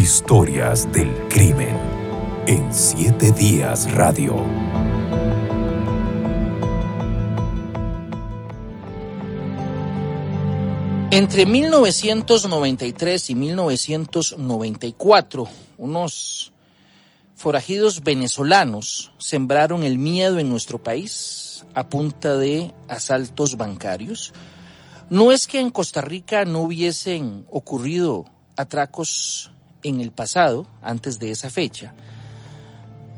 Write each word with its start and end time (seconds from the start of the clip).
Historias 0.00 0.90
del 0.92 1.12
crimen 1.28 1.76
en 2.46 2.72
Siete 2.72 3.32
Días 3.32 3.92
Radio. 3.92 4.34
Entre 11.10 11.44
1993 11.44 13.28
y 13.28 13.34
1994, 13.34 15.48
unos 15.76 16.52
forajidos 17.36 18.02
venezolanos 18.02 19.12
sembraron 19.18 19.82
el 19.82 19.98
miedo 19.98 20.38
en 20.38 20.48
nuestro 20.48 20.82
país 20.82 21.66
a 21.74 21.90
punta 21.90 22.38
de 22.38 22.72
asaltos 22.88 23.58
bancarios. 23.58 24.32
No 25.10 25.30
es 25.30 25.46
que 25.46 25.60
en 25.60 25.68
Costa 25.68 26.00
Rica 26.00 26.46
no 26.46 26.62
hubiesen 26.62 27.44
ocurrido 27.50 28.24
atracos 28.56 29.50
en 29.82 30.00
el 30.00 30.12
pasado, 30.12 30.66
antes 30.82 31.18
de 31.18 31.30
esa 31.30 31.50
fecha, 31.50 31.94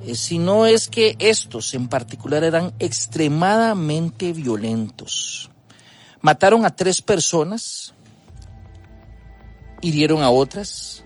eh, 0.04 0.14
sino 0.14 0.66
es 0.66 0.88
que 0.88 1.16
estos 1.18 1.74
en 1.74 1.88
particular 1.88 2.44
eran 2.44 2.72
extremadamente 2.78 4.32
violentos. 4.32 5.50
Mataron 6.20 6.64
a 6.64 6.74
tres 6.74 7.02
personas, 7.02 7.94
hirieron 9.80 10.22
a 10.22 10.30
otras, 10.30 11.04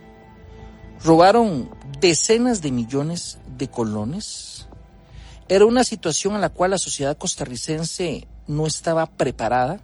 robaron 1.02 1.70
decenas 2.01 2.62
de 2.62 2.70
millones 2.73 3.38
de 3.57 3.68
colones. 3.68 4.66
Era 5.48 5.65
una 5.65 5.84
situación 5.84 6.34
a 6.34 6.38
la 6.38 6.51
cual 6.51 6.73
la 6.73 6.79
sociedad 6.79 7.16
costarricense 7.16 8.27
no 8.46 8.66
estaba 8.66 9.07
preparada, 9.07 9.80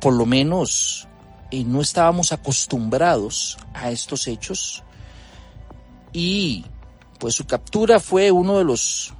por 0.00 0.14
lo 0.14 0.26
menos 0.26 1.08
eh, 1.50 1.64
no 1.64 1.80
estábamos 1.80 2.32
acostumbrados 2.32 3.58
a 3.72 3.90
estos 3.90 4.26
hechos 4.26 4.82
y 6.12 6.64
pues 7.18 7.34
su 7.34 7.46
captura 7.46 8.00
fue 8.00 8.30
uno 8.30 8.58
de 8.58 8.64
los 8.64 9.14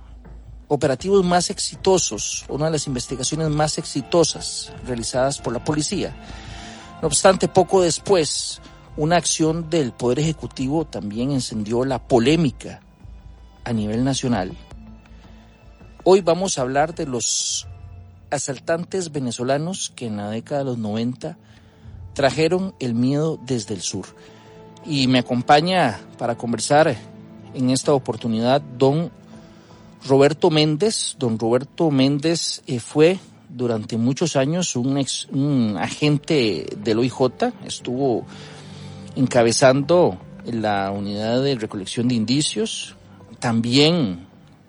operativos 0.69 1.25
más 1.25 1.51
exitosos, 1.51 2.45
una 2.49 2.67
de 2.67 2.73
las 2.73 2.87
investigaciones 2.87 3.49
más 3.51 3.79
exitosas 3.79 4.73
realizadas 4.87 5.39
por 5.39 5.53
la 5.53 5.65
policía. 5.65 6.15
No 7.03 7.09
obstante, 7.09 7.49
poco 7.49 7.83
después, 7.83 8.61
una 8.97 9.17
acción 9.17 9.69
del 9.71 9.93
Poder 9.93 10.21
Ejecutivo 10.21 10.85
también 10.85 11.33
encendió 11.33 11.85
la 11.85 12.07
polémica 12.07 12.81
a 13.65 13.73
nivel 13.73 14.05
nacional. 14.05 14.57
Hoy 16.05 16.21
vamos 16.21 16.59
a 16.59 16.63
hablar 16.63 16.95
de 16.95 17.07
los 17.07 17.67
asaltantes 18.31 19.13
venezolanos 19.13 19.93
que 19.95 20.07
en 20.07 20.19
la 20.19 20.31
década 20.31 20.61
de 20.61 20.65
los 20.67 20.79
90 20.79 21.39
trajeron 22.15 22.75
el 22.81 22.95
miedo 22.95 23.39
desde 23.45 23.75
el 23.75 23.83
sur. 23.83 24.07
Y 24.87 25.07
me 25.09 25.19
acompaña 25.19 26.01
para 26.19 26.37
conversar 26.37 26.97
en 27.55 27.71
esta 27.71 27.93
oportunidad 27.93 28.61
don 28.61 29.11
Roberto 30.07 30.51
Méndez. 30.51 31.17
Don 31.19 31.39
Roberto 31.39 31.91
Méndez 31.91 32.63
eh, 32.67 32.79
fue 32.79 33.19
durante 33.49 33.97
muchos 33.97 34.37
años 34.37 34.75
un, 34.77 34.99
ex, 34.99 35.29
un 35.31 35.77
agente 35.79 36.67
del 36.77 36.99
OIJ, 36.99 37.53
estuvo 37.65 38.27
encabezando 39.15 40.19
la 40.45 40.91
unidad 40.91 41.43
de 41.43 41.55
recolección 41.55 42.09
de 42.09 42.17
indicios, 42.17 42.97
también 43.39 44.27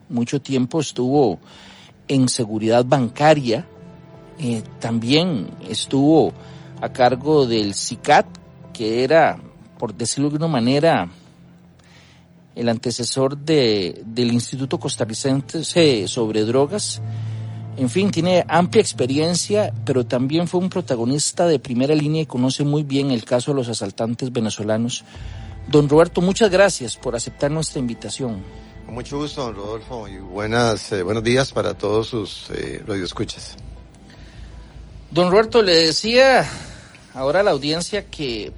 mucho 0.07 0.39
tiempo 0.39 0.79
estuvo 0.79 1.39
en 2.07 2.29
seguridad 2.29 2.85
bancaria, 2.85 3.66
eh, 4.39 4.61
también 4.79 5.47
estuvo 5.67 6.33
a 6.81 6.89
cargo 6.89 7.45
del 7.45 7.73
CICAT, 7.73 8.25
que 8.73 9.03
era, 9.03 9.37
por 9.77 9.93
decirlo 9.93 10.29
de 10.29 10.37
una 10.37 10.47
manera, 10.47 11.09
el 12.55 12.69
antecesor 12.69 13.37
de, 13.37 14.01
del 14.05 14.31
Instituto 14.31 14.79
Costarricense 14.79 16.07
sobre 16.07 16.45
Drogas. 16.45 17.01
En 17.77 17.89
fin, 17.89 18.09
tiene 18.09 18.45
amplia 18.47 18.81
experiencia, 18.81 19.73
pero 19.85 20.05
también 20.05 20.47
fue 20.47 20.61
un 20.61 20.69
protagonista 20.69 21.45
de 21.45 21.59
primera 21.59 21.94
línea 21.94 22.22
y 22.22 22.25
conoce 22.25 22.63
muy 22.63 22.83
bien 22.83 23.11
el 23.11 23.25
caso 23.25 23.51
de 23.51 23.55
los 23.55 23.67
asaltantes 23.67 24.31
venezolanos. 24.31 25.03
Don 25.67 25.89
Roberto, 25.89 26.21
muchas 26.21 26.50
gracias 26.50 26.95
por 26.95 27.16
aceptar 27.16 27.51
nuestra 27.51 27.79
invitación. 27.79 28.44
mucho 28.88 29.17
gusto, 29.17 29.44
don 29.44 29.55
Rodolfo, 29.55 30.07
y 30.07 30.17
buenas, 30.19 30.91
eh, 30.94 31.03
buenos 31.03 31.23
días 31.23 31.51
para 31.51 31.73
todos 31.73 32.07
sus 32.07 32.50
eh, 32.51 32.81
radioescuchas. 32.88 33.57
Don 35.15 35.31
Roberto, 35.31 35.61
le 35.61 35.73
decía 35.73 36.45
ahora 37.13 37.39
a 37.39 37.43
la 37.43 37.51
audiencia 37.51 38.07
que 38.07 38.51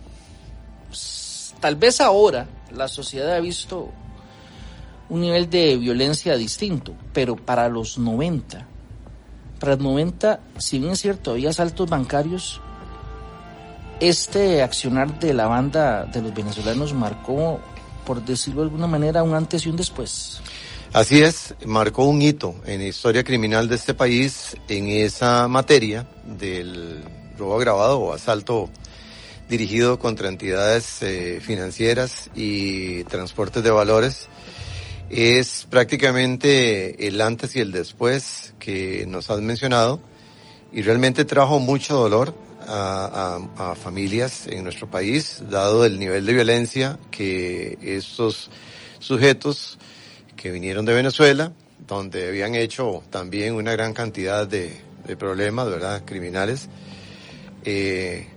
pues, 0.87 1.53
tal 1.59 1.75
vez 1.75 2.01
ahora 2.01 2.47
la 2.71 2.87
sociedad 2.87 3.35
ha 3.35 3.39
visto 3.39 3.91
un 5.07 5.21
nivel 5.21 5.51
de 5.51 5.77
violencia 5.77 6.35
distinto, 6.35 6.95
pero 7.13 7.35
para 7.35 7.69
los 7.69 7.99
90, 7.99 8.65
para 9.59 9.75
los 9.75 9.83
90, 9.83 10.39
si 10.57 10.79
bien 10.79 10.93
es 10.93 10.99
cierto, 10.99 11.33
había 11.33 11.51
asaltos 11.51 11.87
bancarios, 11.87 12.59
este 13.99 14.63
accionar 14.63 15.19
de 15.19 15.35
la 15.35 15.45
banda 15.45 16.05
de 16.05 16.23
los 16.23 16.33
venezolanos 16.33 16.91
marcó, 16.91 17.59
por 18.03 18.25
decirlo 18.25 18.61
de 18.61 18.69
alguna 18.69 18.87
manera, 18.87 19.21
un 19.21 19.35
antes 19.35 19.63
y 19.67 19.69
un 19.69 19.75
después. 19.75 20.41
Así 20.97 21.21
es, 21.21 21.53
marcó 21.63 22.05
un 22.05 22.23
hito 22.23 22.55
en 22.65 22.79
la 22.79 22.87
historia 22.87 23.23
criminal 23.23 23.69
de 23.69 23.75
este 23.75 23.93
país 23.93 24.57
en 24.67 24.87
esa 24.87 25.47
materia 25.47 26.07
del 26.25 27.03
robo 27.37 27.55
agravado 27.55 27.99
o 27.99 28.13
asalto 28.13 28.67
dirigido 29.47 29.99
contra 29.99 30.27
entidades 30.27 31.03
eh, 31.03 31.39
financieras 31.39 32.31
y 32.33 33.03
transportes 33.03 33.61
de 33.61 33.69
valores. 33.69 34.27
Es 35.11 35.67
prácticamente 35.69 37.07
el 37.07 37.21
antes 37.21 37.55
y 37.55 37.59
el 37.59 37.71
después 37.71 38.55
que 38.57 39.05
nos 39.07 39.29
has 39.29 39.41
mencionado 39.41 39.99
y 40.73 40.81
realmente 40.81 41.25
trajo 41.25 41.59
mucho 41.59 41.93
dolor 41.93 42.33
a, 42.67 43.37
a, 43.55 43.71
a, 43.71 43.75
familias 43.75 44.47
en 44.47 44.63
nuestro 44.63 44.89
país, 44.89 45.43
dado 45.47 45.85
el 45.85 45.99
nivel 45.99 46.25
de 46.25 46.33
violencia 46.33 46.97
que 47.11 47.77
estos 47.83 48.49
sujetos 48.97 49.77
que 50.37 50.51
vinieron 50.51 50.85
de 50.85 50.93
Venezuela, 50.93 51.51
donde 51.85 52.29
habían 52.29 52.55
hecho 52.55 53.03
también 53.09 53.55
una 53.55 53.73
gran 53.73 53.93
cantidad 53.93 54.47
de, 54.47 54.71
de 55.05 55.17
problemas, 55.17 55.69
¿verdad?, 55.69 56.03
criminales, 56.05 56.69
eh, 57.65 58.27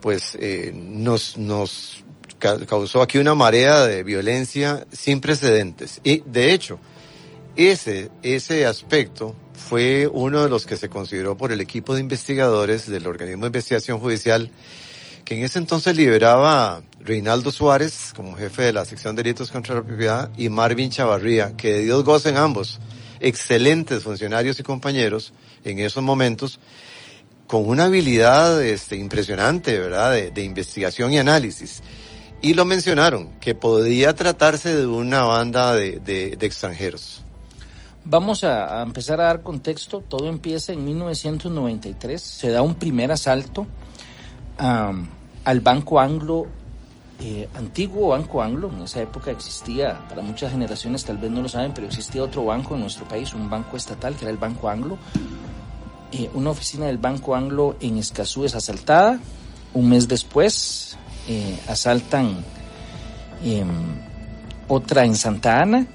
pues 0.00 0.36
eh, 0.40 0.72
nos, 0.74 1.36
nos 1.36 2.04
causó 2.38 3.02
aquí 3.02 3.18
una 3.18 3.34
marea 3.34 3.86
de 3.86 4.02
violencia 4.02 4.86
sin 4.90 5.20
precedentes. 5.20 6.00
Y 6.02 6.22
de 6.26 6.52
hecho, 6.52 6.78
ese, 7.56 8.10
ese 8.22 8.66
aspecto 8.66 9.36
fue 9.54 10.08
uno 10.10 10.42
de 10.42 10.48
los 10.48 10.66
que 10.66 10.76
se 10.76 10.88
consideró 10.88 11.36
por 11.36 11.52
el 11.52 11.60
equipo 11.60 11.94
de 11.94 12.00
investigadores 12.00 12.88
del 12.88 13.06
organismo 13.06 13.42
de 13.42 13.48
investigación 13.48 14.00
judicial 14.00 14.50
que 15.24 15.36
en 15.36 15.44
ese 15.44 15.58
entonces 15.58 15.96
liberaba 15.96 16.82
Reinaldo 17.04 17.50
Suárez 17.50 18.12
como 18.14 18.36
jefe 18.36 18.62
de 18.62 18.72
la 18.72 18.84
sección 18.84 19.16
de 19.16 19.22
delitos 19.22 19.50
contra 19.50 19.74
la 19.74 19.82
propiedad 19.82 20.30
y 20.36 20.48
Marvin 20.48 20.90
Chavarría, 20.90 21.56
que 21.56 21.78
Dios 21.78 22.04
gocen 22.04 22.36
ambos, 22.36 22.80
excelentes 23.20 24.02
funcionarios 24.02 24.60
y 24.60 24.62
compañeros 24.62 25.32
en 25.64 25.78
esos 25.78 26.02
momentos, 26.02 26.60
con 27.46 27.68
una 27.68 27.84
habilidad 27.84 28.62
este, 28.62 28.96
impresionante, 28.96 29.78
¿verdad?, 29.78 30.12
de, 30.12 30.42
investigación 30.42 31.12
y 31.12 31.18
análisis. 31.18 31.82
Y 32.40 32.54
lo 32.54 32.64
mencionaron, 32.64 33.30
que 33.40 33.54
podía 33.54 34.14
tratarse 34.14 34.74
de 34.74 34.86
una 34.86 35.22
banda 35.22 35.74
de, 35.74 36.00
de, 36.00 36.36
extranjeros. 36.40 37.22
Vamos 38.04 38.42
a, 38.42 38.82
empezar 38.82 39.20
a 39.20 39.24
dar 39.24 39.42
contexto. 39.42 40.00
Todo 40.00 40.28
empieza 40.28 40.72
en 40.72 40.84
1993. 40.84 42.20
Se 42.20 42.50
da 42.50 42.62
un 42.62 42.74
primer 42.74 43.12
asalto 43.12 43.66
al 44.58 45.60
Banco 45.60 46.00
Anglo, 46.00 46.46
antiguo 47.54 48.08
Banco 48.08 48.42
Anglo. 48.42 48.70
En 48.74 48.82
esa 48.82 49.02
época 49.02 49.30
existía, 49.30 49.98
para 50.08 50.22
muchas 50.22 50.52
generaciones 50.52 51.04
tal 51.04 51.18
vez 51.18 51.30
no 51.30 51.42
lo 51.42 51.48
saben, 51.48 51.72
pero 51.74 51.86
existía 51.86 52.22
otro 52.22 52.44
banco 52.44 52.74
en 52.74 52.80
nuestro 52.80 53.06
país, 53.06 53.34
un 53.34 53.48
banco 53.48 53.76
estatal, 53.76 54.14
que 54.14 54.24
era 54.24 54.30
el 54.30 54.38
Banco 54.38 54.68
Anglo 54.68 54.98
eh, 56.12 56.28
una 56.34 56.50
oficina 56.50 56.86
del 56.86 56.98
Banco 56.98 57.34
Anglo 57.34 57.76
en 57.80 57.96
Escazú 57.96 58.44
es 58.44 58.54
asaltada. 58.54 59.18
Un 59.72 59.88
mes 59.88 60.08
después 60.08 60.98
eh, 61.26 61.58
asaltan 61.68 62.44
eh, 63.42 63.64
otra 64.68 65.06
en 65.06 65.16
Santa 65.16 65.62
Ana, 65.62 65.86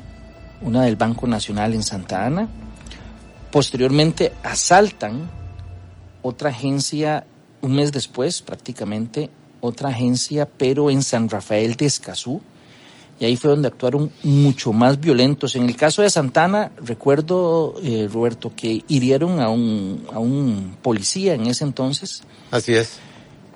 una 0.62 0.82
del 0.84 0.96
Banco 0.96 1.28
Nacional 1.28 1.76
en 1.76 1.84
Santa 1.84 2.26
Ana. 2.26 2.50
Posteriormente 3.52 4.34
asaltan 4.42 5.30
otra 6.24 6.50
agencia 6.50 7.28
un 7.62 7.76
mes 7.76 7.92
después, 7.92 8.42
prácticamente, 8.42 9.30
otra 9.68 9.90
agencia, 9.90 10.48
pero 10.58 10.90
en 10.90 11.04
San 11.04 11.30
Rafael 11.30 11.76
de 11.76 11.86
Escazú 11.86 12.42
y 13.20 13.26
ahí 13.26 13.36
fue 13.36 13.50
donde 13.50 13.68
actuaron 13.68 14.12
mucho 14.24 14.74
más 14.74 15.00
violentos. 15.00 15.56
En 15.56 15.64
el 15.64 15.76
caso 15.76 16.04
de 16.04 16.10
Santana, 16.10 16.72
recuerdo, 16.84 17.74
eh, 17.82 18.08
Roberto, 18.12 18.52
que 18.56 18.84
hirieron 18.88 19.40
a 19.40 19.50
un, 19.50 20.06
a 20.14 20.20
un 20.20 20.78
policía 20.84 21.34
en 21.34 21.48
ese 21.48 21.64
entonces. 21.64 22.22
Así 22.52 22.76
es. 22.76 23.00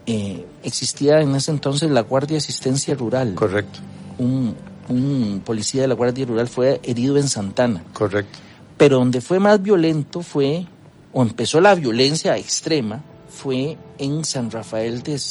eh, 0.08 0.46
existía 0.64 1.22
en 1.22 1.36
ese 1.36 1.52
entonces 1.52 1.92
la 1.92 2.02
Guardia 2.02 2.40
Asistencia 2.40 2.96
Rural. 2.96 3.36
Correcto. 3.36 3.80
Un, 4.18 4.56
un 4.90 5.44
policía 5.46 5.84
de 5.84 5.88
la 5.90 5.94
Guardia 5.96 6.26
Rural 6.26 6.48
fue 6.48 6.80
herido 6.84 7.18
en 7.18 7.30
Santana. 7.30 7.84
Correcto. 7.94 8.40
Pero 8.78 8.98
donde 8.98 9.22
fue 9.22 9.40
más 9.40 9.62
violento 9.62 10.24
fue, 10.24 10.66
o 11.14 11.22
empezó 11.22 11.62
la 11.62 11.76
violencia 11.76 12.36
extrema, 12.36 13.04
fue 13.30 13.78
en 14.00 14.26
San 14.26 14.50
Rafael 14.50 15.04
de, 15.04 15.22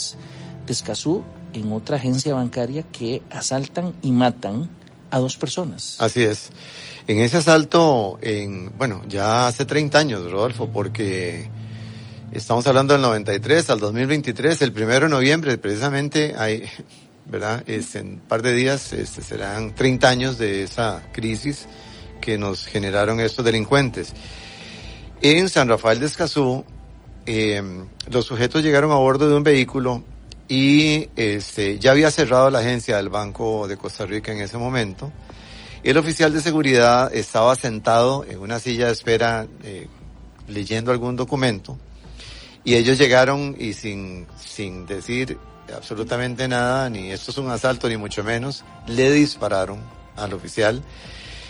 de 0.71 0.75
Escazú, 0.75 1.25
en 1.53 1.73
otra 1.73 1.97
agencia 1.97 2.33
bancaria 2.33 2.85
que 2.85 3.23
asaltan 3.29 3.93
y 4.03 4.13
matan 4.13 4.71
a 5.11 5.19
dos 5.19 5.37
personas. 5.37 5.97
Así 5.99 6.23
es. 6.23 6.51
En 7.09 7.19
ese 7.19 7.39
asalto, 7.39 8.21
en, 8.23 8.71
bueno, 8.79 9.03
ya 9.09 9.49
hace 9.49 9.65
30 9.65 9.99
años, 9.99 10.31
Rodolfo, 10.31 10.69
porque 10.69 11.49
estamos 12.31 12.69
hablando 12.69 12.93
del 12.93 13.03
93 13.03 13.69
al 13.69 13.81
2023, 13.81 14.63
el 14.63 14.73
primero 14.73 15.07
de 15.07 15.11
noviembre, 15.11 15.59
precisamente, 15.59 16.37
hay, 16.39 16.63
¿verdad? 17.27 17.65
Este, 17.67 17.99
en 17.99 18.07
un 18.07 18.21
par 18.21 18.41
de 18.43 18.53
días 18.53 18.93
este, 18.93 19.23
serán 19.23 19.75
30 19.75 20.09
años 20.09 20.39
de 20.39 20.63
esa 20.63 21.03
crisis 21.11 21.67
que 22.21 22.39
nos 22.39 22.65
generaron 22.65 23.19
estos 23.19 23.45
delincuentes. 23.45 24.13
En 25.21 25.49
San 25.49 25.69
Rafael 25.69 25.99
de 25.99 26.07
Escazú, 26.07 26.65
eh, 27.27 27.61
los 28.09 28.25
sujetos 28.25 28.63
llegaron 28.63 28.93
a 28.93 28.95
bordo 28.95 29.29
de 29.29 29.35
un 29.35 29.43
vehículo 29.43 30.05
y 30.51 31.09
este, 31.15 31.79
ya 31.79 31.93
había 31.93 32.11
cerrado 32.11 32.51
la 32.51 32.59
agencia 32.59 32.97
del 32.97 33.09
Banco 33.09 33.69
de 33.69 33.77
Costa 33.77 34.05
Rica 34.05 34.33
en 34.33 34.41
ese 34.41 34.59
momento. 34.59 35.13
El 35.85 35.97
oficial 35.97 36.33
de 36.33 36.43
seguridad 36.43 37.15
estaba 37.15 37.55
sentado 37.55 38.25
en 38.29 38.41
una 38.41 38.59
silla 38.59 38.87
de 38.87 38.93
espera 38.93 39.47
eh, 39.63 39.87
leyendo 40.49 40.91
algún 40.91 41.15
documento 41.15 41.79
y 42.65 42.75
ellos 42.75 42.99
llegaron 42.99 43.55
y 43.61 43.75
sin, 43.75 44.27
sin 44.45 44.87
decir 44.87 45.39
absolutamente 45.75 46.49
nada, 46.49 46.91
ni 46.91 47.13
esto 47.13 47.31
es 47.31 47.39
un 47.39 47.49
asalto 47.49 47.89
ni 47.89 47.97
mucho 47.97 48.25
menos, 48.25 48.65
le 48.89 49.13
dispararon 49.13 49.79
al 50.17 50.35
oficial. 50.35 50.83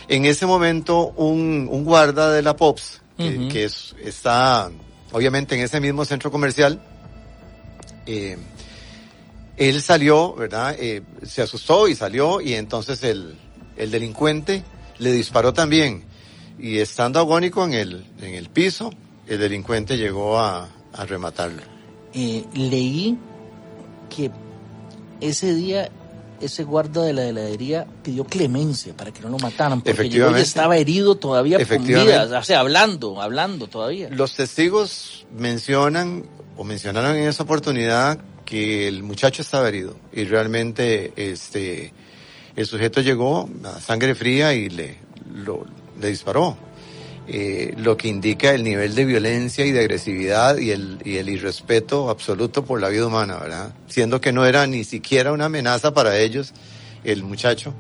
En 0.09 0.27
ese 0.27 0.45
momento 0.45 1.07
un, 1.17 1.69
un 1.71 1.85
guarda 1.85 2.31
de 2.31 2.43
la 2.43 2.55
POPS, 2.55 3.01
que, 3.17 3.49
que 3.49 3.65
es, 3.65 3.97
está 4.05 4.71
obviamente 5.13 5.55
en 5.55 5.63
ese 5.63 5.81
mismo 5.81 6.05
centro 6.05 6.31
comercial, 6.31 6.83
eh, 8.05 8.37
él 9.61 9.83
salió, 9.83 10.35
¿verdad? 10.35 10.75
Eh, 10.79 11.03
se 11.23 11.43
asustó 11.43 11.87
y 11.87 11.95
salió 11.95 12.41
y 12.41 12.55
entonces 12.55 13.05
el, 13.05 13.37
el 13.77 13.91
delincuente 13.91 14.65
le 14.99 15.13
disparó 15.13 15.53
también. 15.53 16.05
Y 16.59 16.79
estando 16.79 17.21
agónico 17.21 17.63
en 17.65 17.75
el, 17.75 18.07
en 18.23 18.35
el 18.35 18.49
piso, 18.49 18.91
el 19.27 19.39
delincuente 19.39 19.99
llegó 19.99 20.39
a, 20.39 20.67
a 20.95 21.05
rematarlo. 21.05 21.61
Eh, 22.15 22.45
leí 22.55 23.19
que 24.09 24.31
ese 25.21 25.55
día 25.55 25.91
ese 26.41 26.65
guarda 26.65 27.03
de 27.03 27.13
la 27.13 27.25
heladería 27.25 27.87
pidió 28.03 28.25
clemencia 28.25 28.97
para 28.97 29.13
que 29.13 29.21
no 29.21 29.29
lo 29.29 29.39
mataran, 29.39 29.83
porque 29.83 30.09
llegó 30.09 30.37
y 30.39 30.41
estaba 30.41 30.79
herido 30.79 31.17
todavía 31.17 31.59
con 31.67 31.85
vida, 31.85 32.39
o 32.39 32.43
sea, 32.43 32.61
hablando, 32.61 33.21
hablando 33.21 33.67
todavía. 33.67 34.09
Los 34.09 34.37
testigos 34.37 35.27
mencionan 35.37 36.25
o 36.57 36.65
mencionaron 36.65 37.17
en 37.17 37.29
esa 37.29 37.43
oportunidad 37.43 38.19
que 38.51 38.89
el 38.89 39.05
muchacho 39.05 39.43
estaba 39.43 39.69
herido 39.69 39.95
y 40.13 40.25
realmente 40.25 41.13
este 41.15 41.93
el 42.57 42.67
sujeto 42.67 43.01
llegó 43.01 43.49
a 43.65 43.81
sangre 43.81 44.17
fría 44.17 44.53
y 44.53 44.69
le, 44.69 44.97
lo, 45.33 45.65
le 46.01 46.09
disparó. 46.09 46.57
Eh, 47.29 47.75
lo 47.77 47.97
que 47.97 48.09
indica 48.09 48.51
el 48.53 48.65
nivel 48.65 48.97
de 48.97 49.05
violencia 49.05 49.65
y 49.65 49.71
de 49.71 49.79
agresividad 49.79 50.59
y 50.59 50.73
el, 50.73 51.01
y 51.05 51.19
el 51.19 51.29
irrespeto 51.29 52.11
absoluto 52.11 52.65
por 52.65 52.81
la 52.81 52.89
vida 52.89 53.07
humana, 53.07 53.39
¿verdad? 53.39 53.73
Siendo 53.87 54.21
que 54.21 54.33
no 54.33 54.45
era 54.45 54.67
ni 54.67 54.83
siquiera 54.83 55.31
una 55.31 55.45
amenaza 55.45 55.95
para 55.95 56.19
ellos, 56.19 56.53
el 57.05 57.23
muchacho, 57.23 57.73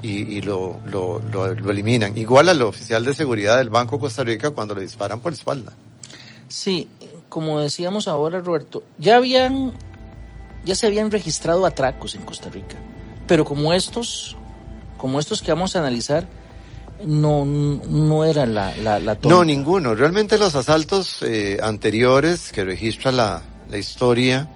y, 0.00 0.22
y 0.38 0.40
lo, 0.40 0.80
lo, 0.86 1.20
lo, 1.30 1.54
lo 1.54 1.70
eliminan. 1.70 2.16
Igual 2.16 2.48
al 2.48 2.62
oficial 2.62 3.04
de 3.04 3.12
seguridad 3.12 3.58
del 3.58 3.68
Banco 3.68 3.98
Costa 4.00 4.24
Rica 4.24 4.52
cuando 4.52 4.74
le 4.74 4.80
disparan 4.80 5.20
por 5.20 5.32
la 5.32 5.36
espalda. 5.36 5.74
Sí, 6.48 6.88
como 7.28 7.60
decíamos 7.60 8.08
ahora, 8.08 8.40
Roberto, 8.40 8.84
ya 8.96 9.16
habían, 9.16 9.74
ya 10.64 10.74
se 10.74 10.86
habían 10.86 11.10
registrado 11.10 11.66
atracos 11.66 12.14
en 12.14 12.22
Costa 12.22 12.50
Rica, 12.50 12.76
pero 13.26 13.44
como 13.44 13.72
estos, 13.72 14.36
como 14.96 15.20
estos 15.20 15.42
que 15.42 15.52
vamos 15.52 15.76
a 15.76 15.80
analizar, 15.80 16.26
no, 17.04 17.44
no 17.44 18.24
era 18.24 18.46
la, 18.46 18.74
la, 18.76 19.18
No, 19.24 19.44
ninguno. 19.44 19.94
Realmente 19.94 20.38
los 20.38 20.54
asaltos 20.54 21.22
eh, 21.22 21.58
anteriores 21.62 22.52
que 22.52 22.64
registra 22.64 23.12
la, 23.12 23.42
la 23.68 23.78
historia 23.78 24.48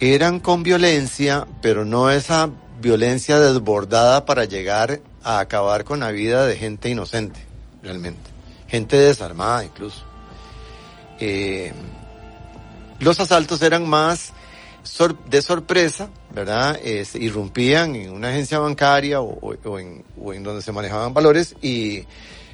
eran 0.00 0.40
con 0.40 0.62
violencia, 0.62 1.46
pero 1.60 1.84
no 1.84 2.10
esa 2.10 2.50
violencia 2.80 3.38
desbordada 3.38 4.26
para 4.26 4.44
llegar 4.44 5.00
a 5.22 5.38
acabar 5.38 5.84
con 5.84 6.00
la 6.00 6.10
vida 6.10 6.46
de 6.46 6.56
gente 6.56 6.90
inocente, 6.90 7.40
realmente. 7.82 8.30
Gente 8.66 8.96
desarmada 8.96 9.64
incluso. 9.64 10.02
Eh, 11.20 11.72
los 12.98 13.20
asaltos 13.20 13.62
eran 13.62 13.88
más 13.88 14.32
sor 14.82 15.16
de 15.24 15.42
sorpresa, 15.42 16.10
¿verdad? 16.34 16.78
Irrumpían 17.14 17.96
en 17.96 18.12
una 18.12 18.28
agencia 18.28 18.58
bancaria 18.58 19.20
o, 19.20 19.78
en, 19.78 20.04
donde 20.42 20.62
se 20.62 20.72
manejaban 20.72 21.14
valores 21.14 21.54
y 21.62 22.04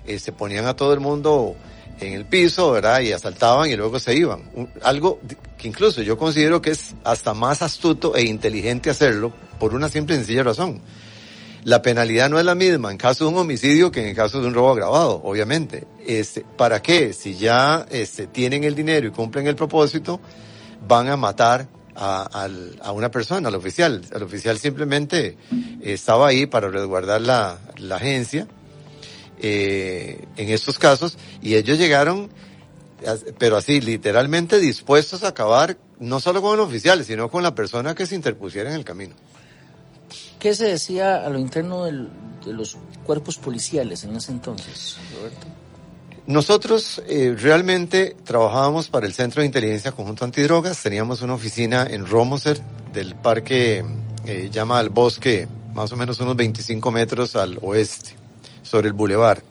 eh, 0.07 0.19
se 0.19 0.33
ponían 0.33 0.67
a 0.67 0.77
todo 0.77 0.93
el 0.93 1.01
mundo 1.01 1.57
en 2.01 2.13
el 2.13 2.27
piso, 2.27 2.73
¿verdad? 2.73 3.01
Y 3.01 3.13
asaltaban 3.13 3.71
y 3.71 3.77
luego 3.77 3.99
se 3.99 4.15
iban. 4.15 4.51
Algo 4.83 5.21
que 5.57 5.69
incluso 5.69 6.03
yo 6.03 6.17
considero 6.17 6.63
que 6.63 6.71
es 6.71 6.95
hasta 7.05 7.35
más 7.35 7.63
astuto 7.63 8.15
e 8.15 8.25
inteligente 8.25 8.91
hacerlo 8.91 9.33
por 9.59 9.75
una 9.75 9.89
simple 9.89 10.15
y 10.15 10.19
sencilla 10.19 10.45
razón. 10.45 10.81
La 11.65 11.83
penalidad 11.83 12.31
no 12.31 12.39
es 12.39 12.45
la 12.45 12.55
misma 12.55 12.93
en 12.93 12.97
caso 12.97 13.25
de 13.25 13.31
un 13.31 13.39
homicidio 13.39 13.91
que 13.91 14.01
en 14.01 14.09
el 14.09 14.17
caso 14.17 14.41
de 14.41 14.47
un 14.47 14.55
robo 14.55 14.71
agravado, 14.71 15.21
obviamente. 15.25 15.87
Este, 16.07 16.45
¿Para 16.57 16.81
qué? 16.81 17.13
Si 17.13 17.35
ya 17.35 17.85
este, 17.91 18.29
tienen 18.29 18.65
el 18.65 18.75
dinero 18.75 19.09
y 19.09 19.11
cumplen 19.11 19.47
el 19.49 19.57
propósito, 19.57 20.21
van 20.87 21.09
a 21.09 21.17
matar 21.17 21.69
a, 21.99 22.45
a, 22.45 22.49
a, 22.89 22.93
una 22.93 23.11
persona, 23.11 23.49
al 23.49 23.55
oficial. 23.57 24.03
El 24.15 24.23
oficial 24.23 24.59
simplemente 24.59 25.37
estaba 25.83 26.29
ahí 26.29 26.47
para 26.47 26.69
resguardar 26.69 27.21
la, 27.21 27.59
la 27.77 27.97
agencia 27.97 28.47
eh, 29.41 30.25
en 30.37 30.49
estos 30.49 30.79
casos 30.79 31.19
y 31.43 31.57
ellos 31.57 31.79
llegaron, 31.79 32.31
pero 33.39 33.57
así, 33.57 33.81
literalmente 33.81 34.61
dispuestos 34.61 35.25
a 35.25 35.29
acabar 35.29 35.77
no 35.99 36.21
solo 36.21 36.41
con 36.41 36.55
el 36.55 36.61
oficial, 36.61 37.05
sino 37.05 37.29
con 37.29 37.43
la 37.43 37.55
persona 37.55 37.95
que 37.95 38.07
se 38.07 38.15
interpusiera 38.15 38.71
en 38.71 38.77
el 38.77 38.85
camino. 38.85 39.15
¿Qué 40.39 40.55
se 40.55 40.67
decía 40.67 41.27
a 41.27 41.29
lo 41.31 41.39
interno 41.39 41.85
de 41.85 42.09
los 42.47 42.77
cuerpos 43.05 43.39
policiales 43.39 44.05
en 44.05 44.15
ese 44.15 44.31
entonces, 44.31 44.97
Roberto? 45.17 45.47
Nosotros 46.29 47.03
eh, 47.09 47.35
realmente 47.41 48.15
trabajábamos 48.23 48.89
para 48.89 49.07
el 49.07 49.15
Centro 49.15 49.41
de 49.41 49.47
Inteligencia 49.47 49.93
Conjunto 49.93 50.27
Antidrogas, 50.27 50.83
teníamos 50.83 51.23
una 51.23 51.33
oficina 51.33 51.87
en 51.89 52.05
Romoser 52.07 52.61
del 52.93 53.15
parque 53.15 53.83
eh, 54.27 54.51
llama 54.53 54.79
al 54.79 54.91
bosque, 54.91 55.49
más 55.73 55.91
o 55.91 55.97
menos 55.97 56.21
unos 56.21 56.37
25 56.37 56.91
metros 56.91 57.35
al 57.35 57.59
oeste, 57.63 58.11
sobre 58.61 58.89
el 58.89 58.93
bulevar. 58.93 59.43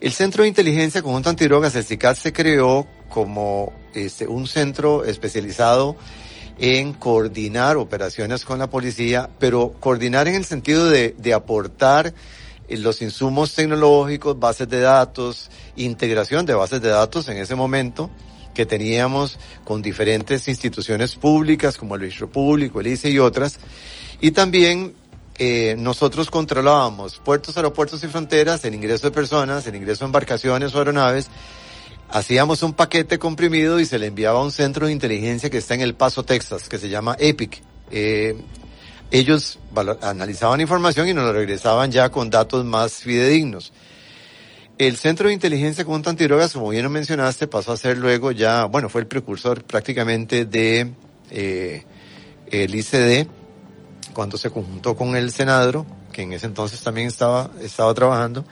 El 0.00 0.12
Centro 0.12 0.42
de 0.42 0.48
Inteligencia 0.48 1.02
Conjunto 1.02 1.30
Antidrogas, 1.30 1.76
el 1.76 1.84
CICAT, 1.84 2.16
se 2.16 2.32
creó 2.32 2.88
como 3.08 3.72
este, 3.94 4.26
un 4.26 4.48
centro 4.48 5.04
especializado 5.04 5.94
en 6.58 6.94
coordinar 6.94 7.76
operaciones 7.76 8.44
con 8.44 8.58
la 8.58 8.68
policía, 8.68 9.30
pero 9.38 9.72
coordinar 9.78 10.26
en 10.26 10.34
el 10.34 10.44
sentido 10.44 10.90
de, 10.90 11.14
de 11.16 11.32
aportar 11.32 12.12
los 12.68 13.02
insumos 13.02 13.54
tecnológicos, 13.54 14.38
bases 14.38 14.68
de 14.68 14.80
datos, 14.80 15.50
integración 15.76 16.46
de 16.46 16.54
bases 16.54 16.80
de 16.80 16.88
datos 16.88 17.28
en 17.28 17.36
ese 17.36 17.54
momento 17.54 18.10
que 18.54 18.64
teníamos 18.64 19.38
con 19.64 19.82
diferentes 19.82 20.48
instituciones 20.48 21.16
públicas 21.16 21.76
como 21.76 21.96
el 21.96 22.02
registro 22.02 22.30
público, 22.30 22.80
el 22.80 22.86
ICE 22.86 23.10
y 23.10 23.18
otras. 23.18 23.58
Y 24.20 24.30
también 24.30 24.94
eh, 25.36 25.74
nosotros 25.76 26.30
controlábamos 26.30 27.18
puertos, 27.18 27.56
aeropuertos 27.56 28.02
y 28.04 28.06
fronteras, 28.06 28.64
el 28.64 28.74
ingreso 28.74 29.08
de 29.08 29.10
personas, 29.10 29.66
el 29.66 29.74
ingreso 29.74 30.04
de 30.04 30.06
embarcaciones 30.06 30.74
o 30.74 30.78
aeronaves. 30.78 31.28
Hacíamos 32.08 32.62
un 32.62 32.74
paquete 32.74 33.18
comprimido 33.18 33.80
y 33.80 33.86
se 33.86 33.98
le 33.98 34.06
enviaba 34.06 34.38
a 34.38 34.42
un 34.42 34.52
centro 34.52 34.86
de 34.86 34.92
inteligencia 34.92 35.50
que 35.50 35.58
está 35.58 35.74
en 35.74 35.80
El 35.80 35.94
Paso, 35.94 36.22
Texas, 36.22 36.68
que 36.68 36.78
se 36.78 36.88
llama 36.88 37.16
EPIC. 37.18 37.62
Eh, 37.90 38.36
ellos 39.10 39.58
analizaban 40.02 40.60
información 40.60 41.08
y 41.08 41.14
nos 41.14 41.24
lo 41.24 41.32
regresaban 41.32 41.90
ya 41.92 42.08
con 42.10 42.30
datos 42.30 42.64
más 42.64 42.94
fidedignos. 42.94 43.72
El 44.76 44.96
Centro 44.96 45.28
de 45.28 45.34
Inteligencia 45.34 45.84
contra 45.84 46.10
Antidrogas, 46.10 46.52
como 46.52 46.70
bien 46.70 46.82
lo 46.82 46.90
mencionaste, 46.90 47.46
pasó 47.46 47.72
a 47.72 47.76
ser 47.76 47.96
luego 47.96 48.32
ya, 48.32 48.64
bueno, 48.64 48.88
fue 48.88 49.02
el 49.02 49.06
precursor 49.06 49.62
prácticamente 49.62 50.46
de 50.46 50.90
eh, 51.30 51.84
el 52.50 52.74
ICD, 52.74 53.28
cuando 54.12 54.36
se 54.36 54.50
conjuntó 54.50 54.96
con 54.96 55.14
el 55.14 55.30
Senadro, 55.30 55.86
que 56.12 56.22
en 56.22 56.32
ese 56.32 56.46
entonces 56.46 56.80
también 56.80 57.06
estaba, 57.06 57.50
estaba 57.62 57.94
trabajando. 57.94 58.44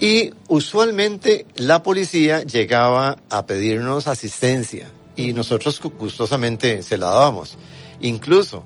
Y 0.00 0.32
usualmente 0.48 1.46
la 1.56 1.82
policía 1.82 2.42
llegaba 2.42 3.16
a 3.30 3.46
pedirnos 3.46 4.06
asistencia 4.06 4.88
y 5.14 5.32
nosotros 5.32 5.80
gustosamente 5.98 6.82
se 6.82 6.98
la 6.98 7.06
dábamos. 7.06 7.56
Incluso 8.00 8.64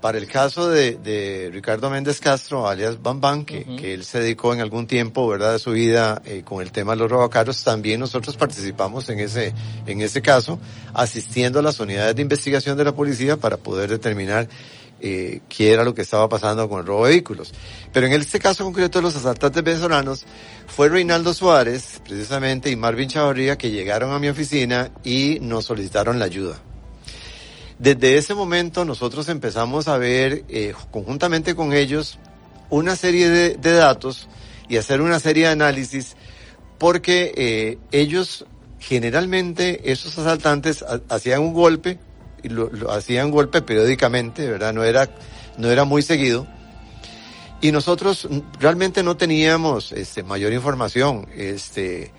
para 0.00 0.18
el 0.18 0.28
caso 0.28 0.68
de, 0.70 1.50
Ricardo 1.52 1.90
Méndez 1.90 2.20
Castro, 2.20 2.68
alias 2.68 3.02
Bam 3.02 3.44
que, 3.44 3.64
que, 3.64 3.94
él 3.94 4.04
se 4.04 4.20
dedicó 4.20 4.54
en 4.54 4.60
algún 4.60 4.86
tiempo, 4.86 5.26
¿verdad?, 5.26 5.52
de 5.52 5.58
su 5.58 5.72
vida 5.72 6.22
eh, 6.24 6.42
con 6.44 6.62
el 6.62 6.70
tema 6.70 6.92
de 6.92 6.98
los 6.98 7.10
robacaros, 7.10 7.64
también 7.64 8.00
nosotros 8.00 8.36
participamos 8.36 9.08
en 9.08 9.18
ese, 9.20 9.54
en 9.86 10.00
ese 10.00 10.22
caso, 10.22 10.58
asistiendo 10.94 11.58
a 11.58 11.62
las 11.62 11.80
unidades 11.80 12.14
de 12.14 12.22
investigación 12.22 12.76
de 12.76 12.84
la 12.84 12.92
policía 12.92 13.36
para 13.36 13.56
poder 13.56 13.90
determinar 13.90 14.48
eh, 15.00 15.40
qué 15.48 15.72
era 15.72 15.84
lo 15.84 15.94
que 15.94 16.02
estaba 16.02 16.28
pasando 16.28 16.68
con 16.68 16.80
el 16.80 16.86
robo 16.86 17.06
de 17.06 17.12
vehículos. 17.12 17.52
Pero 17.92 18.06
en 18.06 18.12
este 18.12 18.38
caso 18.38 18.64
concreto 18.64 18.98
de 18.98 19.02
los 19.02 19.16
asaltantes 19.16 19.62
venezolanos, 19.62 20.24
fue 20.66 20.88
Reinaldo 20.88 21.34
Suárez, 21.34 22.00
precisamente, 22.06 22.70
y 22.70 22.76
Marvin 22.76 23.08
Chavarría, 23.08 23.58
que 23.58 23.70
llegaron 23.70 24.12
a 24.12 24.18
mi 24.18 24.28
oficina 24.28 24.90
y 25.02 25.38
nos 25.40 25.66
solicitaron 25.66 26.18
la 26.18 26.24
ayuda. 26.24 26.60
Desde 27.78 28.18
ese 28.18 28.34
momento 28.34 28.84
nosotros 28.84 29.28
empezamos 29.28 29.86
a 29.88 29.98
ver 29.98 30.44
eh, 30.48 30.74
conjuntamente 30.90 31.54
con 31.54 31.72
ellos 31.72 32.18
una 32.70 32.96
serie 32.96 33.28
de, 33.28 33.72
datos 33.72 34.28
y 34.68 34.76
hacer 34.76 35.00
una 35.00 35.20
serie 35.20 35.44
de 35.44 35.52
análisis 35.52 36.16
porque 36.78 37.32
eh, 37.36 37.78
ellos 37.92 38.46
generalmente, 38.78 39.90
esos 39.90 40.18
asaltantes 40.18 40.84
hacían 41.08 41.40
un 41.40 41.52
golpe, 41.52 41.98
y 42.42 42.48
lo, 42.48 42.70
hacían 42.90 43.30
golpe 43.30 43.62
periódicamente, 43.62 44.48
¿verdad? 44.48 44.72
No 44.72 44.84
era, 44.84 45.08
no 45.56 45.70
era 45.70 45.84
muy 45.84 46.02
seguido. 46.02 46.46
Y 47.60 47.72
nosotros 47.72 48.28
realmente 48.60 49.02
no 49.02 49.16
teníamos 49.16 49.90
este, 49.92 50.22
mayor 50.22 50.52
información. 50.52 51.26
Este, 51.34 52.12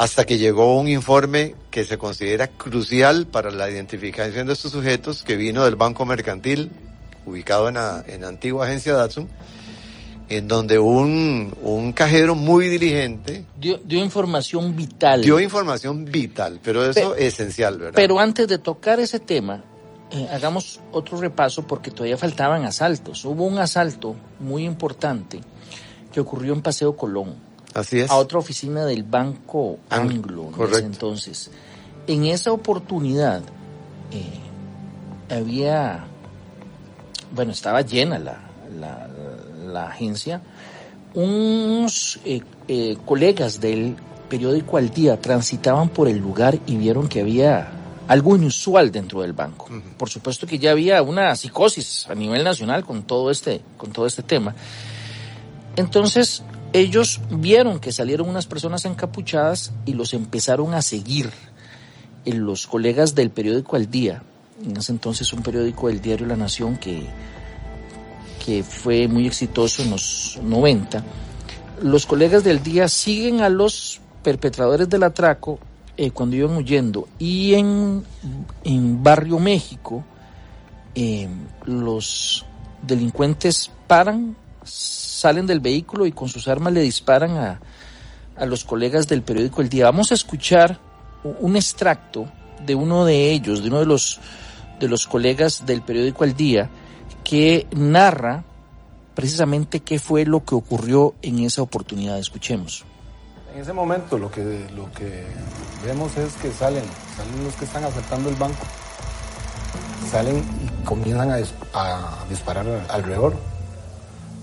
hasta 0.00 0.24
que 0.24 0.38
llegó 0.38 0.80
un 0.80 0.88
informe 0.88 1.54
que 1.70 1.84
se 1.84 1.98
considera 1.98 2.46
crucial 2.48 3.26
para 3.26 3.50
la 3.50 3.68
identificación 3.68 4.46
de 4.46 4.54
estos 4.54 4.72
sujetos, 4.72 5.22
que 5.22 5.36
vino 5.36 5.62
del 5.62 5.76
Banco 5.76 6.06
Mercantil, 6.06 6.70
ubicado 7.26 7.68
en 7.68 7.74
la, 7.74 8.02
en 8.06 8.24
antigua 8.24 8.64
agencia 8.64 8.94
Datsun, 8.94 9.28
en 10.30 10.48
donde 10.48 10.78
un, 10.78 11.54
un 11.60 11.92
cajero 11.92 12.34
muy 12.34 12.68
diligente... 12.68 13.44
Dio, 13.60 13.76
dio, 13.76 14.02
información 14.02 14.74
vital. 14.74 15.20
Dio 15.20 15.38
información 15.38 16.06
vital, 16.06 16.60
pero 16.64 16.88
eso 16.88 17.14
es 17.14 17.34
esencial, 17.34 17.76
¿verdad? 17.76 17.92
Pero 17.94 18.18
antes 18.18 18.48
de 18.48 18.56
tocar 18.56 19.00
ese 19.00 19.20
tema, 19.20 19.62
eh, 20.12 20.26
hagamos 20.32 20.80
otro 20.92 21.20
repaso 21.20 21.66
porque 21.66 21.90
todavía 21.90 22.16
faltaban 22.16 22.64
asaltos. 22.64 23.22
Hubo 23.26 23.44
un 23.44 23.58
asalto 23.58 24.16
muy 24.38 24.64
importante 24.64 25.42
que 26.10 26.20
ocurrió 26.20 26.54
en 26.54 26.62
Paseo 26.62 26.96
Colón 26.96 27.49
Así 27.74 28.00
es. 28.00 28.10
a 28.10 28.16
otra 28.16 28.38
oficina 28.38 28.84
del 28.84 29.04
Banco 29.04 29.78
Anglo 29.88 30.50
entonces. 30.78 31.50
En 32.06 32.24
esa 32.24 32.52
oportunidad 32.52 33.42
eh, 34.10 35.34
había, 35.34 36.04
bueno, 37.32 37.52
estaba 37.52 37.82
llena 37.82 38.18
la, 38.18 38.40
la, 38.78 39.86
agencia, 39.86 40.42
unos 41.14 42.18
eh, 42.24 42.42
eh, 42.66 42.96
colegas 43.04 43.60
del 43.60 43.96
periódico 44.28 44.76
Al 44.76 44.90
Día 44.90 45.20
transitaban 45.20 45.88
por 45.88 46.08
el 46.08 46.18
lugar 46.18 46.58
y 46.66 46.76
vieron 46.76 47.08
que 47.08 47.20
había 47.20 47.70
algo 48.08 48.34
inusual 48.34 48.90
dentro 48.90 49.22
del 49.22 49.32
banco. 49.32 49.68
Por 49.96 50.08
supuesto 50.08 50.46
que 50.46 50.58
ya 50.58 50.72
había 50.72 51.00
una 51.02 51.36
psicosis 51.36 52.06
a 52.08 52.14
nivel 52.14 52.42
nacional 52.42 52.84
con 52.84 53.04
todo 53.04 53.30
este, 53.30 53.60
con 53.76 53.92
todo 53.92 54.06
este 54.06 54.24
tema. 54.24 54.54
Entonces, 55.76 56.42
ellos 56.72 57.20
vieron 57.30 57.80
que 57.80 57.92
salieron 57.92 58.28
unas 58.28 58.46
personas 58.46 58.84
encapuchadas 58.84 59.72
y 59.86 59.94
los 59.94 60.14
empezaron 60.14 60.74
a 60.74 60.82
seguir. 60.82 61.30
En 62.26 62.44
los 62.44 62.66
colegas 62.66 63.14
del 63.14 63.30
periódico 63.30 63.76
Al 63.76 63.90
Día, 63.90 64.22
en 64.62 64.76
ese 64.76 64.92
entonces 64.92 65.32
un 65.32 65.42
periódico 65.42 65.88
del 65.88 66.02
diario 66.02 66.26
La 66.26 66.36
Nación 66.36 66.76
que, 66.76 67.06
que 68.44 68.62
fue 68.62 69.08
muy 69.08 69.26
exitoso 69.26 69.82
en 69.82 69.90
los 69.90 70.38
90, 70.42 71.02
los 71.82 72.04
colegas 72.04 72.44
del 72.44 72.62
día 72.62 72.88
siguen 72.88 73.40
a 73.40 73.48
los 73.48 74.00
perpetradores 74.22 74.88
del 74.88 75.02
atraco 75.02 75.58
eh, 75.96 76.10
cuando 76.10 76.36
iban 76.36 76.56
huyendo 76.56 77.08
y 77.18 77.54
en, 77.54 78.04
en 78.64 79.02
Barrio 79.02 79.38
México 79.38 80.04
eh, 80.94 81.28
los 81.64 82.44
delincuentes 82.82 83.70
paran 83.86 84.36
salen 84.64 85.46
del 85.46 85.60
vehículo 85.60 86.06
y 86.06 86.12
con 86.12 86.28
sus 86.28 86.48
armas 86.48 86.72
le 86.72 86.80
disparan 86.80 87.36
a, 87.36 87.60
a 88.36 88.46
los 88.46 88.64
colegas 88.64 89.06
del 89.06 89.22
periódico 89.22 89.60
El 89.60 89.68
Día. 89.68 89.84
Vamos 89.84 90.10
a 90.10 90.14
escuchar 90.14 90.78
un 91.22 91.56
extracto 91.56 92.26
de 92.64 92.74
uno 92.74 93.04
de 93.04 93.30
ellos, 93.30 93.62
de 93.62 93.68
uno 93.68 93.80
de 93.80 93.86
los, 93.86 94.20
de 94.78 94.88
los 94.88 95.06
colegas 95.06 95.66
del 95.66 95.82
periódico 95.82 96.24
El 96.24 96.34
Día, 96.34 96.70
que 97.22 97.66
narra 97.72 98.44
precisamente 99.14 99.80
qué 99.80 99.98
fue 99.98 100.24
lo 100.24 100.44
que 100.44 100.54
ocurrió 100.54 101.14
en 101.20 101.40
esa 101.40 101.62
oportunidad. 101.62 102.18
Escuchemos. 102.18 102.84
En 103.54 103.60
ese 103.60 103.72
momento 103.72 104.16
lo 104.16 104.30
que, 104.30 104.66
lo 104.74 104.90
que 104.92 105.26
vemos 105.84 106.16
es 106.16 106.34
que 106.34 106.50
salen, 106.52 106.84
salen 107.16 107.44
los 107.44 107.54
que 107.56 107.64
están 107.64 107.84
asaltando 107.84 108.30
el 108.30 108.36
banco, 108.36 108.64
salen 110.10 110.38
y 110.38 110.84
comienzan 110.84 111.30
a, 111.30 111.38
a 111.74 112.24
disparar 112.28 112.66
alrededor 112.88 113.36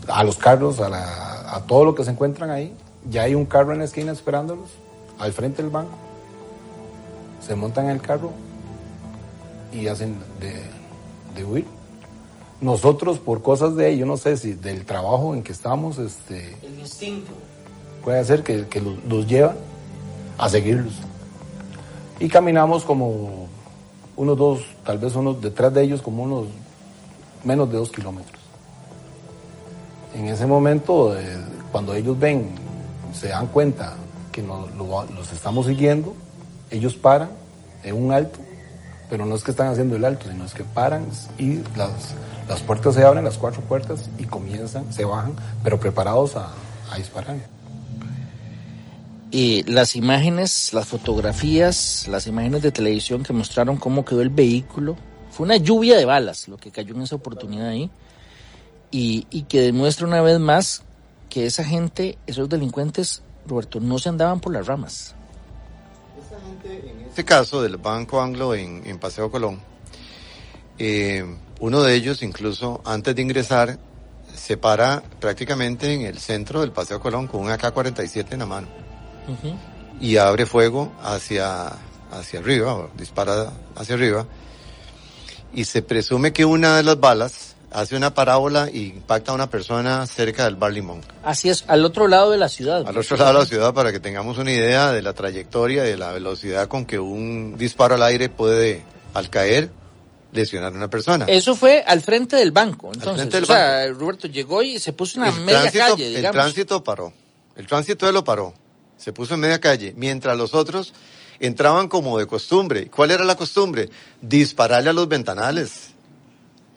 a 0.07 0.23
los 0.23 0.37
carros, 0.37 0.79
a, 0.79 1.63
todo 1.67 1.85
lo 1.85 1.95
que 1.95 2.03
se 2.03 2.11
encuentran 2.11 2.49
ahí. 2.49 2.73
Ya 3.09 3.23
hay 3.23 3.35
un 3.35 3.45
carro 3.45 3.73
en 3.73 3.79
la 3.79 3.85
esquina 3.85 4.11
esperándolos, 4.11 4.69
al 5.19 5.33
frente 5.33 5.61
del 5.61 5.71
banco. 5.71 5.97
Se 7.45 7.55
montan 7.55 7.85
en 7.85 7.91
el 7.91 8.01
carro 8.01 8.31
y 9.71 9.87
hacen 9.87 10.17
de, 10.39 11.43
huir. 11.43 11.65
Nosotros, 12.59 13.19
por 13.19 13.43
cosas 13.43 13.75
de, 13.75 13.95
yo 13.97 14.05
no 14.05 14.17
sé 14.17 14.37
si 14.37 14.53
del 14.53 14.85
trabajo 14.85 15.35
en 15.35 15.43
que 15.43 15.51
estamos, 15.51 15.99
este, 15.99 16.57
el 16.63 16.79
instinto 16.79 17.31
puede 18.03 18.23
ser 18.23 18.41
que, 18.41 18.81
los, 19.07 19.27
lleva 19.27 19.53
a 20.37 20.49
seguirlos. 20.49 20.93
Y 22.19 22.29
caminamos 22.29 22.83
como 22.83 23.47
unos 24.15 24.37
dos, 24.37 24.61
tal 24.83 24.97
vez 24.97 25.15
unos 25.15 25.39
detrás 25.41 25.73
de 25.73 25.83
ellos, 25.83 26.01
como 26.01 26.23
unos 26.23 26.47
menos 27.43 27.71
de 27.71 27.77
dos 27.77 27.91
kilómetros. 27.91 28.36
En 30.17 30.27
ese 30.29 30.47
momento, 30.47 31.15
eh, 31.15 31.37
cuando 31.71 31.93
ellos 31.93 32.17
ven, 32.17 32.49
se 33.13 33.27
dan 33.27 33.45
cuenta 33.47 33.93
que 34.31 34.41
los 34.41 35.31
estamos 35.31 35.67
siguiendo, 35.67 36.15
ellos 36.71 36.95
paran 36.95 37.29
en 37.83 37.95
un 37.95 38.11
alto, 38.11 38.39
pero 39.11 39.27
no 39.27 39.35
es 39.35 39.43
que 39.43 39.51
están 39.51 39.67
haciendo 39.67 39.95
el 39.95 40.03
alto, 40.03 40.27
sino 40.27 40.43
es 40.43 40.55
que 40.55 40.63
paran 40.63 41.05
y 41.37 41.57
las, 41.75 42.15
las 42.49 42.61
puertas 42.61 42.95
se 42.95 43.03
abren, 43.03 43.25
las 43.25 43.37
cuatro 43.37 43.61
puertas, 43.61 44.09
y 44.17 44.23
comienzan, 44.23 44.91
se 44.91 45.05
bajan, 45.05 45.35
pero 45.63 45.79
preparados 45.79 46.35
a, 46.35 46.49
a 46.91 46.97
disparar. 46.97 47.37
Y 49.29 49.61
las 49.71 49.95
imágenes, 49.95 50.73
las 50.73 50.87
fotografías, 50.87 52.07
las 52.09 52.25
imágenes 52.25 52.63
de 52.63 52.71
televisión 52.71 53.21
que 53.21 53.33
mostraron 53.33 53.77
cómo 53.77 54.03
quedó 54.03 54.23
el 54.23 54.29
vehículo, 54.29 54.95
fue 55.29 55.45
una 55.45 55.57
lluvia 55.57 55.95
de 55.95 56.05
balas 56.05 56.47
lo 56.47 56.57
que 56.57 56.71
cayó 56.71 56.95
en 56.95 57.03
esa 57.03 57.17
oportunidad 57.17 57.67
ahí 57.67 57.91
y, 58.91 59.23
que 59.43 59.61
demuestra 59.61 60.07
una 60.07 60.21
vez 60.21 60.39
más 60.39 60.83
que 61.29 61.45
esa 61.45 61.63
gente, 61.63 62.17
esos 62.25 62.49
delincuentes, 62.49 63.21
Roberto, 63.45 63.79
no 63.79 63.99
se 63.99 64.09
andaban 64.09 64.39
por 64.39 64.53
las 64.53 64.65
ramas. 64.65 65.15
Esta 66.21 66.39
gente, 66.41 66.89
en 66.89 67.01
este 67.01 67.25
caso 67.25 67.61
del 67.61 67.77
Banco 67.77 68.21
Anglo 68.21 68.55
en, 68.55 68.97
Paseo 68.99 69.29
Colón, 69.29 69.59
eh, 70.79 71.25
uno 71.59 71.81
de 71.81 71.95
ellos 71.95 72.21
incluso 72.21 72.81
antes 72.85 73.15
de 73.15 73.21
ingresar 73.21 73.79
se 74.35 74.57
para 74.57 75.01
prácticamente 75.19 75.91
en 75.93 76.01
el 76.01 76.19
centro 76.19 76.61
del 76.61 76.71
Paseo 76.71 76.99
Colón 76.99 77.27
con 77.27 77.41
un 77.41 77.49
AK-47 77.49 78.33
en 78.33 78.39
la 78.39 78.45
mano 78.45 78.67
y 79.99 80.17
abre 80.17 80.45
fuego 80.45 80.91
hacia, 81.01 81.73
hacia 82.11 82.39
arriba, 82.39 82.87
dispara 82.95 83.51
hacia 83.75 83.95
arriba 83.95 84.27
y 85.53 85.65
se 85.65 85.81
presume 85.81 86.33
que 86.33 86.45
una 86.45 86.77
de 86.77 86.83
las 86.83 86.99
balas 86.99 87.55
hace 87.71 87.95
una 87.95 88.13
parábola 88.13 88.69
y 88.71 88.87
impacta 88.87 89.31
a 89.31 89.35
una 89.35 89.49
persona 89.49 90.05
cerca 90.07 90.45
del 90.45 90.55
Bar 90.55 90.71
Limón. 90.71 91.01
Así 91.23 91.49
es, 91.49 91.65
al 91.67 91.83
otro 91.85 92.07
lado 92.07 92.31
de 92.31 92.37
la 92.37 92.49
ciudad. 92.49 92.87
Al 92.87 92.97
otro 92.97 93.17
lado 93.17 93.33
de 93.33 93.39
la 93.39 93.45
ciudad 93.45 93.73
para 93.73 93.91
que 93.91 93.99
tengamos 93.99 94.37
una 94.37 94.51
idea 94.51 94.91
de 94.91 95.01
la 95.01 95.13
trayectoria 95.13 95.85
y 95.85 95.91
de 95.91 95.97
la 95.97 96.11
velocidad 96.11 96.67
con 96.67 96.85
que 96.85 96.99
un 96.99 97.57
disparo 97.57 97.95
al 97.95 98.03
aire 98.03 98.29
puede, 98.29 98.83
al 99.13 99.29
caer, 99.29 99.69
lesionar 100.31 100.73
a 100.73 100.75
una 100.75 100.89
persona. 100.89 101.25
Eso 101.25 101.55
fue 101.55 101.83
al 101.85 102.01
frente 102.01 102.35
del 102.35 102.51
banco. 102.51 102.91
Entonces, 102.93 103.43
o 103.43 103.45
sea, 103.45 103.87
Roberto 103.89 104.27
llegó 104.27 104.61
y 104.61 104.79
se 104.79 104.93
puso 104.93 105.19
en 105.19 105.27
una 105.27 105.39
media 105.39 105.71
calle, 105.71 106.09
digamos. 106.09 106.25
El 106.25 106.31
tránsito 106.31 106.83
paró. 106.83 107.13
El 107.55 107.67
tránsito 107.67 108.07
él 108.07 108.13
lo 108.13 108.23
paró. 108.23 108.53
Se 108.97 109.13
puso 109.13 109.35
en 109.35 109.41
media 109.41 109.59
calle, 109.59 109.93
mientras 109.95 110.37
los 110.37 110.53
otros 110.53 110.93
entraban 111.39 111.87
como 111.87 112.17
de 112.17 112.25
costumbre. 112.25 112.89
¿Cuál 112.89 113.11
era 113.11 113.23
la 113.23 113.35
costumbre? 113.35 113.89
Dispararle 114.21 114.89
a 114.89 114.93
los 114.93 115.07
ventanales 115.07 115.86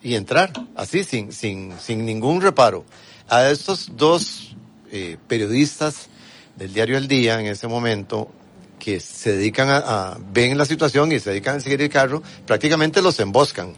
y 0.03 0.15
entrar, 0.15 0.51
así, 0.75 1.03
sin, 1.03 1.31
sin, 1.31 1.73
sin 1.79 2.05
ningún 2.05 2.41
reparo. 2.41 2.85
A 3.29 3.49
estos 3.49 3.91
dos 3.95 4.55
eh, 4.91 5.17
periodistas 5.27 6.09
del 6.55 6.73
diario 6.73 6.97
El 6.97 7.07
Día 7.07 7.39
en 7.39 7.45
ese 7.45 7.67
momento 7.67 8.31
que 8.79 8.99
se 8.99 9.37
dedican 9.37 9.69
a, 9.69 9.77
a, 9.77 10.17
ven 10.33 10.57
la 10.57 10.65
situación 10.65 11.11
y 11.11 11.19
se 11.19 11.29
dedican 11.29 11.57
a 11.57 11.59
seguir 11.59 11.81
el 11.81 11.89
carro, 11.89 12.23
prácticamente 12.45 13.01
los 13.01 13.19
emboscan. 13.19 13.75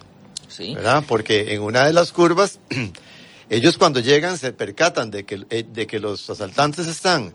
Sí. 0.47 0.73
¿Verdad? 0.75 1.03
Porque 1.07 1.53
en 1.53 1.61
una 1.61 1.85
de 1.85 1.93
las 1.93 2.11
curvas, 2.11 2.59
ellos 3.49 3.77
cuando 3.77 3.99
llegan 3.99 4.37
se 4.37 4.53
percatan 4.53 5.11
de 5.11 5.25
que, 5.25 5.45
eh, 5.49 5.65
de 5.67 5.87
que 5.87 5.99
los 5.99 6.29
asaltantes 6.29 6.87
están 6.87 7.33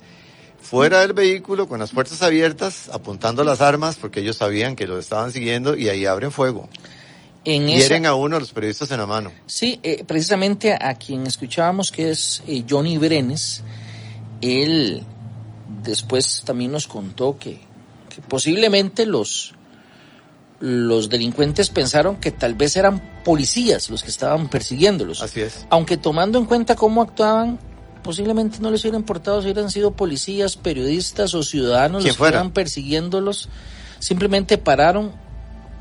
fuera 0.60 1.00
del 1.00 1.12
vehículo 1.12 1.68
con 1.68 1.78
las 1.78 1.90
puertas 1.90 2.22
abiertas, 2.22 2.88
apuntando 2.92 3.44
las 3.44 3.60
armas 3.60 3.96
porque 3.96 4.20
ellos 4.20 4.36
sabían 4.36 4.76
que 4.76 4.86
los 4.86 5.00
estaban 5.00 5.32
siguiendo 5.32 5.76
y 5.76 5.88
ahí 5.88 6.06
abren 6.06 6.30
fuego. 6.30 6.68
En 7.54 7.66
Hieren 7.66 8.04
esa- 8.04 8.10
a 8.10 8.14
uno 8.14 8.36
de 8.36 8.40
los 8.40 8.52
periodistas 8.52 8.90
en 8.90 8.98
la 8.98 9.06
mano. 9.06 9.32
Sí, 9.46 9.80
eh, 9.82 10.04
precisamente 10.06 10.74
a 10.78 10.94
quien 10.94 11.26
escuchábamos 11.26 11.90
que 11.90 12.10
es 12.10 12.42
eh, 12.46 12.64
Johnny 12.68 12.98
Brenes, 12.98 13.62
él 14.40 15.02
después 15.82 16.42
también 16.44 16.72
nos 16.72 16.86
contó 16.86 17.38
que, 17.38 17.60
que 18.14 18.20
posiblemente 18.22 19.06
los, 19.06 19.54
los 20.60 21.08
delincuentes 21.08 21.70
pensaron 21.70 22.16
que 22.16 22.32
tal 22.32 22.54
vez 22.54 22.76
eran 22.76 23.22
policías 23.24 23.88
los 23.90 24.02
que 24.02 24.10
estaban 24.10 24.48
persiguiéndolos. 24.48 25.22
Así 25.22 25.40
es. 25.40 25.66
Aunque 25.70 25.96
tomando 25.96 26.38
en 26.38 26.44
cuenta 26.46 26.74
cómo 26.76 27.00
actuaban, 27.02 27.58
posiblemente 28.02 28.58
no 28.60 28.70
les 28.70 28.82
hubiera 28.82 28.98
importado 28.98 29.40
si 29.40 29.48
hubieran 29.50 29.70
sido 29.70 29.92
policías, 29.92 30.56
periodistas 30.56 31.34
o 31.34 31.42
ciudadanos 31.42 32.02
los 32.04 32.12
que 32.12 32.18
fuera. 32.18 32.36
estaban 32.36 32.52
persiguiéndolos. 32.52 33.48
Simplemente 34.00 34.58
pararon 34.58 35.12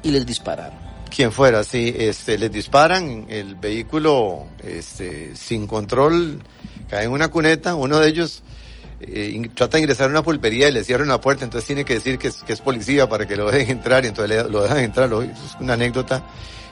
y 0.04 0.12
les 0.12 0.26
dispararon. 0.26 0.87
Quien 1.14 1.32
fuera, 1.32 1.64
sí, 1.64 1.94
este, 1.98 2.38
les 2.38 2.52
disparan, 2.52 3.26
el 3.30 3.56
vehículo, 3.56 4.46
este, 4.64 5.36
sin 5.36 5.66
control, 5.66 6.42
cae 6.90 7.06
en 7.06 7.12
una 7.12 7.30
cuneta, 7.30 7.76
uno 7.76 8.00
de 8.00 8.10
ellos 8.10 8.44
eh, 9.00 9.50
trata 9.56 9.78
de 9.78 9.82
ingresar 9.84 10.08
a 10.08 10.10
una 10.12 10.22
pulpería 10.24 10.68
y 10.70 10.72
le 10.72 10.84
cierran 10.84 11.08
la 11.08 11.20
puerta, 11.22 11.44
entonces 11.44 11.66
tiene 11.66 11.86
que 11.86 11.96
decir 11.96 12.18
que 12.20 12.28
es, 12.28 12.44
que 12.44 12.54
es 12.54 12.62
policía 12.62 13.08
para 13.10 13.26
que 13.26 13.36
lo 13.36 13.50
dejen 13.50 13.78
entrar, 13.78 14.04
y 14.06 14.10
entonces 14.10 14.44
le- 14.44 14.50
lo 14.50 14.62
dejan 14.64 14.80
entrar, 14.80 15.10
lo- 15.10 15.22
es 15.24 15.32
una 15.60 15.74
anécdota, 15.74 16.24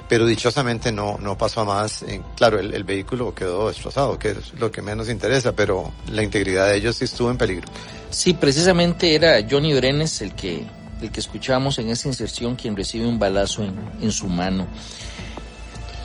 pero 0.09 0.25
dichosamente 0.27 0.91
no, 0.91 1.17
no 1.19 1.35
pasó 1.37 1.61
a 1.61 1.65
más, 1.65 2.03
Eh, 2.03 2.21
claro, 2.35 2.59
el, 2.59 2.73
el 2.75 2.83
vehículo 2.83 3.33
quedó 3.33 3.69
destrozado, 3.69 4.19
que 4.19 4.31
es 4.31 4.53
lo 4.59 4.71
que 4.71 4.81
menos 4.83 5.09
interesa, 5.09 5.53
pero 5.53 5.91
la 6.11 6.21
integridad 6.23 6.67
de 6.67 6.75
ellos 6.77 6.97
sí 6.97 7.05
estuvo 7.05 7.31
en 7.31 7.37
peligro. 7.37 7.67
Sí, 8.11 8.33
precisamente 8.33 9.15
era 9.15 9.37
Johnny 9.49 9.73
Brenes 9.73 10.21
el 10.21 10.33
que, 10.35 10.63
el 11.05 11.11
que 11.11 11.19
escuchamos 11.19 11.79
en 11.79 11.89
esa 11.89 12.07
inserción 12.07 12.55
quien 12.55 12.75
recibe 12.75 13.07
un 13.07 13.19
balazo 13.19 13.63
en, 13.63 13.75
en 14.01 14.11
su 14.11 14.27
mano. 14.27 14.67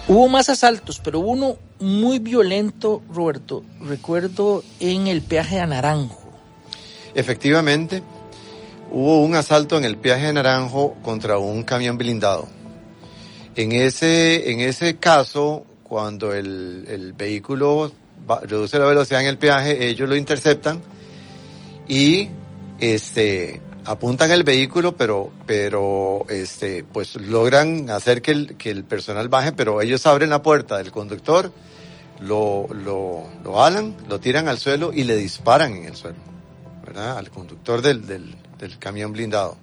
Hubo 0.09 0.29
más 0.29 0.49
asaltos, 0.49 1.01
pero 1.03 1.21
uno 1.21 1.57
muy 1.79 2.19
violento, 2.19 3.03
Roberto. 3.13 3.63
Recuerdo 3.81 4.65
en 4.81 5.07
el 5.07 5.23
peaje 5.23 5.61
a 5.61 5.67
Naranjo. 5.67 6.21
Efectivamente, 7.15 8.03
hubo 8.91 9.23
un 9.23 9.35
asalto 9.35 9.77
en 9.77 9.85
el 9.85 9.97
peaje 9.97 10.27
de 10.27 10.33
Naranjo 10.33 10.95
contra 11.03 11.39
un 11.39 11.63
camión 11.63 11.97
blindado. 11.97 12.49
En 13.57 13.73
ese, 13.73 14.51
en 14.51 14.61
ese 14.61 14.97
caso, 14.97 15.65
cuando 15.83 16.33
el, 16.33 16.87
el 16.89 17.13
vehículo 17.13 17.93
reduce 18.43 18.79
la 18.79 18.87
velocidad 18.87 19.21
en 19.21 19.27
el 19.27 19.39
peaje, 19.39 19.89
ellos 19.89 20.09
lo 20.09 20.17
interceptan 20.17 20.81
y 21.89 22.29
este 22.79 23.61
apuntan 23.91 24.31
el 24.31 24.45
vehículo, 24.45 24.97
pero, 24.97 25.33
pero 25.47 26.25
este, 26.29 26.85
pues 26.85 27.17
logran 27.17 27.91
hacer 27.91 28.23
que 28.23 28.31
el, 28.31 28.57
que 28.57 28.71
el 28.71 28.85
personal 28.85 29.29
baje, 29.29 29.51
pero 29.53 29.83
ellos 29.83 30.07
abren 30.07 30.31
la 30.31 30.43
puerta 30.43 30.79
del 30.79 30.93
conductor, 30.93 31.53
lo, 32.21 32.69
lo, 32.73 33.25
lo 33.43 33.65
alan, 33.65 33.97
lo 34.09 34.21
tiran 34.21 34.47
al 34.47 34.59
suelo 34.59 34.93
y 34.93 35.03
le 35.03 35.17
disparan 35.17 35.75
en 35.75 35.85
el 35.87 35.97
suelo. 35.97 36.19
¿verdad? 36.87 37.19
Al 37.19 37.31
conductor 37.31 37.83
del, 37.83 38.07
del, 38.07 38.37
del 38.59 38.79
camión 38.79 39.13
blindado. 39.13 39.57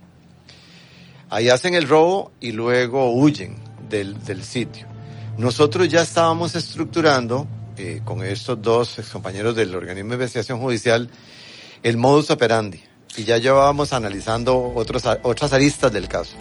Ahí 1.30 1.48
hacen 1.48 1.74
el 1.74 1.88
robo 1.88 2.34
y 2.42 2.52
luego 2.52 3.14
huyen 3.14 3.56
del, 3.90 4.22
del 4.26 4.44
sitio. 4.44 4.88
Nosotros 5.38 5.88
ya 5.88 6.02
estábamos 6.02 6.54
estructurando 6.56 7.48
eh, 7.78 8.02
con 8.04 8.24
estos 8.26 8.62
dos 8.62 9.00
compañeros 9.10 9.56
del 9.56 9.74
organismo 9.74 10.10
de 10.10 10.16
investigación 10.16 10.60
judicial 10.60 11.10
el 11.82 11.96
modus 11.96 12.30
operandi 12.30 12.87
y 13.18 13.24
ya 13.26 13.38
llevábamos 13.38 13.92
analizando 13.94 14.72
otros, 14.76 15.04
otras 15.24 15.52
aristas 15.52 15.92
del 15.92 16.08
caso. 16.08 16.32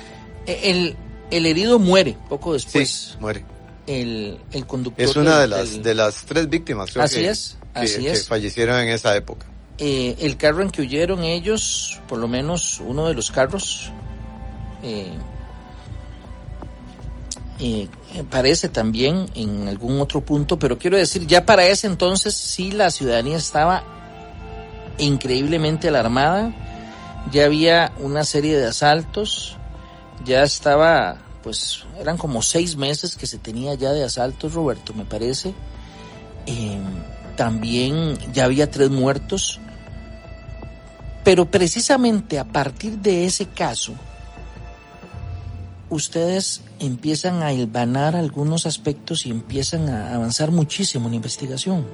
E- 0.47 0.71
El, 0.71 0.97
el 1.31 1.47
herido 1.47 1.79
muere 1.79 2.17
poco 2.29 2.53
después. 2.53 2.89
Sí, 3.11 3.17
muere. 3.19 3.45
El, 3.87 4.39
el 4.53 4.67
conductor. 4.67 5.05
Es 5.05 5.17
una 5.17 5.41
de 5.41 5.49
las, 5.49 5.73
del- 5.73 5.83
de 5.83 5.95
las 5.95 6.23
tres 6.25 6.49
víctimas 6.49 6.91
creo 6.93 7.05
Así 7.05 7.17
que- 7.17 7.29
es, 7.31 7.57
que- 7.73 7.81
así 7.81 8.01
que 8.03 8.11
es. 8.13 8.29
fallecieron 8.29 8.79
en 8.81 8.89
esa 8.91 9.17
época. 9.17 9.47
eh, 9.79 10.17
el 10.21 10.37
carro 10.37 10.63
en 10.63 10.71
que 10.71 10.83
huyeron 10.83 11.23
ellos, 11.25 12.01
por 12.09 12.19
lo 12.19 12.29
menos 12.29 12.81
uno 12.81 13.07
de 13.09 13.15
los 13.15 13.31
carros, 13.31 13.91
eh, 14.83 15.13
eh, 17.59 17.89
parece 18.31 18.69
también 18.69 19.27
en 19.35 19.69
algún 19.69 20.01
otro 20.01 20.21
punto, 20.21 20.59
pero 20.59 20.79
quiero 20.79 20.97
decir, 20.97 21.27
ya 21.27 21.45
para 21.47 21.67
ese 21.67 21.87
entonces 21.87 22.35
sí 22.35 22.71
la 22.73 22.91
ciudadanía 22.91 23.37
estaba 23.39 23.85
increíblemente 24.99 25.89
alarmada, 25.89 26.53
ya 27.33 27.45
había 27.45 27.93
una 27.99 28.25
serie 28.25 28.57
de 28.57 28.67
asaltos, 28.67 29.57
ya 30.25 30.43
estaba, 30.43 31.19
pues 31.43 31.85
eran 31.99 32.17
como 32.17 32.43
seis 32.43 32.77
meses 32.77 33.17
que 33.17 33.27
se 33.27 33.39
tenía 33.39 33.75
ya 33.75 33.93
de 33.93 34.05
asaltos, 34.05 34.55
Roberto, 34.55 34.95
me 34.95 35.05
parece. 35.05 35.55
Eh, 36.47 36.79
también 37.37 38.17
ya 38.33 38.45
había 38.45 38.71
tres 38.71 38.91
muertos, 38.91 39.61
pero 41.25 41.51
precisamente 41.51 42.39
a 42.39 42.45
partir 42.45 42.99
de 42.99 43.27
ese 43.27 43.47
caso, 43.47 43.93
ustedes 45.91 46.63
empiezan 46.79 47.43
a 47.43 47.53
hilvanar 47.53 48.17
algunos 48.17 48.67
aspectos 48.67 49.27
y 49.27 49.31
empiezan 49.31 49.89
a 49.89 50.15
avanzar 50.15 50.51
muchísimo 50.51 51.09
en 51.09 51.15
investigación. 51.15 51.87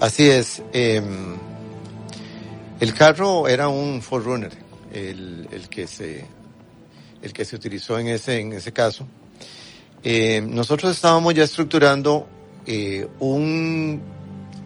Así 0.00 0.28
es. 0.28 0.62
eh, 0.72 1.02
el 2.80 2.94
carro 2.94 3.48
era 3.48 3.68
un 3.68 4.02
Forerunner, 4.02 4.52
el, 4.92 5.48
el 5.50 5.68
que 5.68 5.86
se 5.86 6.26
el 7.22 7.32
que 7.32 7.44
se 7.44 7.56
utilizó 7.56 7.98
en 7.98 8.08
ese 8.08 8.40
en 8.40 8.52
ese 8.52 8.72
caso. 8.72 9.06
Eh, 10.02 10.42
nosotros 10.46 10.92
estábamos 10.94 11.34
ya 11.34 11.44
estructurando 11.44 12.28
eh, 12.66 13.08
un 13.20 14.02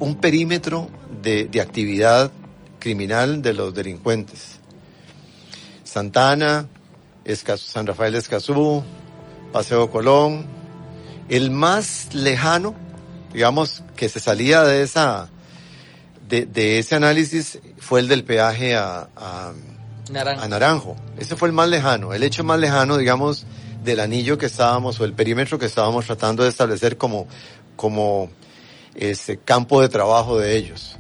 un 0.01 0.14
perímetro 0.16 0.88
de, 1.23 1.47
de 1.47 1.61
actividad 1.61 2.31
criminal 2.79 3.42
de 3.42 3.53
los 3.53 3.75
delincuentes. 3.75 4.59
Santana, 5.85 6.68
Escazú- 7.25 7.66
San 7.71 7.87
Rafael 7.87 8.14
Escazú, 8.14 8.83
Paseo 9.53 9.90
Colón, 9.90 10.47
el 11.29 11.51
más 11.51 12.14
lejano, 12.14 12.75
digamos, 13.33 13.83
que 13.97 14.09
se 14.09 14.21
salía 14.21 14.62
de 14.62 14.83
esa, 14.83 15.29
de, 16.29 16.47
de 16.47 16.79
ese 16.79 16.95
análisis 16.95 17.59
fue 17.79 18.01
el 18.01 18.09
del 18.09 18.25
peaje 18.25 18.77
a, 18.77 19.09
a, 19.17 19.53
Naranjo. 20.11 20.43
a 20.43 20.49
Naranjo. 20.49 20.97
Ese 21.19 21.37
fue 21.37 21.49
el 21.49 21.55
más 21.55 21.69
lejano, 21.69 22.12
el 22.12 22.23
hecho 22.23 22.45
más 22.45 22.59
lejano, 22.59 22.97
digamos, 22.97 23.47
del 23.83 24.01
anillo 24.01 24.37
que 24.38 24.47
estábamos 24.47 25.01
o 25.01 25.05
el 25.05 25.14
perímetro 25.14 25.59
que 25.59 25.67
estábamos 25.67 26.07
tratando 26.07 26.43
de 26.43 26.51
establecer 26.51 26.97
como, 26.97 27.27
como 27.77 28.31
ese 28.95 29.38
campo 29.38 29.81
de 29.81 29.88
trabajo 29.88 30.38
de 30.38 30.57
ellos. 30.57 30.97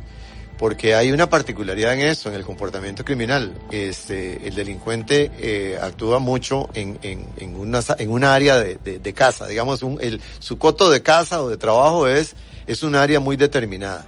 Porque 0.58 0.96
hay 0.96 1.12
una 1.12 1.30
particularidad 1.30 1.94
en 1.94 2.00
eso, 2.00 2.28
en 2.30 2.34
el 2.34 2.44
comportamiento 2.44 3.04
criminal. 3.04 3.54
Este, 3.70 4.48
el 4.48 4.56
delincuente 4.56 5.30
eh, 5.38 5.78
actúa 5.80 6.18
mucho 6.18 6.68
en, 6.74 6.98
en, 7.02 7.28
en, 7.36 7.54
una, 7.54 7.80
en 7.96 8.10
una 8.10 8.34
área 8.34 8.58
de, 8.58 8.74
de, 8.76 8.98
de 8.98 9.12
casa. 9.12 9.46
Digamos, 9.46 9.84
un, 9.84 9.98
el, 10.00 10.20
su 10.40 10.58
coto 10.58 10.90
de 10.90 11.00
casa 11.00 11.42
o 11.42 11.48
de 11.48 11.58
trabajo 11.58 12.08
es, 12.08 12.34
es 12.66 12.82
un 12.82 12.96
área 12.96 13.20
muy 13.20 13.36
determinada. 13.36 14.04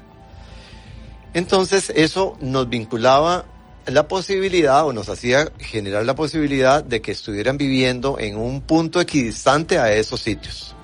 Entonces, 1.34 1.92
eso 1.94 2.36
nos 2.40 2.68
vinculaba 2.68 3.44
la 3.86 4.08
posibilidad 4.08 4.84
o 4.86 4.92
nos 4.92 5.08
hacía 5.08 5.50
generar 5.58 6.04
la 6.04 6.14
posibilidad 6.14 6.84
de 6.84 7.00
que 7.00 7.12
estuvieran 7.12 7.56
viviendo 7.56 8.18
en 8.18 8.36
un 8.36 8.60
punto 8.60 9.00
equidistante 9.00 9.78
a 9.78 9.92
esos 9.92 10.20
sitios. 10.20 10.74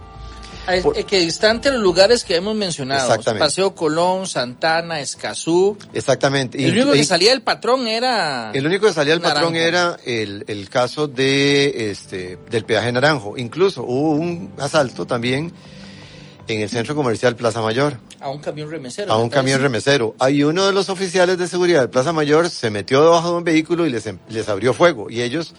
Ah, 0.68 0.72
Por- 0.82 0.98
eh, 0.98 1.04
que 1.04 1.20
distante 1.20 1.68
de 1.68 1.74
los 1.76 1.82
lugares 1.84 2.24
que 2.24 2.34
hemos 2.34 2.56
mencionado, 2.56 3.08
Exactamente. 3.08 3.44
Paseo 3.44 3.72
Colón, 3.76 4.26
Santana, 4.26 4.98
Escazú, 4.98 5.78
Exactamente. 5.92 6.58
el 6.58 6.74
Y- 6.76 6.80
único 6.80 6.92
que 6.94 6.98
y- 6.98 7.04
salía 7.04 7.30
del 7.30 7.42
patrón 7.42 7.86
era... 7.86 8.50
El 8.52 8.66
único 8.66 8.86
que 8.88 8.92
salía 8.92 9.12
del 9.12 9.22
patrón 9.22 9.54
era 9.54 9.96
el, 10.04 10.44
el 10.48 10.68
caso 10.68 11.06
de 11.06 11.90
este 11.90 12.38
del 12.50 12.64
peaje 12.64 12.90
naranjo. 12.90 13.38
Incluso 13.38 13.84
hubo 13.84 14.10
un 14.12 14.52
asalto 14.58 15.06
también 15.06 15.52
en 16.48 16.60
el 16.60 16.68
centro 16.70 16.94
comercial 16.94 17.34
Plaza 17.36 17.60
Mayor 17.60 17.98
A 18.20 18.28
un 18.28 18.38
camión 18.38 18.70
remesero. 18.70 19.12
a 19.12 19.18
un 19.18 19.28
camión 19.28 19.60
remesero. 19.60 20.14
Hay 20.18 20.42
uno 20.44 20.66
de 20.66 20.72
los 20.72 20.88
oficiales 20.88 21.38
de 21.38 21.48
seguridad 21.48 21.80
de 21.82 21.88
Plaza 21.88 22.12
Mayor 22.12 22.48
se 22.50 22.70
metió 22.70 23.02
debajo 23.02 23.30
de 23.30 23.36
un 23.38 23.44
vehículo 23.44 23.86
y 23.86 23.90
les, 23.90 24.06
em- 24.06 24.18
les 24.28 24.48
abrió 24.48 24.72
fuego. 24.72 25.10
Y 25.10 25.22
ellos, 25.22 25.54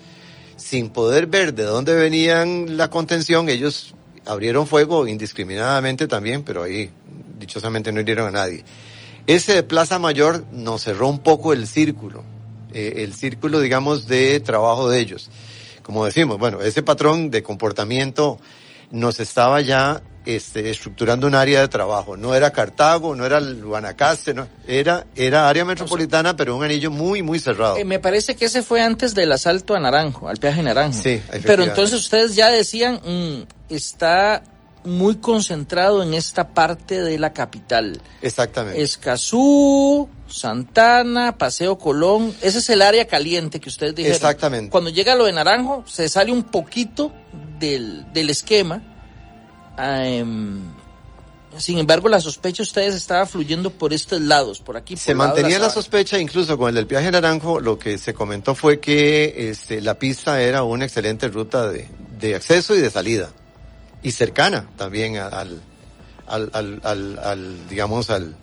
sin 0.56 0.90
poder 0.90 1.28
ver 1.28 1.54
de 1.54 1.64
dónde 1.64 1.94
venían 1.96 2.78
la 2.78 2.90
contención, 2.90 3.50
ellos 3.50 3.94
abrieron 4.26 4.68
fuego 4.68 5.08
indiscriminadamente 5.08 6.08
también, 6.08 6.44
pero 6.44 6.64
ahí 6.64 6.90
dichosamente 7.40 7.92
no 7.92 8.00
hirieron 8.02 8.28
a 8.28 8.32
nadie. 8.32 8.64
Ese 9.28 9.54
de 9.54 9.64
Plaza 9.64 10.00
Mayor 10.00 10.46
nos 10.52 10.84
cerró 10.84 11.08
un 11.10 11.20
poco 11.20 11.54
el 11.54 11.68
círculo 11.68 12.24
eh, 12.74 13.04
el 13.04 13.14
círculo, 13.14 13.60
digamos, 13.62 14.08
de 14.08 14.40
trabajo 14.42 14.90
de 14.90 15.00
ellos. 15.00 15.30
Como 15.84 16.04
decimos, 16.06 16.38
bueno, 16.38 16.62
ese 16.62 16.84
patrón 16.84 17.32
de 17.32 17.42
comportamiento 17.42 18.40
nos 18.92 19.22
estaba 19.22 19.62
ya 19.62 20.02
este, 20.28 20.70
estructurando 20.70 21.26
un 21.26 21.36
área 21.36 21.62
de 21.62 21.70
trabajo. 21.70 22.18
No 22.18 22.36
era 22.36 22.52
Cartago, 22.52 23.16
no 23.16 23.26
era 23.26 23.40
Guanacaste, 23.40 24.34
no, 24.34 24.46
era, 24.68 25.08
era 25.16 25.48
área 25.48 25.64
metropolitana, 25.64 26.36
pero 26.36 26.58
un 26.58 26.66
anillo 26.66 26.92
muy, 26.92 27.24
muy 27.24 27.40
cerrado. 27.40 27.78
Eh, 27.78 27.86
me 27.86 28.00
parece 28.00 28.36
que 28.36 28.46
ese 28.46 28.62
fue 28.62 28.82
antes 28.82 29.16
del 29.16 29.32
asalto 29.32 29.74
a 29.74 29.80
Naranjo, 29.80 30.28
al 30.28 30.36
peaje 30.36 30.62
Naranjo. 30.62 31.02
Sí, 31.02 31.22
Pero 31.46 31.64
entonces 31.64 31.98
ustedes 31.98 32.36
ya 32.36 32.50
decían, 32.50 32.96
mm, 33.06 33.74
está 33.74 34.44
muy 34.84 35.16
concentrado 35.16 36.04
en 36.04 36.14
esta 36.14 36.50
parte 36.50 37.02
de 37.02 37.18
la 37.18 37.32
capital. 37.32 38.02
Exactamente. 38.22 38.82
Escazú, 38.82 40.10
Santana, 40.28 41.38
Paseo 41.38 41.78
Colón, 41.78 42.36
ese 42.42 42.60
es 42.60 42.70
el 42.70 42.82
área 42.82 43.08
caliente 43.08 43.62
que 43.62 43.70
ustedes 43.70 43.96
dijeron. 43.96 44.16
Exactamente. 44.16 44.72
Cuando 44.72 44.90
llega 44.90 45.16
lo 45.16 45.24
de 45.24 45.32
Naranjo, 45.32 45.86
se 45.88 46.10
sale 46.10 46.34
un 46.34 46.44
poquito 46.44 47.14
del, 47.60 48.12
del 48.12 48.30
esquema. 48.30 48.82
Em, 49.78 50.62
sin 51.58 51.78
embargo, 51.78 52.10
la 52.10 52.20
sospecha 52.22 52.58
de 52.58 52.64
ustedes 52.64 52.96
estaba 52.96 53.26
fluyendo 53.26 53.72
por 53.72 53.94
estos 53.94 54.22
lados, 54.22 54.60
por 54.60 54.78
aquí. 54.78 54.96
Por 54.96 55.04
se 55.04 55.16
mantenía 55.16 55.60
la, 55.60 55.70
sospecha, 55.70 56.20
incluso 56.20 56.58
con 56.58 56.70
el 56.70 56.76
del 56.76 56.86
viaje 56.86 57.12
Naranjo, 57.12 57.60
lo 57.60 57.80
que 57.80 57.98
se 57.98 58.14
comentó 58.14 58.54
fue 58.54 58.80
que 58.80 59.50
este, 59.50 59.82
la 59.82 59.98
pista 59.98 60.42
era 60.42 60.64
una 60.64 60.86
excelente 60.86 61.28
ruta 61.30 61.70
de, 61.70 61.88
de 62.20 62.36
acceso 62.36 62.76
y 62.76 62.82
de 62.82 62.90
salida 62.90 63.30
y 64.04 64.12
cercana 64.12 64.70
también 64.78 65.18
al, 65.18 65.62
al, 66.28 66.50
al, 66.54 67.20
al, 67.24 67.68
digamos, 67.70 68.10
al, 68.10 68.36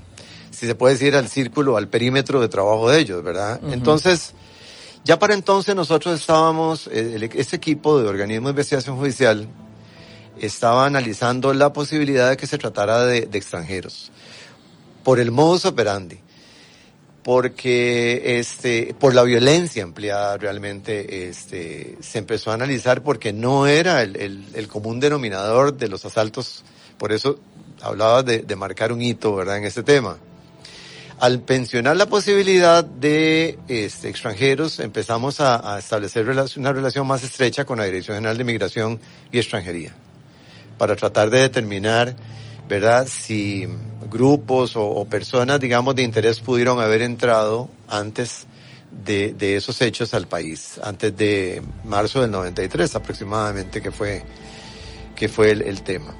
si 0.51 0.66
se 0.66 0.75
puede 0.75 0.94
decir, 0.94 1.14
al 1.14 1.29
círculo, 1.29 1.77
al 1.77 1.88
perímetro 1.88 2.40
de 2.40 2.49
trabajo 2.49 2.90
de 2.90 3.01
ellos, 3.01 3.23
¿verdad? 3.23 3.61
Entonces, 3.70 4.33
ya 5.05 5.18
para 5.18 5.35
entonces 5.35 5.75
nosotros 5.75 6.18
estábamos, 6.18 6.88
eh, 6.88 7.31
este 7.35 7.57
equipo 7.57 8.01
de 8.01 8.09
organismo 8.09 8.49
de 8.49 8.53
investigación 8.53 8.97
judicial 8.97 9.49
estaba 10.40 10.87
analizando 10.87 11.53
la 11.55 11.73
posibilidad 11.73 12.31
de 12.31 12.37
que 12.37 12.47
se 12.47 12.59
tratara 12.59 13.05
de, 13.05 13.29
extranjeros. 13.33 14.11
Por 15.03 15.20
el 15.20 15.31
modus 15.31 15.64
operandi. 15.64 16.18
Porque 17.23 18.38
este 18.38 18.94
por 18.99 19.14
la 19.14 19.23
violencia 19.23 19.83
empleada 19.83 20.37
realmente 20.37 21.27
este 21.27 21.97
se 22.01 22.18
empezó 22.18 22.51
a 22.51 22.55
analizar 22.55 23.03
porque 23.03 23.33
no 23.33 23.66
era 23.66 24.03
el, 24.03 24.68
común 24.68 25.01
denominador 25.01 25.75
de 25.75 25.88
los 25.88 26.05
asaltos. 26.05 26.64
Por 26.99 27.12
eso 27.12 27.38
hablaba 27.81 28.23
de, 28.23 28.57
marcar 28.57 28.92
un 28.92 29.01
hito 29.01 29.35
verdad 29.35 29.57
en 29.57 29.64
este 29.64 29.83
tema. 29.83 30.18
Al 31.18 31.40
pensionar 31.40 31.97
la 31.97 32.07
posibilidad 32.07 32.85
de 32.85 33.59
este, 33.68 34.11
extranjeros 34.11 34.79
empezamos 34.79 35.40
a, 35.40 35.77
a 35.77 35.79
establecer 35.79 36.29
una 36.29 36.73
relación 36.75 37.07
más 37.07 37.23
estrecha 37.23 37.64
con 37.64 37.79
la 37.79 37.85
Dirección 37.85 38.18
General 38.18 38.37
de 38.37 38.44
Migración 38.44 39.01
y 39.33 39.38
Extranjería 39.38 39.94
para 40.78 40.96
tratar 40.96 41.30
de 41.30 41.40
determinar 41.40 42.16
¿verdad? 42.68 43.06
Si 43.06 43.68
grupos 44.10 44.72
o, 44.76 45.04
personas, 45.04 45.60
digamos, 45.60 45.94
de 45.94 46.02
interés 46.02 46.40
pudieron 46.40 46.80
haber 46.80 47.02
entrado 47.02 47.68
antes 47.88 48.46
de, 48.90 49.56
esos 49.56 49.80
hechos 49.82 50.14
al 50.14 50.26
país, 50.28 50.78
antes 50.82 51.16
de 51.16 51.62
marzo 51.84 52.20
del 52.20 52.30
93 52.30 52.94
aproximadamente, 52.94 53.82
que 53.82 53.90
fue, 53.90 54.22
que 55.16 55.28
fue 55.28 55.50
el, 55.50 55.62
el 55.62 55.82
tema. 55.82 56.14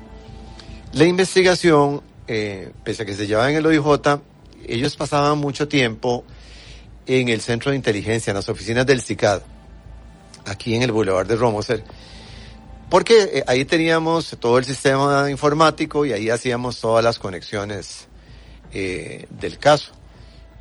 La 0.93 1.05
investigación, 1.05 2.03
eh, 2.27 2.73
pese 2.85 3.03
a 3.03 3.07
que 3.07 3.15
se 3.15 3.27
llevaba 3.27 3.51
en 3.51 3.57
el 3.57 3.67
OIJ, 3.67 4.21
ellos 4.67 4.97
pasaban 4.97 5.39
mucho 5.39 5.69
tiempo 5.69 6.25
en 7.07 7.29
el 7.29 7.41
centro 7.41 7.71
de 7.71 7.77
inteligencia, 7.77 8.31
en 8.31 8.37
las 8.37 8.49
oficinas 8.49 8.87
del 8.87 9.03
CICAD, 9.03 9.43
aquí 10.47 10.75
en 10.75 10.83
el 10.83 10.93
Boulevard 10.93 11.27
de 11.27 11.37
Romoser, 11.37 11.85
porque 12.95 13.23
eh, 13.25 13.45
ahí 13.49 13.65
teníamos 13.65 14.37
todo 14.39 14.57
el 14.57 14.65
sistema 14.65 15.29
informático 15.29 16.07
y 16.07 16.13
ahí 16.13 16.31
hacíamos 16.31 16.79
todas 16.79 17.03
las 17.03 17.19
conexiones 17.19 18.07
eh, 18.73 19.27
del 19.31 19.59
caso. 19.59 19.91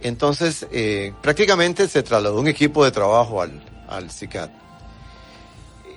Entonces, 0.01 0.65
eh, 0.71 1.13
prácticamente 1.21 1.87
se 1.87 2.01
trasladó 2.01 2.39
un 2.39 2.47
equipo 2.47 2.83
de 2.83 2.89
trabajo 2.89 3.39
al, 3.39 3.63
al 3.87 4.09
CICAT. 4.09 4.49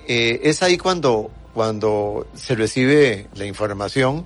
Eh, 0.07 0.41
es 0.43 0.61
ahí 0.61 0.77
cuando, 0.77 1.31
cuando 1.55 2.27
se 2.35 2.53
recibe 2.53 3.29
la 3.33 3.45
información, 3.45 4.23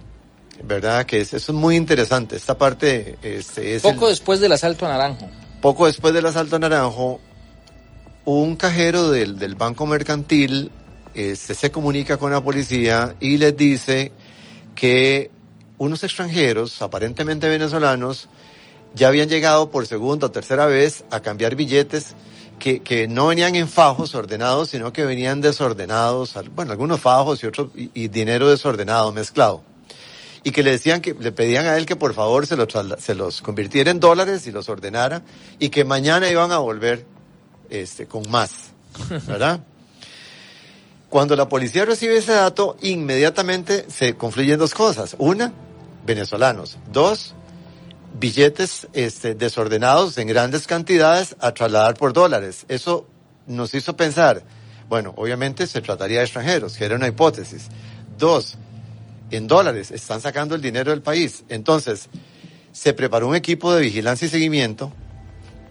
¿verdad? 0.65 1.05
Que 1.05 1.21
es, 1.21 1.33
eso 1.33 1.53
es 1.53 1.57
muy 1.57 1.77
interesante. 1.77 2.35
Esta 2.35 2.57
parte 2.57 3.19
este, 3.21 3.75
es... 3.75 3.83
Poco 3.83 4.07
el, 4.07 4.11
después 4.11 4.41
del 4.41 4.51
asalto 4.51 4.85
a 4.85 4.89
Naranjo. 4.89 5.29
Poco 5.61 5.85
después 5.85 6.13
del 6.13 6.25
asalto 6.25 6.57
a 6.57 6.59
Naranjo, 6.59 7.21
un 8.25 8.57
cajero 8.57 9.11
del, 9.11 9.39
del 9.39 9.55
Banco 9.55 9.85
Mercantil 9.85 10.71
este, 11.13 11.55
se 11.55 11.71
comunica 11.71 12.17
con 12.17 12.31
la 12.31 12.43
policía 12.43 13.15
y 13.19 13.37
les 13.37 13.55
dice 13.55 14.11
que 14.75 15.31
unos 15.77 16.03
extranjeros, 16.03 16.81
aparentemente 16.81 17.49
venezolanos, 17.49 18.29
ya 18.93 19.07
habían 19.07 19.29
llegado 19.29 19.71
por 19.71 19.87
segunda 19.87 20.27
o 20.27 20.31
tercera 20.31 20.65
vez 20.65 21.03
a 21.11 21.21
cambiar 21.21 21.55
billetes 21.55 22.15
que, 22.59 22.81
que 22.81 23.07
no 23.07 23.27
venían 23.27 23.55
en 23.55 23.67
fajos 23.67 24.13
ordenados, 24.13 24.69
sino 24.69 24.93
que 24.93 25.05
venían 25.05 25.41
desordenados, 25.41 26.35
bueno, 26.55 26.71
algunos 26.71 26.99
fajos 26.99 27.43
y 27.43 27.47
otros, 27.47 27.69
y, 27.75 28.07
dinero 28.09 28.49
desordenado, 28.49 29.11
mezclado. 29.11 29.63
Y 30.43 30.51
que 30.51 30.63
le 30.63 30.71
decían 30.71 31.01
que, 31.01 31.13
le 31.13 31.31
pedían 31.31 31.65
a 31.65 31.77
él 31.77 31.85
que 31.85 31.95
por 31.95 32.13
favor 32.13 32.45
se 32.45 32.55
los, 32.55 32.67
se 32.99 33.15
los 33.15 33.41
convirtiera 33.41 33.91
en 33.91 33.99
dólares 33.99 34.45
y 34.45 34.51
los 34.51 34.69
ordenara, 34.69 35.23
y 35.57 35.69
que 35.69 35.83
mañana 35.83 36.29
iban 36.29 36.51
a 36.51 36.59
volver, 36.59 37.05
este, 37.69 38.05
con 38.05 38.29
más, 38.29 38.51
¿verdad? 39.27 39.61
Cuando 41.11 41.35
la 41.35 41.49
policía 41.49 41.83
recibe 41.83 42.19
ese 42.19 42.31
dato, 42.31 42.77
inmediatamente 42.81 43.85
se 43.89 44.15
confluyen 44.15 44.57
dos 44.57 44.73
cosas. 44.73 45.17
Una, 45.19 45.51
venezolanos. 46.05 46.77
Dos, 46.89 47.35
billetes 48.17 48.87
este, 48.93 49.35
desordenados 49.35 50.17
en 50.17 50.29
grandes 50.29 50.67
cantidades 50.67 51.35
a 51.41 51.53
trasladar 51.53 51.95
por 51.95 52.13
dólares. 52.13 52.65
Eso 52.69 53.07
nos 53.45 53.73
hizo 53.73 53.97
pensar, 53.97 54.41
bueno, 54.87 55.13
obviamente 55.17 55.67
se 55.67 55.81
trataría 55.81 56.19
de 56.19 56.23
extranjeros, 56.23 56.77
que 56.77 56.85
era 56.85 56.95
una 56.95 57.09
hipótesis. 57.09 57.67
Dos, 58.17 58.55
en 59.31 59.47
dólares, 59.47 59.91
están 59.91 60.21
sacando 60.21 60.55
el 60.55 60.61
dinero 60.61 60.91
del 60.91 61.01
país. 61.01 61.43
Entonces, 61.49 62.07
se 62.71 62.93
preparó 62.93 63.27
un 63.27 63.35
equipo 63.35 63.73
de 63.73 63.81
vigilancia 63.81 64.27
y 64.27 64.29
seguimiento 64.29 64.93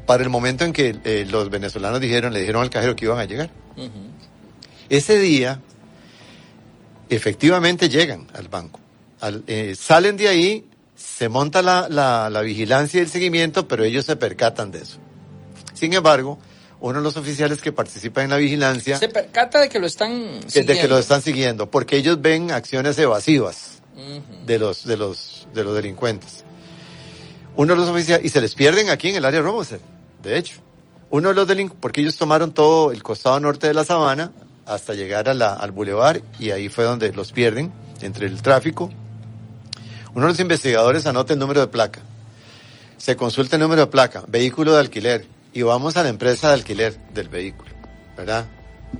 para 0.05 0.23
el 0.23 0.29
momento 0.29 0.67
en 0.67 0.75
que 0.75 1.01
eh, 1.03 1.27
los 1.31 1.49
venezolanos 1.49 1.99
dijeron, 1.99 2.35
le 2.35 2.41
dijeron 2.41 2.61
al 2.61 2.69
cajero 2.69 2.95
que 2.95 3.07
iban 3.07 3.19
a 3.19 3.25
llegar. 3.25 3.49
Uh. 3.79 3.89
Ese 4.91 5.19
día, 5.19 5.61
efectivamente 7.09 7.89
llegan 7.89 8.27
al 8.35 8.49
banco. 8.49 8.81
Al, 9.21 9.45
eh, 9.47 9.75
salen 9.79 10.17
de 10.17 10.29
ahí, 10.29 10.67
se 10.97 11.29
monta 11.29 11.63
la, 11.63 11.89
la, 11.89 12.29
la, 12.29 12.41
vigilancia 12.43 12.99
y 12.99 13.03
el 13.03 13.09
seguimiento, 13.09 13.69
pero 13.69 13.85
ellos 13.85 14.05
se 14.05 14.17
percatan 14.17 14.73
de 14.73 14.83
eso. 14.83 14.99
Sin 15.75 15.93
embargo, 15.93 16.39
uno 16.81 16.99
de 16.99 17.05
los 17.05 17.17
oficiales 17.17 17.61
que 17.61 17.71
participa 17.73 18.25
en 18.25 18.31
la 18.31 18.37
vigilancia... 18.37 18.99
Se 18.99 19.09
percata 19.09 19.61
de 19.61 19.69
que 19.69 19.79
lo 19.79 19.87
están 19.87 20.41
siguiendo. 20.47 20.73
De 20.73 20.81
que 20.81 20.89
lo 20.89 20.99
están 20.99 21.23
siguiendo, 21.23 21.71
porque 21.71 21.97
ellos 21.97 22.21
ven 22.21 22.51
acciones 22.51 22.99
evasivas 22.99 23.83
uh 23.97 24.01
-huh. 24.01 24.45
de, 24.47 24.59
los, 24.59 24.85
de, 24.85 24.97
los, 24.97 25.47
de 25.55 25.63
los 25.65 25.75
delincuentes. 25.75 26.45
Uno 27.55 27.75
de 27.75 27.81
los 27.81 27.89
oficiales, 27.89 28.25
y 28.27 28.29
se 28.29 28.41
les 28.41 28.55
pierden 28.55 28.91
aquí 28.91 29.11
en 29.11 29.17
el 29.17 29.25
área 29.25 29.41
Romoser, 29.41 29.81
de 30.23 30.37
hecho. 30.37 30.57
Uno 31.11 31.29
de 31.29 31.35
los 31.35 31.47
delincuentes, 31.47 31.81
porque 31.81 32.01
ellos 32.01 32.17
tomaron 32.17 32.53
todo 32.53 32.93
el 32.93 33.03
costado 33.03 33.39
norte 33.39 33.67
de 33.67 33.75
la 33.75 33.85
sabana, 33.85 34.33
hasta 34.71 34.95
llegar 34.95 35.29
a 35.29 35.35
la, 35.35 35.55
al 35.55 35.73
bulevar 35.73 36.23
y 36.39 36.53
ahí 36.53 36.69
fue 36.69 36.85
donde 36.85 37.13
los 37.13 37.33
pierden 37.33 37.73
entre 38.01 38.27
el 38.27 38.41
tráfico. 38.41 38.91
Uno 40.15 40.27
de 40.27 40.33
los 40.33 40.41
investigadores 40.41 41.07
anota 41.07 41.33
el 41.33 41.39
número 41.39 41.61
de 41.61 41.67
placa. 41.67 42.01
Se 42.97 43.17
consulta 43.17 43.57
el 43.57 43.63
número 43.63 43.83
de 43.83 43.87
placa, 43.89 44.25
vehículo 44.29 44.75
de 44.75 44.81
alquiler, 44.81 45.27
y 45.53 45.63
vamos 45.63 45.97
a 45.97 46.03
la 46.03 46.09
empresa 46.09 46.49
de 46.49 46.55
alquiler 46.55 46.97
del 47.13 47.29
vehículo, 47.29 47.71
¿verdad? 48.17 48.47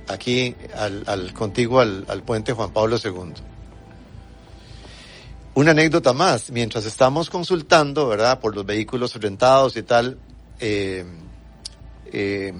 Aquí, 0.07 0.55
al, 0.75 1.03
al 1.07 1.33
contiguo 1.33 1.79
al, 1.79 2.05
al 2.07 2.23
puente 2.23 2.53
Juan 2.53 2.71
Pablo 2.71 2.97
II. 3.01 3.33
Una 5.53 5.71
anécdota 5.71 6.13
más, 6.13 6.49
mientras 6.51 6.85
estamos 6.85 7.29
consultando, 7.29 8.07
¿verdad? 8.07 8.39
Por 8.39 8.55
los 8.55 8.65
vehículos 8.65 9.15
rentados 9.15 9.77
y 9.77 9.83
tal, 9.83 10.17
eh, 10.59 11.05
eh, 12.11 12.53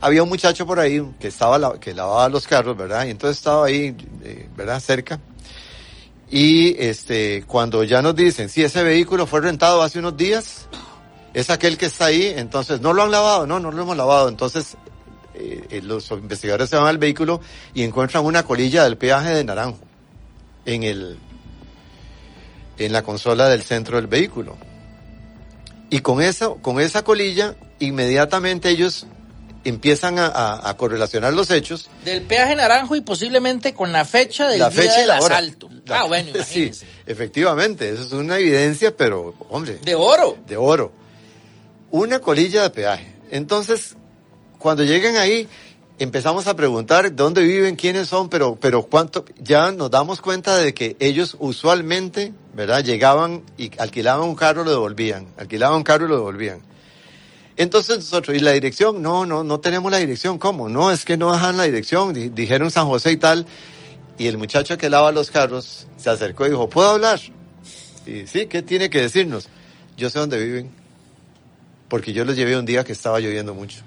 había 0.00 0.22
un 0.22 0.28
muchacho 0.28 0.66
por 0.66 0.78
ahí 0.80 1.02
que 1.18 1.28
estaba 1.28 1.78
que 1.78 1.94
lavaba 1.94 2.28
los 2.28 2.46
carros, 2.46 2.76
¿verdad? 2.76 3.06
Y 3.06 3.10
entonces 3.10 3.38
estaba 3.38 3.66
ahí, 3.66 3.96
eh, 4.22 4.48
¿verdad? 4.56 4.80
Cerca. 4.80 5.20
Y 6.30 6.76
este, 6.78 7.44
cuando 7.46 7.84
ya 7.84 8.02
nos 8.02 8.14
dicen, 8.14 8.48
si 8.48 8.62
ese 8.62 8.82
vehículo 8.82 9.26
fue 9.26 9.40
rentado 9.40 9.82
hace 9.82 9.98
unos 9.98 10.16
días, 10.16 10.66
es 11.32 11.50
aquel 11.50 11.78
que 11.78 11.86
está 11.86 12.06
ahí, 12.06 12.32
entonces 12.36 12.80
no 12.80 12.92
lo 12.92 13.02
han 13.02 13.10
lavado, 13.10 13.46
no, 13.46 13.60
no 13.60 13.70
lo 13.70 13.82
hemos 13.82 13.96
lavado. 13.96 14.28
Entonces, 14.28 14.76
eh, 15.34 15.80
los 15.82 16.10
investigadores 16.10 16.68
se 16.68 16.76
van 16.76 16.86
al 16.86 16.98
vehículo 16.98 17.40
y 17.72 17.82
encuentran 17.82 18.24
una 18.24 18.42
colilla 18.42 18.84
del 18.84 18.98
peaje 18.98 19.30
de 19.30 19.44
Naranjo 19.44 19.78
en 20.64 20.82
el, 20.82 21.18
en 22.76 22.92
la 22.92 23.02
consola 23.02 23.48
del 23.48 23.62
centro 23.62 23.96
del 23.96 24.06
vehículo. 24.06 24.56
Y 25.90 26.00
con 26.00 26.20
eso, 26.20 26.56
con 26.56 26.80
esa 26.80 27.02
colilla, 27.02 27.56
inmediatamente 27.78 28.68
ellos 28.68 29.06
empiezan 29.64 30.18
a, 30.18 30.26
a- 30.26 30.70
a 30.70 30.76
correlacionar 30.76 31.32
los 31.34 31.50
hechos. 31.50 31.90
Del 32.04 32.22
peaje 32.22 32.54
naranjo 32.56 32.96
y 32.96 33.00
posiblemente 33.00 33.74
con 33.74 33.92
la 33.92 34.04
fecha 34.04 34.48
del 34.48 34.60
la 34.60 34.70
día 34.70 34.82
fecha 34.82 34.96
y 34.96 34.98
del 35.00 35.08
la 35.08 35.20
hora. 35.20 35.36
asalto. 35.36 35.68
La- 35.86 36.00
ah, 36.00 36.04
bueno, 36.04 36.26
sí, 36.32 36.38
imagínese. 36.60 36.86
efectivamente, 37.06 37.90
eso 37.90 38.02
es 38.02 38.12
una 38.12 38.38
evidencia, 38.38 38.96
pero, 38.96 39.34
hombre, 39.50 39.78
De 39.82 39.94
oro. 39.94 40.36
de 40.46 40.56
oro. 40.56 40.92
Una 41.90 42.18
colilla 42.20 42.62
de 42.62 42.70
peaje. 42.70 43.14
Entonces, 43.30 43.96
cuando 44.58 44.84
llegan 44.84 45.16
ahí, 45.16 45.48
empezamos 45.98 46.46
a 46.46 46.54
preguntar 46.54 47.14
dónde 47.16 47.42
viven, 47.42 47.76
quiénes 47.76 48.08
son, 48.08 48.28
pero, 48.28 48.56
pero 48.60 48.82
cuánto, 48.84 49.24
ya 49.40 49.72
nos 49.72 49.90
damos 49.90 50.20
cuenta 50.20 50.56
de 50.56 50.74
que 50.74 50.96
ellos 51.00 51.36
usualmente, 51.38 52.32
¿verdad? 52.54 52.84
Llegaban 52.84 53.42
y 53.56 53.70
alquilaban 53.78 54.28
un 54.28 54.34
carro, 54.34 54.64
lo 54.64 54.70
devolvían. 54.70 55.28
Alquilaban 55.38 55.78
un 55.78 55.82
carro 55.84 56.06
y 56.06 56.08
lo 56.08 56.16
devolvían. 56.16 56.60
Entonces 57.58 57.96
nosotros, 57.98 58.36
¿y 58.36 58.40
la 58.40 58.52
dirección? 58.52 59.02
No, 59.02 59.26
no, 59.26 59.42
no 59.44 59.58
tenemos 59.60 59.90
la 59.92 59.98
dirección. 59.98 60.38
¿Cómo? 60.38 60.68
No, 60.68 60.90
es 60.92 61.04
que 61.04 61.16
no 61.16 61.32
dejan 61.32 61.56
la 61.56 61.64
dirección. 61.64 62.14
Di- 62.14 62.28
Dijeron 62.30 62.70
San 62.70 62.86
José 62.86 63.10
y 63.12 63.16
tal. 63.16 63.46
Y 64.16 64.28
el 64.28 64.38
muchacho 64.38 64.78
que 64.78 64.88
lava 64.88 65.10
los 65.12 65.30
carros 65.30 65.86
se 65.96 66.08
acercó 66.08 66.46
y 66.46 66.50
dijo, 66.50 66.68
¿puedo 66.70 66.88
hablar? 66.90 67.20
Y 68.06 68.26
sí, 68.26 68.46
¿qué 68.46 68.62
tiene 68.62 68.88
que 68.88 69.02
decirnos? 69.02 69.48
Yo 69.96 70.08
sé 70.08 70.18
dónde 70.20 70.42
viven. 70.42 70.70
Porque 71.88 72.12
yo 72.12 72.24
los 72.24 72.36
llevé 72.36 72.56
un 72.56 72.64
día 72.64 72.84
que 72.84 72.92
estaba 72.92 73.18
lloviendo 73.20 73.54
mucho. 73.54 73.78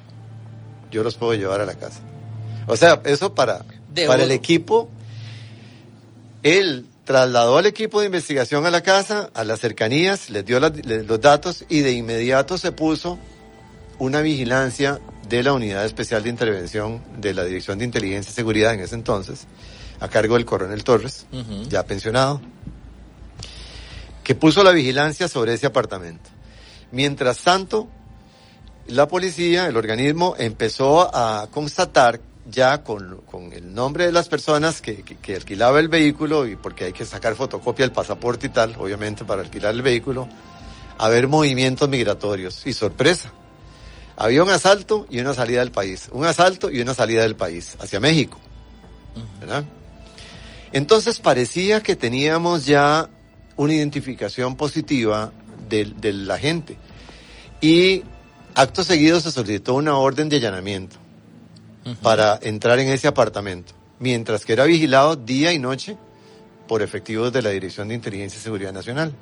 Yo 0.92 1.02
los 1.04 1.16
puedo 1.16 1.34
llevar 1.34 1.62
a 1.62 1.66
la 1.66 1.76
casa. 1.76 2.02
O 2.68 2.76
sea, 2.76 3.02
eso 3.06 3.34
para, 3.34 3.64
De 3.94 4.06
para 4.06 4.24
el 4.24 4.32
equipo. 4.32 4.90
Él 6.44 6.86
trasladó 7.06 7.58
al 7.58 7.66
equipo 7.68 8.00
de 8.02 8.08
investigación 8.08 8.66
a 8.66 8.72
la 8.72 8.82
casa, 8.82 9.30
a 9.34 9.44
las 9.44 9.60
cercanías, 9.60 10.30
les 10.30 10.46
dio 10.46 10.60
los 10.60 11.22
datos 11.22 11.66
y 11.70 11.80
de 11.82 11.92
inmediato 11.94 12.58
se 12.58 12.72
puso 12.72 13.18
una 14.02 14.22
vigilancia 14.22 15.00
de 15.30 15.44
la 15.44 15.54
Unidad 15.54 15.86
Especial 15.86 16.24
de 16.24 16.30
Intervención 16.30 17.04
de 17.18 17.36
la 17.36 17.46
Dirección 17.46 17.78
de 17.78 17.86
Inteligencia 17.86 18.32
y 18.32 18.34
Seguridad 18.34 18.74
en 18.74 18.80
ese 18.80 18.96
entonces, 18.96 19.46
a 20.00 20.08
cargo 20.08 20.34
del 20.34 20.46
coronel 20.46 20.84
Torres, 20.84 21.28
ya 21.70 21.86
pensionado, 21.86 22.42
que 24.24 24.34
puso 24.34 24.64
la 24.64 24.72
vigilancia 24.72 25.28
sobre 25.28 25.54
ese 25.54 25.68
apartamento. 25.68 26.32
Mientras 26.92 27.38
tanto, 27.44 27.90
la 28.88 29.08
policía, 29.08 29.68
el 29.68 29.78
organismo, 29.78 30.34
empezó 30.36 31.16
a 31.16 31.48
constatar 31.52 32.20
ya 32.50 32.84
con, 32.84 33.22
con 33.30 33.54
el 33.54 33.72
nombre 33.72 34.08
de 34.08 34.12
las 34.12 34.30
personas 34.30 34.82
que, 34.82 35.04
que, 35.04 35.18
que 35.18 35.36
alquilaba 35.36 35.80
el 35.80 35.90
vehículo, 35.90 36.48
y 36.48 36.56
porque 36.56 36.86
hay 36.86 36.94
que 36.94 37.06
sacar 37.06 37.36
fotocopia 37.36 37.86
del 37.86 37.94
pasaporte 37.94 38.48
y 38.48 38.50
tal, 38.50 38.76
obviamente, 38.80 39.26
para 39.26 39.44
alquilar 39.44 39.76
el 39.76 39.84
vehículo, 39.84 40.28
a 40.98 41.08
ver 41.08 41.28
movimientos 41.28 41.88
migratorios. 41.88 42.66
Y 42.66 42.74
sorpresa, 42.74 43.32
había 44.22 44.44
un 44.44 44.50
asalto 44.50 45.08
y 45.10 45.20
una 45.20 45.34
salida 45.34 45.62
del 45.62 45.72
país. 45.72 46.08
Un 46.12 46.26
asalto 46.26 46.70
y 46.70 46.80
una 46.80 46.94
salida 46.94 47.24
del 47.24 47.36
país, 47.36 47.76
hacia 47.80 48.00
México. 48.00 48.40
¿Verdad? 49.40 49.66
Entonces 50.72 51.20
parecía 51.20 51.82
que 51.82 51.96
teníamos 51.96 52.66
ya 52.66 53.10
una 53.58 53.74
identificación 53.74 54.56
positiva 54.56 55.32
de, 55.68 55.86
de 55.86 56.14
la 56.14 56.38
gente. 56.38 56.78
Y 57.62 58.04
acto 58.54 58.84
seguido 58.84 59.20
se 59.20 59.32
solicitó 59.32 59.74
una 59.74 59.98
orden 59.98 60.30
de 60.30 60.38
allanamiento 60.38 60.98
para 62.04 62.40
entrar 62.44 62.78
en 62.80 62.90
ese 62.90 63.08
apartamento, 63.08 63.74
mientras 64.00 64.46
que 64.46 64.54
era 64.54 64.66
vigilado 64.66 65.16
día 65.16 65.52
y 65.52 65.58
noche 65.58 65.98
por 66.68 66.84
efectivos 66.84 67.34
de 67.34 67.42
la 67.42 67.50
Dirección 67.50 67.88
de 67.88 67.96
Inteligencia 67.96 68.38
y 68.38 68.42
Seguridad 68.42 68.72
Nacional. 68.72 69.14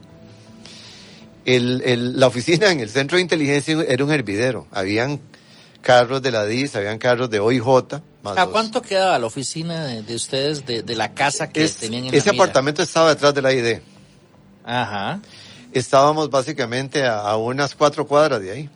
El- 1.55 1.81
el- 1.85 2.19
la 2.19 2.27
oficina 2.27 2.71
en 2.71 2.79
el 2.79 2.89
centro 2.89 3.15
de 3.17 3.21
inteligencia 3.23 3.75
era 3.88 4.03
un 4.03 4.12
hervidero. 4.12 4.67
Habían 4.71 5.19
carros 5.81 6.21
de 6.21 6.31
la 6.31 6.45
DIS, 6.45 6.75
habían 6.75 6.97
carros 6.97 7.29
de 7.29 7.39
OIJ. 7.39 8.01
más 8.21 8.38
¿A 8.38 8.47
cuánto 8.47 8.81
quedaba 8.81 9.17
la 9.17 9.25
oficina 9.27 9.85
de, 9.85 10.03
de 10.03 10.15
ustedes 10.15 10.65
de, 10.65 10.83
de 10.83 10.95
la 10.95 11.13
casa 11.13 11.49
que 11.49 11.63
Es- 11.63 11.77
tenían 11.77 12.05
en 12.05 12.12
la 12.12 12.17
ese 12.17 12.31
mira? 12.31 12.43
apartamento 12.43 12.83
estaba 12.83 13.09
detrás 13.09 13.33
de 13.33 13.41
la 13.41 13.53
ID. 13.53 13.79
Ajá. 14.65 15.19
Estábamos 15.71 16.29
básicamente 16.29 17.03
a, 17.05 17.19
a 17.19 17.38
unas 17.38 17.75
cuatro 17.75 18.05
cuadras 18.05 18.41
de 18.41 18.51
ahí. 18.51 18.69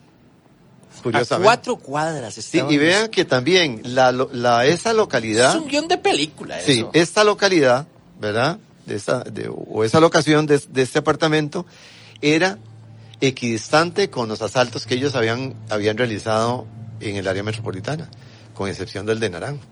A 0.97 1.01
Curiosamente. 1.03 1.45
cuatro 1.45 1.75
cuadras 1.75 2.35
Sí, 2.35 2.61
y 2.69 2.77
vean 2.77 3.09
que 3.09 3.25
también 3.25 3.81
la, 3.83 4.11
la, 4.11 4.65
esa 4.65 4.93
localidad, 4.93 5.49
Es 5.55 5.61
un 5.61 5.67
guion 5.67 5.87
de 5.87 5.97
película 5.97 6.57
eso. 6.59 6.65
sí, 6.67 6.85
esta 6.93 7.23
localidad, 7.23 7.85
¿verdad? 8.21 8.57
De 8.85 8.95
esa, 8.95 9.19
de- 9.23 9.49
o 9.53 9.83
esa 9.83 9.99
locación 9.99 10.45
de, 10.45 10.61
de 10.69 10.81
este 10.81 10.99
apartamento 10.99 11.65
era 12.23 12.57
equidistante 13.21 14.09
con 14.09 14.27
los 14.29 14.41
asaltos 14.41 14.85
que 14.85 14.95
ellos 14.95 15.15
habían, 15.15 15.53
habían 15.69 15.97
realizado 15.97 16.65
en 16.99 17.15
el 17.17 17.27
área 17.27 17.43
metropolitana, 17.43 18.09
con 18.53 18.69
excepción 18.69 19.05
del 19.05 19.19
de 19.19 19.29
Naranjo. 19.29 19.63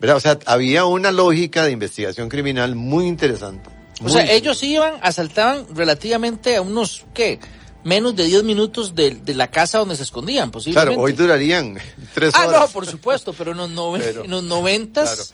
¿verdad? 0.00 0.16
O 0.16 0.20
sea, 0.20 0.38
había 0.46 0.86
una 0.86 1.12
lógica 1.12 1.64
de 1.64 1.72
investigación 1.72 2.28
criminal 2.30 2.74
muy 2.74 3.06
interesante. 3.06 3.68
O 4.02 4.08
sea, 4.08 4.22
interesante. 4.22 4.36
ellos 4.36 4.62
iban, 4.62 4.94
asaltaban 5.02 5.66
relativamente 5.74 6.56
a 6.56 6.62
unos, 6.62 7.04
¿qué? 7.14 7.38
Menos 7.84 8.16
de 8.16 8.24
10 8.24 8.44
minutos 8.44 8.94
de, 8.94 9.14
de 9.16 9.34
la 9.34 9.50
casa 9.50 9.78
donde 9.78 9.96
se 9.96 10.02
escondían, 10.04 10.50
posiblemente. 10.50 10.92
Claro, 10.94 11.02
hoy 11.02 11.12
durarían 11.12 11.76
tres 12.14 12.32
Ah, 12.34 12.46
horas. 12.46 12.60
no, 12.62 12.68
por 12.68 12.86
supuesto, 12.86 13.34
pero 13.34 13.52
en 13.52 13.58
los, 13.58 13.70
nove- 13.70 14.00
Pero- 14.02 14.24
en 14.24 14.30
los 14.30 14.42
noventas, 14.42 15.14
Claro. 15.14 15.30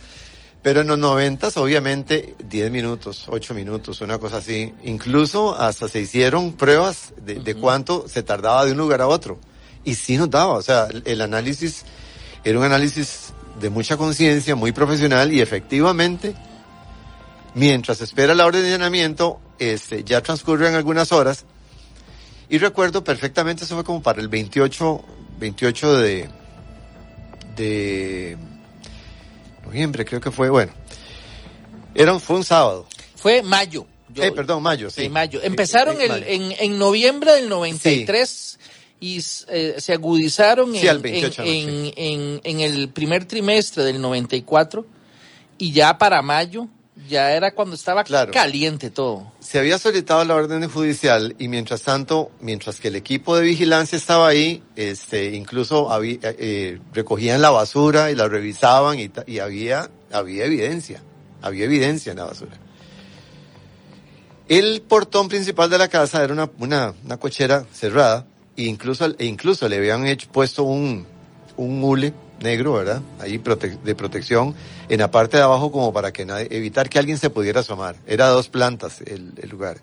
Pero 0.62 0.82
en 0.82 0.88
los 0.88 0.98
noventas, 0.98 1.56
obviamente, 1.56 2.34
10 2.44 2.70
minutos, 2.70 3.24
8 3.28 3.54
minutos, 3.54 4.02
una 4.02 4.18
cosa 4.18 4.38
así. 4.38 4.74
Incluso 4.84 5.58
hasta 5.58 5.88
se 5.88 6.00
hicieron 6.00 6.52
pruebas 6.52 7.14
de, 7.16 7.36
de 7.36 7.54
cuánto 7.54 8.06
se 8.08 8.22
tardaba 8.22 8.66
de 8.66 8.72
un 8.72 8.78
lugar 8.78 9.00
a 9.00 9.08
otro. 9.08 9.38
Y 9.84 9.94
sí 9.94 10.18
nos 10.18 10.28
daba, 10.28 10.54
o 10.54 10.62
sea, 10.62 10.88
el, 11.04 11.20
análisis 11.22 11.84
era 12.44 12.58
un 12.58 12.64
análisis 12.64 13.32
de 13.60 13.70
mucha 13.70 13.96
conciencia, 13.96 14.54
muy 14.54 14.72
profesional 14.72 15.32
y 15.32 15.40
efectivamente, 15.40 16.34
mientras 17.54 18.00
espera 18.02 18.34
la 18.34 18.44
orden 18.44 18.62
de 18.62 18.68
allanamiento, 18.68 19.40
este, 19.58 20.04
ya 20.04 20.20
transcurren 20.20 20.74
algunas 20.74 21.12
horas. 21.12 21.46
Y 22.50 22.58
recuerdo 22.58 23.02
perfectamente, 23.02 23.64
eso 23.64 23.74
fue 23.76 23.84
como 23.84 24.02
para 24.02 24.20
el 24.20 24.28
28, 24.28 25.02
28 25.38 25.96
de, 25.98 26.28
de 27.56 28.36
noviembre, 29.70 30.04
creo 30.04 30.20
que 30.20 30.30
fue, 30.30 30.50
bueno. 30.50 30.72
Era, 31.94 32.12
un- 32.12 32.20
fue 32.20 32.36
un 32.36 32.44
sábado. 32.44 32.86
fue 33.16 33.42
mayo. 33.42 33.86
Yo- 34.12 34.24
eh, 34.24 34.32
perdón, 34.32 34.62
mayo, 34.62 34.90
sí. 34.90 35.08
mayo. 35.08 35.40
Empezaron 35.42 36.00
el- 36.00 36.08
mayo. 36.08 36.24
en, 36.26 36.52
en 36.58 36.78
noviembre 36.78 37.32
del 37.32 37.48
93 37.48 38.58
y 38.98 39.18
eh, 39.48 39.74
se 39.78 39.92
agudizaron 39.92 40.72
Sí, 40.72 40.80
en, 40.80 40.88
al 40.88 40.98
28 40.98 41.42
en, 41.44 41.48
anoche. 41.68 41.68
en- 41.70 41.92
en- 41.96 42.40
en 42.42 42.60
el 42.60 42.88
primer 42.88 43.24
trimestre 43.26 43.84
del 43.84 44.00
94 44.00 44.84
y 45.58 45.70
ya 45.72 45.96
para 45.98 46.22
mayo 46.22 46.66
ya 47.10 47.32
era 47.32 47.50
cuando 47.52 47.74
estaba 47.74 48.04
Claro. 48.04 48.32
caliente 48.32 48.88
todo. 48.90 49.30
Se 49.40 49.58
había 49.58 49.78
solicitado 49.78 50.24
la 50.24 50.36
orden 50.36 50.66
judicial 50.70 51.34
y 51.38 51.48
mientras 51.48 51.82
tanto, 51.82 52.30
mientras 52.40 52.80
que 52.80 52.88
el 52.88 52.96
equipo 52.96 53.36
de 53.36 53.42
vigilancia 53.42 53.98
estaba 53.98 54.28
ahí, 54.28 54.62
este, 54.76 55.34
incluso 55.34 55.90
había, 55.92 56.18
eh, 56.22 56.78
recogían 56.94 57.42
la 57.42 57.50
basura 57.50 58.10
y 58.10 58.14
la 58.14 58.28
revisaban 58.28 58.98
y, 58.98 59.38
había, 59.38 59.90
había 60.12 60.44
evidencia, 60.46 61.02
había 61.42 61.64
evidencia 61.64 62.12
en 62.12 62.18
la 62.18 62.24
basura. 62.24 62.56
El 64.48 64.82
portón 64.82 65.28
principal 65.28 65.68
de 65.68 65.78
la 65.78 65.88
casa 65.88 66.24
era 66.24 66.32
una, 66.32 66.50
una, 66.58 66.94
una 67.04 67.16
cochera 67.18 67.66
cerrada 67.72 68.26
e 68.56 68.62
incluso, 68.62 69.06
e 69.18 69.26
incluso 69.26 69.68
le 69.68 69.76
habían 69.76 70.06
hecho, 70.06 70.28
puesto 70.32 70.62
un, 70.64 71.06
un 71.56 71.84
hule 71.84 72.12
negro, 72.40 72.74
¿verdad? 72.74 73.02
Ahí 73.20 73.38
de 73.38 73.94
protección 73.94 74.54
en 74.88 75.00
la 75.00 75.10
parte 75.10 75.36
de 75.36 75.42
abajo 75.42 75.70
como 75.70 75.92
para 75.92 76.12
que 76.12 76.22
evitar 76.50 76.88
que 76.88 76.98
alguien 76.98 77.18
se 77.18 77.30
pudiera 77.30 77.60
asomar. 77.60 77.96
Era 78.06 78.28
dos 78.28 78.48
plantas 78.48 79.00
el, 79.02 79.34
lugar. 79.48 79.78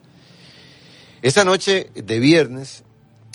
Esa 1.21 1.43
noche 1.43 1.89
de 1.95 2.19
viernes, 2.19 2.83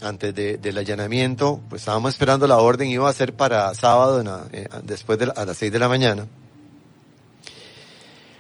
antes 0.03 0.35
de- 0.35 0.59
del 0.59 0.79
allanamiento, 0.79 1.61
pues 1.69 1.83
estábamos 1.83 2.15
esperando 2.15 2.47
la 2.47 2.59
orden, 2.59 2.89
iba 2.89 3.09
a 3.09 3.13
ser 3.13 3.35
para 3.35 3.75
sábado 3.75 4.23
eh, 4.53 4.69
después 4.85 5.19
de 5.19 5.33
a 5.35 5.45
las 5.45 5.57
seis 5.57 5.73
de 5.73 5.79
la 5.79 5.89
mañana. 5.89 6.27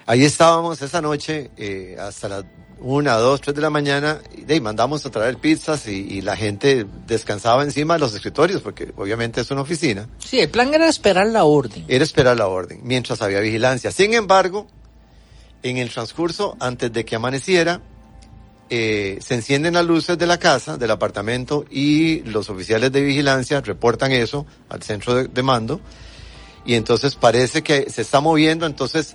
Ahí 0.06 0.24
estábamos 0.24 0.82
esa 0.82 1.00
noche 1.00 1.50
eh, 1.56 1.96
hasta 1.98 2.28
las 2.28 2.44
una, 2.82 3.14
dos, 3.14 3.40
tres 3.40 3.54
de 3.54 3.62
la 3.62 3.70
mañana 3.70 4.20
y 4.48 4.60
mandamos 4.60 5.06
a 5.06 5.10
traer 5.10 5.38
pizzas 5.38 5.86
y, 5.86 5.92
y 5.92 6.20
la 6.20 6.36
gente 6.36 6.84
descansaba 7.06 7.62
encima 7.62 7.94
de 7.94 8.00
los 8.00 8.14
escritorios 8.14 8.60
porque 8.60 8.92
obviamente 8.96 9.40
es 9.40 9.50
una 9.50 9.62
oficina. 9.62 10.08
Sí, 10.18 10.40
el 10.40 10.50
plan 10.50 10.74
era 10.74 10.88
esperar 10.88 11.26
la 11.28 11.44
orden. 11.44 11.84
Era 11.88 12.04
esperar 12.04 12.36
la 12.36 12.48
orden 12.48 12.80
mientras 12.82 13.22
había 13.22 13.40
vigilancia. 13.40 13.90
Sin 13.92 14.14
embargo, 14.14 14.66
en 15.62 15.78
el 15.78 15.90
transcurso, 15.90 16.56
antes 16.60 16.92
de 16.92 17.04
que 17.04 17.16
amaneciera, 17.16 17.80
eh, 18.68 19.18
se 19.20 19.34
encienden 19.34 19.74
las 19.74 19.84
luces 19.84 20.18
de 20.18 20.26
la 20.26 20.38
casa, 20.38 20.76
del 20.76 20.90
apartamento, 20.90 21.64
y 21.70 22.20
los 22.22 22.50
oficiales 22.50 22.90
de 22.90 23.02
vigilancia 23.02 23.60
reportan 23.60 24.12
eso 24.12 24.46
al 24.68 24.82
centro 24.82 25.14
de, 25.14 25.28
de 25.28 25.42
mando. 25.42 25.80
Y 26.64 26.74
entonces 26.74 27.14
parece 27.14 27.62
que 27.62 27.90
se 27.90 28.02
está 28.02 28.20
moviendo, 28.20 28.66
entonces 28.66 29.14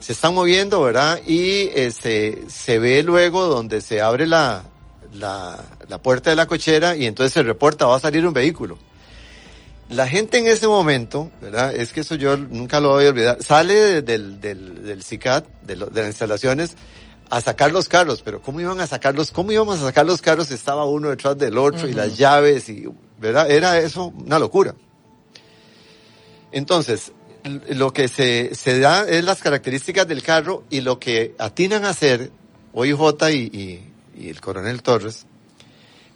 se 0.00 0.12
están 0.12 0.34
moviendo, 0.34 0.80
¿verdad? 0.82 1.20
Y 1.26 1.68
este, 1.74 2.44
se 2.48 2.78
ve 2.78 3.02
luego 3.02 3.46
donde 3.46 3.80
se 3.80 4.00
abre 4.00 4.26
la, 4.26 4.62
la, 5.14 5.58
la 5.88 5.98
puerta 5.98 6.30
de 6.30 6.36
la 6.36 6.46
cochera 6.46 6.96
y 6.96 7.06
entonces 7.06 7.32
se 7.32 7.42
reporta, 7.42 7.86
va 7.86 7.96
a 7.96 8.00
salir 8.00 8.26
un 8.26 8.32
vehículo. 8.32 8.78
La 9.90 10.06
gente 10.06 10.36
en 10.38 10.46
ese 10.46 10.68
momento, 10.68 11.30
¿verdad? 11.40 11.74
Es 11.74 11.92
que 11.92 12.00
eso 12.00 12.14
yo 12.14 12.36
nunca 12.36 12.78
lo 12.78 12.90
voy 12.90 13.06
a 13.06 13.08
olvidar. 13.08 13.42
Sale 13.42 14.02
del, 14.02 14.38
del, 14.40 14.84
del 14.84 15.02
CICAT, 15.02 15.46
de, 15.62 15.76
lo- 15.76 15.86
de 15.86 16.00
las 16.02 16.10
instalaciones, 16.10 16.76
a 17.30 17.40
sacar 17.40 17.72
los 17.72 17.88
carros. 17.88 18.20
Pero 18.22 18.42
¿cómo 18.42 18.60
iban 18.60 18.80
a 18.80 18.86
sacarlos? 18.86 19.30
¿Cómo 19.30 19.50
íbamos 19.50 19.78
a 19.80 19.84
sacar 19.86 20.04
los 20.04 20.20
carros? 20.20 20.48
si 20.48 20.54
Estaba 20.54 20.84
uno 20.84 21.08
detrás 21.08 21.38
del 21.38 21.56
otro 21.56 21.88
y 21.88 21.94
las 21.94 22.18
llaves 22.18 22.68
y, 22.68 22.84
¿verdad? 23.18 23.50
Era 23.50 23.78
eso 23.78 24.12
una 24.14 24.38
locura. 24.38 24.74
Entonces, 26.52 27.12
lo 27.48 27.92
que 27.92 28.08
se, 28.08 28.54
se 28.54 28.78
da 28.78 29.08
es 29.08 29.24
las 29.24 29.40
características 29.42 30.06
del 30.06 30.22
carro 30.22 30.64
y 30.70 30.80
lo 30.80 30.98
que 30.98 31.34
atinan 31.38 31.84
a 31.84 31.90
hacer 31.90 32.30
OIJ 32.72 32.98
y, 33.30 33.34
y, 33.36 33.92
y 34.16 34.28
el 34.28 34.40
coronel 34.40 34.82
Torres 34.82 35.26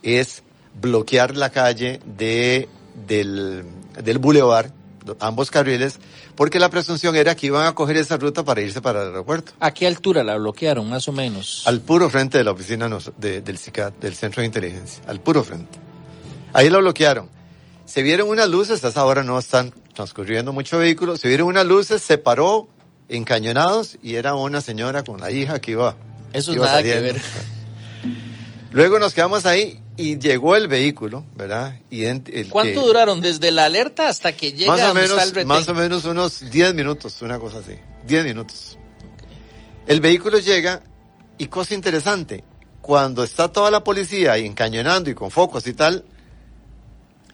es 0.03 0.43
bloquear 0.81 1.37
la 1.37 1.51
calle 1.51 2.01
de, 2.05 2.69
del, 3.07 3.65
del 4.03 4.19
bulevar, 4.19 4.73
ambos 5.21 5.51
carriles, 5.51 5.99
porque 6.35 6.59
la 6.59 6.71
presunción 6.71 7.15
era 7.17 7.35
que 7.35 7.47
iban 7.49 7.67
a 7.67 7.75
coger 7.75 7.97
esa 7.97 8.17
ruta 8.17 8.45
para 8.45 8.61
irse 8.63 8.81
para 8.81 9.03
el 9.03 9.09
aeropuerto. 9.09 9.53
¿A 9.61 9.73
qué 9.73 9.87
altura 9.87 10.23
la 10.25 10.37
bloquearon, 10.37 10.89
más 10.89 11.07
o 11.09 11.13
menos? 11.13 11.63
Al 11.67 11.81
puro 11.81 12.09
frente 12.09 12.39
de 12.39 12.45
la 12.45 12.53
oficina 12.53 12.89
de- 13.19 13.41
del 13.43 13.59
CICAT, 13.59 13.99
del 14.01 14.15
Centro 14.15 14.41
de 14.41 14.47
Inteligencia, 14.47 15.03
al 15.07 15.21
puro 15.21 15.43
frente. 15.45 15.79
Ahí 16.53 16.71
lo 16.71 16.79
bloquearon. 16.79 17.29
Se 17.85 18.03
vieron 18.03 18.29
unas 18.29 18.49
luces, 18.49 18.83
a 18.85 18.89
esa 18.89 19.05
hora 19.05 19.23
no 19.23 19.39
están 19.39 19.73
transcurriendo 19.95 20.53
mucho 20.53 20.79
vehículo, 20.79 21.17
se 21.17 21.29
vieron 21.29 21.49
unas 21.49 21.67
luces, 21.67 22.03
se 22.03 22.19
paró 22.19 22.69
encañonados 23.09 23.99
y 24.03 24.15
era 24.15 24.35
una 24.35 24.61
señora 24.61 25.03
con 25.05 25.21
la 25.21 25.31
hija 25.31 25.61
que 25.61 25.73
iba. 25.73 25.97
Eso 26.33 26.51
es 26.53 26.57
iba 26.57 26.67
nada 26.67 26.83
que 26.83 27.01
ver. 27.01 27.21
Luego 28.73 28.99
nos 28.99 29.13
quedamos 29.13 29.45
ahí 29.45 29.79
y 29.99 30.19
llegó 30.19 30.57
el 30.57 30.67
vehículo, 30.67 31.27
¿verdad? 31.37 31.79
Y 31.91 32.07
en- 32.07 32.25
el 32.33 32.49
¿Cuánto 32.49 32.81
que- 32.81 32.87
duraron 32.87 33.21
desde 33.21 33.51
la 33.51 33.67
alerta 33.67 34.09
hasta 34.09 34.33
que 34.33 34.53
llega 34.53 34.73
más 34.73 34.81
o 34.81 34.87
donde 34.89 35.05
está 35.05 35.23
el 35.25 35.33
menos, 35.35 35.47
más 35.47 35.69
o 35.69 35.75
menos 35.75 36.05
unos 36.07 36.51
10 36.51 36.75
minutos, 36.75 37.21
una 37.21 37.39
cosa 37.39 37.59
así. 37.59 37.75
10 38.07 38.25
minutos. 38.25 38.79
El 39.87 40.01
vehículo 40.01 40.39
llega 40.39 40.83
y 41.37 41.47
cosa 41.49 41.75
interesante, 41.75 42.45
cuando 42.81 43.25
está 43.25 43.53
toda 43.53 43.71
la 43.71 43.85
policía 43.85 44.33
ahí 44.33 44.47
encañonando 44.47 45.11
y 45.11 45.15
con 45.15 45.31
focos 45.31 45.67
y 45.67 45.75
tal, 45.75 46.05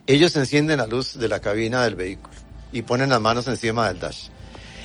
ellos 0.07 0.35
encienden 0.37 0.79
la 0.79 0.87
luz 0.87 1.18
de 1.18 1.29
la 1.29 1.40
cabina 1.40 1.85
del 1.85 1.94
vehículo 1.94 2.35
y 2.73 2.83
ponen 2.83 3.11
las 3.11 3.21
manos 3.21 3.47
encima 3.49 3.89
del 3.89 3.99
dash. 4.01 4.29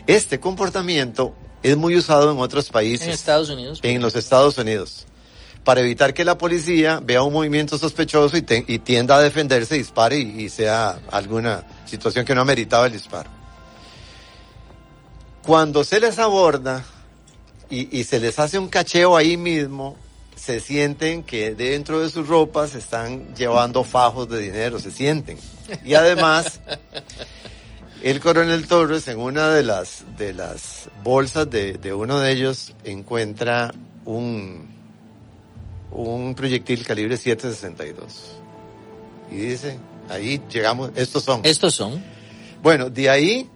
Este 0.08 0.40
comportamiento 0.40 1.34
es 1.62 1.78
muy 1.78 1.96
usado 1.96 2.32
en 2.32 2.38
otros 2.40 2.70
países 2.70 3.08
En 3.08 3.14
Estados 3.14 3.50
Unidos. 3.50 3.80
en 3.84 4.02
los 4.02 4.16
Estados 4.16 4.58
Unidos 4.58 5.06
para 5.64 5.80
evitar 5.80 6.14
que 6.14 6.26
la 6.26 6.38
policía 6.38 7.00
vea 7.02 7.22
un 7.24 7.32
movimiento 7.32 7.78
sospechoso 7.78 8.36
y, 8.36 8.42
te- 8.42 8.66
y 8.68 8.80
tienda 8.80 9.16
a 9.16 9.22
defenderse, 9.22 9.76
dispare 9.76 10.18
y, 10.20 10.42
y 10.42 10.50
sea 10.50 11.00
alguna 11.10 11.64
situación 11.86 12.26
que 12.26 12.36
no 12.36 12.42
ameritaba 12.42 12.88
el 12.88 12.92
disparo. 12.92 13.30
Cuando 15.46 15.84
se 15.84 16.00
les 16.00 16.20
aborda 16.20 16.84
y, 17.70 17.98
y 17.98 18.04
se 18.04 18.20
les 18.20 18.40
hace 18.40 18.60
un 18.60 18.68
cacheo 18.70 19.16
ahí 19.18 19.38
mismo, 19.38 19.96
se 20.36 20.60
sienten 20.60 21.24
que 21.24 21.54
dentro 21.56 22.00
de 22.02 22.10
sus 22.10 22.28
ropas 22.28 22.76
están 22.76 23.34
llevando 23.36 23.84
fajos 23.86 24.28
de 24.30 24.40
dinero, 24.40 24.80
se 24.80 24.92
sienten. 24.92 25.38
Y 25.86 25.94
además, 25.94 26.60
el 28.04 28.20
coronel 28.20 28.68
Torres 28.68 29.08
en 29.08 29.20
una 29.20 29.50
de 29.50 29.64
las, 29.64 30.04
de 30.18 30.34
las 30.34 30.90
bolsas 31.04 31.50
de, 31.50 31.74
de 31.74 31.94
uno 31.94 32.20
de 32.20 32.32
ellos 32.32 32.74
encuentra 32.84 33.74
un, 34.06 34.68
un 35.92 36.36
proyectil 36.36 36.86
calibre 36.86 37.16
7.62. 37.16 37.96
Y 39.32 39.36
dice, 39.38 39.80
ahí 40.10 40.42
llegamos, 40.52 40.92
estos 40.96 41.24
son. 41.24 41.42
Estos 41.44 41.74
son. 41.76 42.04
Bueno, 42.62 42.90
de 42.90 43.10
ahí 43.10 43.50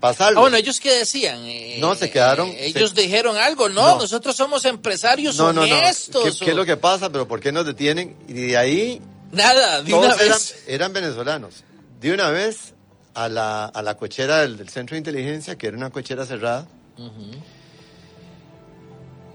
pasarlo. 0.00 0.38
Ah, 0.38 0.42
bueno, 0.42 0.56
¿ellos 0.56 0.80
qué 0.80 0.92
decían? 0.98 1.38
Eh, 1.44 1.78
No, 1.80 1.94
se 1.94 2.10
quedaron- 2.10 2.48
eh, 2.48 2.66
ellos 2.66 2.90
se- 2.94 3.02
dijeron 3.02 3.36
algo, 3.36 3.68
no, 3.68 3.82
No. 3.94 3.98
nosotros 4.00 4.34
somos 4.36 4.64
empresarios 4.64 5.36
no, 5.36 5.52
no, 5.52 5.64
no. 5.66 5.76
honestos. 5.76 6.38
¿Qué, 6.38 6.44
qué 6.46 6.50
es 6.50 6.56
lo 6.56 6.64
que 6.66 6.76
pasa? 6.76 7.10
¿Pero 7.10 7.28
por 7.28 7.38
qué 7.40 7.52
nos 7.52 7.64
detienen? 7.66 8.16
Y 8.28 8.32
de 8.32 8.56
ahí 8.56 9.00
Nada, 9.30 9.80
de 9.82 9.94
una 9.94 10.06
eran, 10.14 10.18
vez. 10.18 10.64
eran 10.66 10.92
venezolanos. 10.92 11.62
De 12.00 12.12
una 12.12 12.30
vez 12.30 12.74
a 13.14 13.28
la, 13.28 13.66
a 13.66 13.82
la 13.82 13.96
cochera 13.96 14.40
del, 14.40 14.56
del 14.56 14.68
centro 14.68 14.94
de 14.94 14.98
inteligencia, 14.98 15.56
que 15.56 15.66
era 15.68 15.76
una 15.76 15.90
cochera 15.90 16.24
cerrada. 16.26 16.66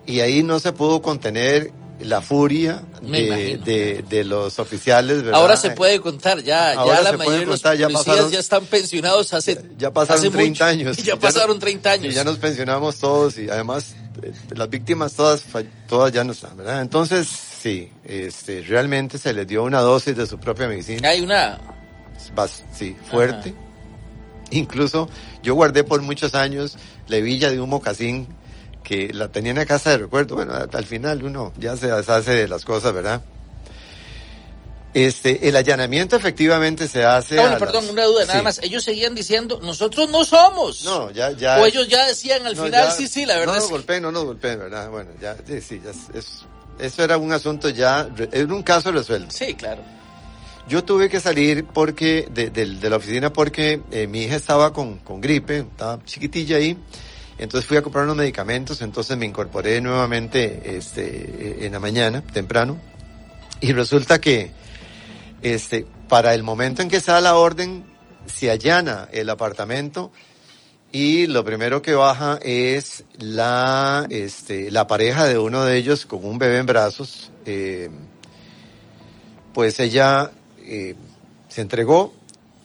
Y 0.05 0.19
ahí 0.21 0.41
no 0.43 0.59
se 0.59 0.71
pudo 0.71 1.01
contener 1.01 1.71
la 1.99 2.21
furia 2.21 2.83
de, 3.01 3.57
de, 3.63 4.03
de 4.07 4.23
los 4.23 4.59
oficiales. 4.59 5.23
¿verdad? 5.23 5.41
Ahora 5.41 5.57
se 5.57 5.71
puede 5.71 5.99
contar, 5.99 6.41
ya, 6.43 6.73
Ahora 6.73 6.97
ya 6.97 7.01
la 7.01 7.09
se 7.11 7.17
mayoría 7.17 7.39
de 7.39 7.45
los 7.47 7.55
contar, 7.61 7.77
ya 7.77 7.87
policías 7.87 8.05
pasaron- 8.15 8.31
ya 8.31 8.39
están 8.39 8.65
pensionados 8.65 9.33
hace 9.33 9.61
Ya 9.77 9.91
pasaron 9.91 10.19
hace 10.21 10.29
30 10.29 10.49
mucho. 10.49 10.65
años. 10.65 10.97
Ya 11.03 11.15
pasaron 11.17 11.59
30 11.59 11.91
años. 11.91 12.13
Y 12.13 12.15
ya 12.15 12.23
nos 12.23 12.37
pensionamos 12.37 12.97
todos 12.97 13.37
y 13.39 13.49
además 13.49 13.95
eh, 14.21 14.31
las 14.55 14.69
víctimas 14.69 15.13
todas, 15.13 15.43
todas 15.89 16.11
ya 16.13 16.23
no 16.23 16.31
están, 16.33 16.55
¿verdad? 16.55 16.81
Entonces, 16.81 17.27
sí, 17.27 17.91
este, 18.05 18.61
realmente 18.61 19.17
se 19.17 19.33
les 19.33 19.47
dio 19.47 19.63
una 19.63 19.81
dosis 19.81 20.15
de 20.15 20.25
su 20.27 20.37
propia 20.39 20.67
medicina. 20.67 21.09
Hay 21.09 21.21
una 21.21 21.59
sí, 22.73 22.95
fuerte. 23.09 23.53
Incluso 24.51 25.09
yo 25.43 25.55
guardé 25.55 25.83
por 25.83 26.01
muchos 26.01 26.33
años 26.35 26.77
la 27.07 27.17
hebilla 27.17 27.49
de 27.51 27.59
un 27.59 27.69
mocasín 27.69 28.27
que 28.83 29.11
la 29.13 29.27
tenía 29.29 29.51
en 29.51 29.57
la 29.57 29.65
casa 29.65 29.89
de 29.91 29.97
recuerdo. 29.97 30.35
Bueno, 30.35 30.53
al 30.53 30.85
final 30.85 31.23
uno 31.23 31.51
ya 31.57 31.75
se 31.75 31.87
deshace 31.91 32.31
de 32.31 32.47
las 32.47 32.63
cosas, 32.63 32.93
¿verdad? 32.93 33.21
Este, 34.93 35.47
el 35.47 35.55
allanamiento 35.55 36.15
efectivamente 36.15 36.87
se 36.87 37.03
hace. 37.05 37.35
Bueno, 37.35 37.57
perdón, 37.59 37.83
las- 37.83 37.91
una 37.93 38.03
duda, 38.05 38.25
nada 38.25 38.39
sí. 38.39 38.43
más. 38.45 38.59
Ellos 38.63 38.83
seguían 38.83 39.13
diciendo, 39.13 39.59
nosotros 39.61 40.09
no 40.09 40.23
somos. 40.23 40.83
No, 40.85 41.11
ya, 41.11 41.31
ya. 41.31 41.59
o 41.59 41.65
ellos 41.65 41.87
ya 41.87 42.07
decían 42.07 42.47
al 42.47 42.55
no, 42.55 42.63
final, 42.63 42.85
ya- 42.85 42.91
sí, 42.91 43.07
sí, 43.07 43.25
la 43.25 43.35
verdad 43.35 43.53
No 43.53 43.57
es 43.57 43.59
nos 43.63 43.67
que- 43.67 43.73
golpeen, 43.73 44.01
no 44.03 44.11
nos 44.11 44.23
golpeen, 44.23 44.57
¿verdad? 44.59 44.89
Bueno, 44.89 45.11
ya, 45.21 45.35
sí, 45.45 45.61
sí, 45.61 45.81
ya 45.83 45.91
es- 46.17 46.45
eso 46.79 47.03
era 47.03 47.17
un 47.17 47.31
asunto 47.31 47.69
ya, 47.69 48.09
era 48.31 48.45
un 48.53 48.63
caso 48.63 48.91
resuelto. 48.91 49.29
Sí, 49.31 49.53
claro. 49.53 49.81
Yo 50.67 50.83
tuve 50.83 51.09
que 51.09 51.19
salir 51.19 51.65
porque 51.65 52.27
de, 52.31 52.49
de- 52.49 52.65
la 52.89 52.97
oficina 52.97 53.31
porque 53.31 53.81
eh, 53.91 54.07
mi 54.07 54.23
hija 54.23 54.35
estaba 54.35 54.73
con, 54.73 54.97
con 54.97 55.21
gripe, 55.21 55.59
estaba 55.59 56.03
chiquitilla 56.03 56.57
ahí, 56.57 56.77
entonces 57.37 57.65
fui 57.67 57.77
a 57.77 57.81
comprar 57.81 58.03
unos 58.03 58.17
medicamentos, 58.17 58.81
entonces 58.81 59.15
me 59.17 59.25
incorporé 59.25 59.79
nuevamente 59.79 60.77
este, 60.77 61.05
eh, 61.05 61.65
en 61.65 61.71
la 61.71 61.79
mañana, 61.79 62.21
temprano, 62.21 62.77
y 63.61 63.71
resulta 63.71 64.19
que 64.19 64.51
este, 65.41 65.85
para 66.09 66.33
el 66.33 66.43
momento 66.43 66.81
en 66.81 66.89
que 66.89 66.99
se 66.99 67.11
da 67.11 67.21
la 67.21 67.35
orden, 67.35 67.85
se 68.25 68.51
allana 68.51 69.07
el 69.13 69.29
apartamento 69.29 70.11
y 70.91 71.27
lo 71.27 71.45
primero 71.45 71.81
que 71.81 71.93
baja 71.93 72.39
es 72.41 73.05
la, 73.19 74.05
este, 74.09 74.69
la 74.69 74.85
pareja 74.87 75.25
de 75.25 75.37
uno 75.37 75.63
de 75.63 75.77
ellos 75.77 76.05
con 76.05 76.25
un 76.25 76.37
bebé 76.37 76.57
en 76.57 76.65
brazos. 76.65 77.31
eh, 77.45 77.89
pues 79.53 79.79
ella 79.79 80.31
eh, 80.67 80.95
se 81.49 81.61
entregó 81.61 82.13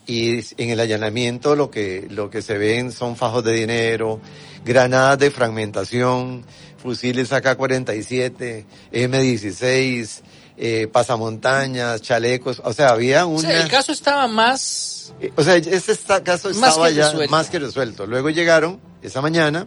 y 0.07 0.41
en 0.61 0.71
el 0.71 0.81
allanamiento 0.81 1.55
lo 1.55 1.71
que, 1.71 2.07
lo 2.11 2.29
que 2.29 2.43
se 2.43 2.59
ven 2.59 2.91
son 2.93 3.17
fajos 3.17 3.45
de 3.45 3.53
dinero, 3.53 4.21
granadas 4.65 5.19
de 5.19 5.31
fragmentación, 5.31 6.45
fusiles 6.83 7.33
AK-47, 7.33 8.65
M16, 8.93 10.21
eh, 10.59 10.89
pasamontañas, 10.93 12.03
chalecos, 12.03 12.61
o 12.65 12.73
sea, 12.73 12.91
había 12.91 13.27
O 13.27 13.31
una... 13.31 13.41
sea, 13.49 13.63
el 13.63 13.69
caso 13.71 13.93
estaba 13.93 14.27
más... 14.29 15.15
Eh, 15.21 15.33
O 15.37 15.43
sea, 15.45 15.57
este 15.57 15.95
caso 16.23 16.51
estaba 16.51 16.89
que 16.89 16.95
ya 16.95 17.07
resuelto. 17.11 17.31
más 17.31 17.49
que 17.51 17.59
resuelto. 17.59 18.07
Luego 18.07 18.31
llegaron 18.31 18.81
esa 19.03 19.21
mañana 19.21 19.67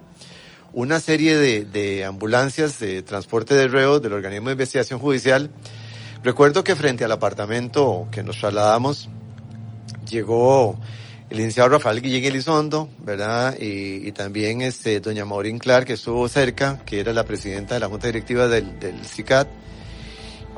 una 0.73 0.99
serie 0.99 1.37
de, 1.37 1.63
de 1.63 2.03
ambulancias 2.03 2.79
de 2.79 3.01
transporte 3.01 3.53
de 3.55 3.67
reos 3.69 4.01
del 4.01 4.11
organismo 4.13 4.49
de 4.49 4.53
investigación 4.53 4.99
judicial. 4.99 5.49
Recuerdo 6.25 6.63
que 6.63 6.75
frente 6.75 7.05
al 7.05 7.11
apartamento 7.11 8.07
que 8.09 8.23
nos 8.23 8.39
trasladamos 8.39 9.09
llegó 10.09 10.75
el 11.29 11.37
licenciado 11.37 11.69
Rafael 11.69 12.01
Guillén 12.01 12.25
Elizondo, 12.25 12.89
¿verdad? 12.97 13.55
Y, 13.59 14.07
y 14.07 14.11
también 14.11 14.63
este, 14.63 14.99
doña 15.01 15.23
Maureen 15.23 15.59
Clark, 15.59 15.85
que 15.85 15.93
estuvo 15.93 16.27
cerca, 16.27 16.79
que 16.83 16.99
era 16.99 17.13
la 17.13 17.25
presidenta 17.25 17.75
de 17.75 17.79
la 17.79 17.89
Junta 17.89 18.07
Directiva 18.07 18.47
del, 18.47 18.79
del 18.79 19.05
CICAT. 19.05 19.47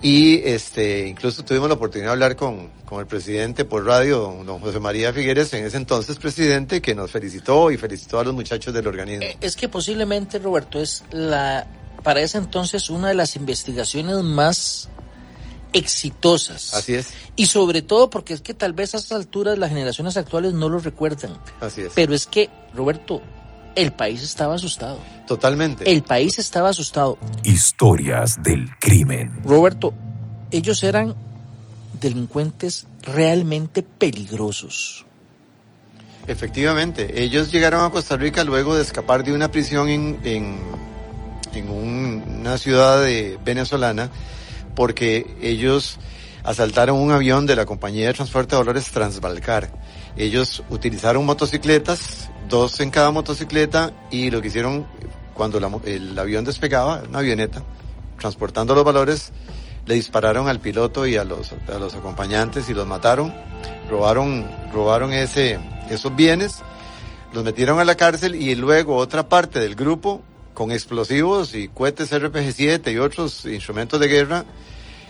Y 0.02 0.38
este, 0.46 1.06
incluso 1.06 1.44
tuvimos 1.44 1.68
la 1.68 1.76
oportunidad 1.76 2.12
de 2.12 2.14
hablar 2.14 2.38
con, 2.38 2.70
con 2.86 3.02
el 3.02 3.06
presidente 3.06 3.66
por 3.66 3.86
radio, 3.86 4.42
don, 4.46 4.60
José 4.62 4.80
María 4.80 5.12
Figueres, 5.12 5.54
en 5.54 5.66
ese 5.66 5.76
entonces 5.76 6.18
presidente, 6.18 6.82
que 6.82 6.96
nos 6.96 7.12
felicitó 7.12 7.72
y 7.72 7.78
felicitó 7.78 8.22
a 8.22 8.24
los 8.24 8.34
muchachos 8.34 8.74
del 8.74 8.88
organismo. 8.88 9.26
Eh, 9.26 9.36
Es 9.42 9.58
que 9.58 9.68
posiblemente, 9.68 10.40
Roberto, 10.40 10.80
es 10.80 11.04
la, 11.12 11.68
para 12.04 12.22
ese 12.22 12.38
entonces 12.38 12.90
una 12.90 13.10
de 13.10 13.16
las 13.16 13.36
investigaciones 13.36 14.24
más 14.24 14.88
exitosas. 15.74 16.74
Así 16.74 16.94
es, 16.96 17.10
Y 17.36 17.46
sobre 17.48 17.82
todo 17.82 18.10
porque 18.10 18.34
es 18.34 18.42
que 18.42 18.54
tal 18.54 18.74
vez 18.74 18.94
a 18.96 18.98
estas 18.98 19.18
alturas 19.20 19.58
las 19.58 19.70
generaciones 19.70 20.18
actuales 20.18 20.54
no 20.54 20.70
lo 20.70 20.80
recuerdan. 20.80 21.38
así 21.62 21.82
es. 21.82 21.92
Pero 21.96 22.14
es 22.14 22.26
que, 22.28 22.50
Roberto, 22.74 23.22
el 23.76 23.92
país 23.94 24.24
estaba 24.24 24.56
asustado. 24.56 25.00
Totalmente. 25.28 25.92
El 25.92 26.04
país 26.04 26.40
estaba 26.40 26.70
asustado. 26.70 27.18
Historias 27.44 28.42
del 28.42 28.70
crimen. 28.80 29.42
Roberto, 29.44 29.94
ellos 30.52 30.82
eran 30.84 31.16
delincuentes 32.00 32.88
realmente 33.04 33.84
peligrosos. 33.84 35.06
Efectivamente, 36.28 37.24
ellos 37.24 37.52
llegaron 37.52 37.86
a 37.86 37.90
Costa 37.90 38.18
Rica 38.18 38.44
luego 38.44 38.76
de 38.76 38.82
escapar 38.82 39.24
de 39.24 39.32
una 39.34 39.50
prisión 39.50 39.88
en, 39.90 40.20
en, 40.24 40.60
en 41.54 41.70
un- 41.70 42.24
una 42.42 42.58
ciudad 42.58 43.02
de 43.02 43.40
venezolana 43.46 44.10
porque 44.78 45.26
ellos 45.42 45.98
asaltaron 46.44 47.00
un 47.00 47.12
avión 47.12 47.48
de 47.48 47.56
la 47.56 47.66
compañía 47.66 48.06
de 48.06 48.14
transporte 48.14 48.56
de 48.56 48.62
valores 48.62 48.92
Transbalcar. 48.92 49.72
Ellos 50.16 50.64
utilizaron 50.70 51.26
motocicletas, 51.26 52.30
dos 52.48 52.80
en 52.80 52.92
cada 52.92 53.10
motocicleta, 53.10 53.92
y 54.12 54.30
lo 54.30 54.40
que 54.40 54.50
hicieron 54.50 54.86
cuando 55.34 55.58
el 55.84 56.20
avión 56.20 56.46
despegaba, 56.46 57.02
una 57.10 57.20
avioneta, 57.20 57.64
transportando 58.20 58.76
los 58.76 58.84
valores, 58.84 59.32
le 59.88 59.96
dispararon 59.96 60.48
al 60.48 60.60
piloto 60.60 61.08
y 61.08 61.18
a 61.18 61.24
los, 61.24 61.54
a 61.54 61.80
los 61.80 61.96
acompañantes 61.96 62.70
y 62.70 62.76
los 62.76 62.86
mataron, 62.86 63.34
robaron, 63.90 64.48
robaron 64.72 65.12
ese, 65.12 65.58
esos 65.90 66.16
bienes, 66.16 66.60
los 67.34 67.44
metieron 67.44 67.80
a 67.80 67.84
la 67.84 67.96
cárcel 67.96 68.36
y 68.36 68.54
luego 68.54 68.96
otra 68.96 69.28
parte 69.28 69.60
del 69.60 69.74
grupo, 69.74 70.22
con 70.58 70.72
explosivos 70.72 71.54
y 71.54 71.68
cohetes 71.68 72.12
RPG-7 72.12 72.92
y 72.92 72.98
otros 72.98 73.46
instrumentos 73.46 74.00
de 74.00 74.08
guerra, 74.08 74.44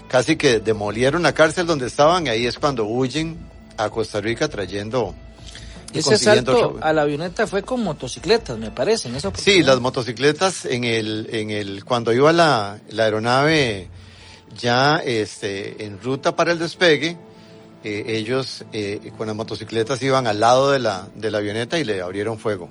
casi 0.10 0.36
que 0.36 0.60
demolieron 0.60 1.24
la 1.24 1.34
cárcel 1.34 1.66
donde 1.66 1.88
estaban 1.88 2.28
y 2.28 2.30
ahí 2.30 2.46
es 2.46 2.60
cuando 2.60 2.84
huyen 2.84 3.38
a 3.78 3.90
Costa 3.90 4.20
Rica 4.20 4.50
trayendo 4.50 5.16
y 5.94 6.00
Ese 6.00 6.16
asalto 6.16 6.52
otro- 6.52 6.80
a 6.82 6.92
la 6.92 7.04
avioneta 7.04 7.48
fue 7.48 7.64
con 7.64 7.82
motocicletas, 7.82 8.58
me 8.58 8.72
parece, 8.72 9.08
en 9.08 9.16
esa 9.16 9.32
Sí, 9.36 9.64
las 9.64 9.80
motocicletas 9.80 10.66
en 10.66 10.84
el, 10.84 11.30
en 11.32 11.50
el, 11.50 11.86
cuando 11.86 12.12
iba 12.12 12.34
la, 12.34 12.82
la 12.90 13.06
aeronave 13.06 13.88
ya 14.60 14.98
este, 14.98 15.86
en 15.86 16.02
ruta 16.02 16.36
para 16.36 16.52
el 16.52 16.60
despegue, 16.60 17.16
eh, 17.86 18.04
ellos 18.06 18.66
eh, 18.74 19.14
con 19.18 19.28
las 19.28 19.36
motocicletas 19.38 20.04
iban 20.04 20.28
al 20.28 20.42
lado 20.42 20.72
de 20.72 20.80
la, 20.80 21.08
de 21.16 21.32
la 21.32 21.38
avioneta 21.38 21.80
y 21.80 21.86
le 21.86 22.02
abrieron 22.02 22.38
fuego. 22.38 22.70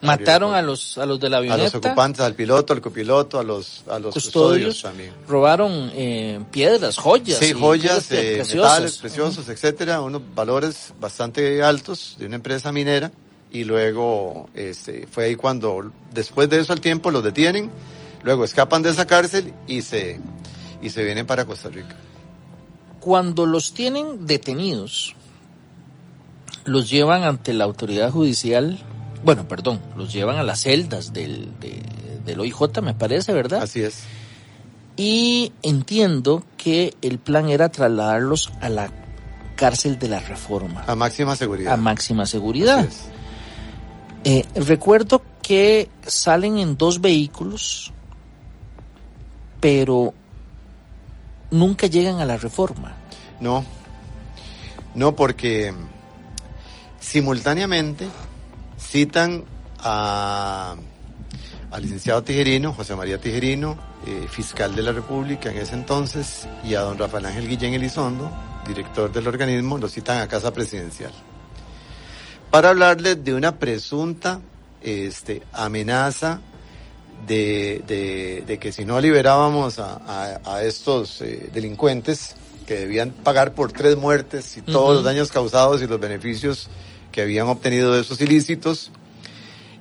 Mataron 0.00 0.54
a 0.54 0.62
los, 0.62 0.96
a 0.96 1.06
los 1.06 1.18
de 1.18 1.28
la 1.28 1.38
fuego. 1.38 1.54
a 1.54 1.56
los 1.56 1.66
avioneta, 1.66 1.88
ocupantes, 1.88 2.20
al 2.20 2.34
piloto, 2.34 2.72
al 2.72 2.80
copiloto, 2.80 3.38
a 3.38 3.42
los, 3.42 3.82
a 3.88 3.98
los 3.98 4.14
custodios, 4.14 4.76
custodios 4.76 4.82
también. 4.82 5.12
robaron 5.26 5.90
eh, 5.94 6.40
piedras, 6.50 6.96
joyas. 6.96 7.38
Sí, 7.38 7.52
joyas, 7.52 7.94
cosas 7.94 8.12
eh, 8.12 8.34
preciosas. 8.36 8.72
metales 8.72 8.98
preciosos, 8.98 9.48
etcétera, 9.48 10.00
unos 10.00 10.22
valores 10.34 10.92
bastante 11.00 11.62
altos 11.62 12.16
de 12.18 12.26
una 12.26 12.36
empresa 12.36 12.70
minera 12.70 13.10
y 13.50 13.64
luego 13.64 14.48
este, 14.54 15.06
fue 15.06 15.24
ahí 15.24 15.36
cuando 15.36 15.90
después 16.12 16.48
de 16.48 16.60
eso 16.60 16.72
al 16.72 16.80
tiempo 16.80 17.10
los 17.10 17.24
detienen, 17.24 17.70
luego 18.22 18.44
escapan 18.44 18.82
de 18.82 18.90
esa 18.90 19.06
cárcel 19.06 19.52
y 19.66 19.82
se 19.82 20.20
y 20.80 20.90
se 20.90 21.04
vienen 21.04 21.26
para 21.26 21.44
Costa 21.44 21.68
Rica. 21.70 21.96
Cuando 23.00 23.46
los 23.46 23.72
tienen 23.72 24.26
detenidos, 24.26 25.14
los 26.64 26.90
llevan 26.90 27.24
ante 27.24 27.52
la 27.54 27.64
autoridad 27.64 28.10
judicial, 28.10 28.78
bueno, 29.24 29.46
perdón, 29.48 29.80
los 29.96 30.12
llevan 30.12 30.36
a 30.36 30.42
las 30.42 30.60
celdas 30.62 31.12
del, 31.12 31.52
de- 31.60 31.82
del 32.24 32.40
OIJ, 32.40 32.80
me 32.82 32.94
parece, 32.94 33.32
¿verdad? 33.32 33.62
Así 33.62 33.82
es. 33.82 34.00
Y 34.96 35.52
entiendo 35.62 36.42
que 36.56 36.94
el 37.02 37.18
plan 37.18 37.48
era 37.48 37.68
trasladarlos 37.68 38.52
a 38.60 38.68
la 38.68 38.90
cárcel 39.56 39.98
de 39.98 40.08
la 40.08 40.20
Reforma, 40.20 40.84
A 40.86 40.94
máxima 40.94 41.36
seguridad. 41.36 41.72
a 41.72 41.76
máxima 41.76 42.26
seguridad. 42.26 42.88
Eh, 44.24 44.44
recuerdo 44.54 45.22
que 45.42 45.88
salen 46.06 46.58
en 46.58 46.76
dos 46.76 47.00
vehículos, 47.00 47.92
pero 49.60 50.12
nunca 51.50 51.86
llegan 51.86 52.20
a 52.20 52.24
la 52.24 52.36
reforma. 52.36 52.94
No, 53.40 53.64
no 54.94 55.14
porque 55.16 55.72
simultáneamente 57.00 58.06
citan 58.90 59.44
a 59.80 60.76
al 61.70 61.82
licenciado 61.82 62.22
Tijerino, 62.22 62.72
José 62.72 62.96
María 62.96 63.20
Tijerino, 63.20 63.76
eh, 64.06 64.26
fiscal 64.30 64.74
de 64.74 64.80
la 64.82 64.92
República 64.92 65.50
en 65.50 65.58
ese 65.58 65.74
entonces, 65.74 66.46
y 66.64 66.74
a 66.74 66.80
don 66.80 66.96
Rafael 66.96 67.26
Ángel 67.26 67.46
Guillén 67.46 67.74
Elizondo, 67.74 68.30
director 68.66 69.12
del 69.12 69.26
organismo, 69.28 69.76
lo 69.76 69.86
citan 69.88 70.22
a 70.22 70.28
Casa 70.28 70.50
Presidencial. 70.54 71.12
Para 72.50 72.70
hablarles 72.70 73.22
de 73.22 73.34
una 73.34 73.58
presunta 73.58 74.40
este, 74.80 75.42
amenaza 75.52 76.40
de, 77.26 77.82
de- 77.86 78.44
de 78.46 78.58
que 78.58 78.72
si 78.72 78.86
no 78.86 78.98
liberábamos 78.98 79.78
a, 79.78 79.96
a- 80.06 80.40
a 80.54 80.62
estos 80.62 81.20
eh, 81.20 81.50
delincuentes 81.52 82.34
que 82.66 82.76
debían 82.80 83.10
pagar 83.10 83.52
por 83.52 83.72
tres 83.72 83.96
muertes 83.98 84.56
y 84.56 84.62
todos 84.62 84.94
los 84.96 85.04
daños 85.04 85.30
causados 85.30 85.82
y 85.82 85.86
los 85.86 86.00
beneficios 86.00 86.68
que 87.12 87.22
habían 87.22 87.46
obtenido 87.48 87.94
de 87.94 88.00
esos 88.02 88.20
ilícitos, 88.20 88.90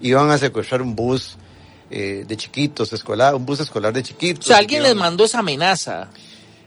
iban 0.02 0.30
a 0.32 0.38
secuestrar 0.38 0.82
un 0.82 0.96
bus 0.96 1.38
eh, 1.90 2.26
de 2.28 2.38
chiquitos, 2.38 2.92
escolar, 2.94 3.36
un 3.36 3.46
bus 3.46 3.60
escolar 3.60 3.94
de 3.94 4.02
O 4.02 4.04
chiquitos. 4.04 4.46
sea, 4.46 4.58
alguien 4.58 4.84
les 4.84 4.96
mandó 4.96 5.26
esa 5.26 5.40
amenaza. 5.40 6.10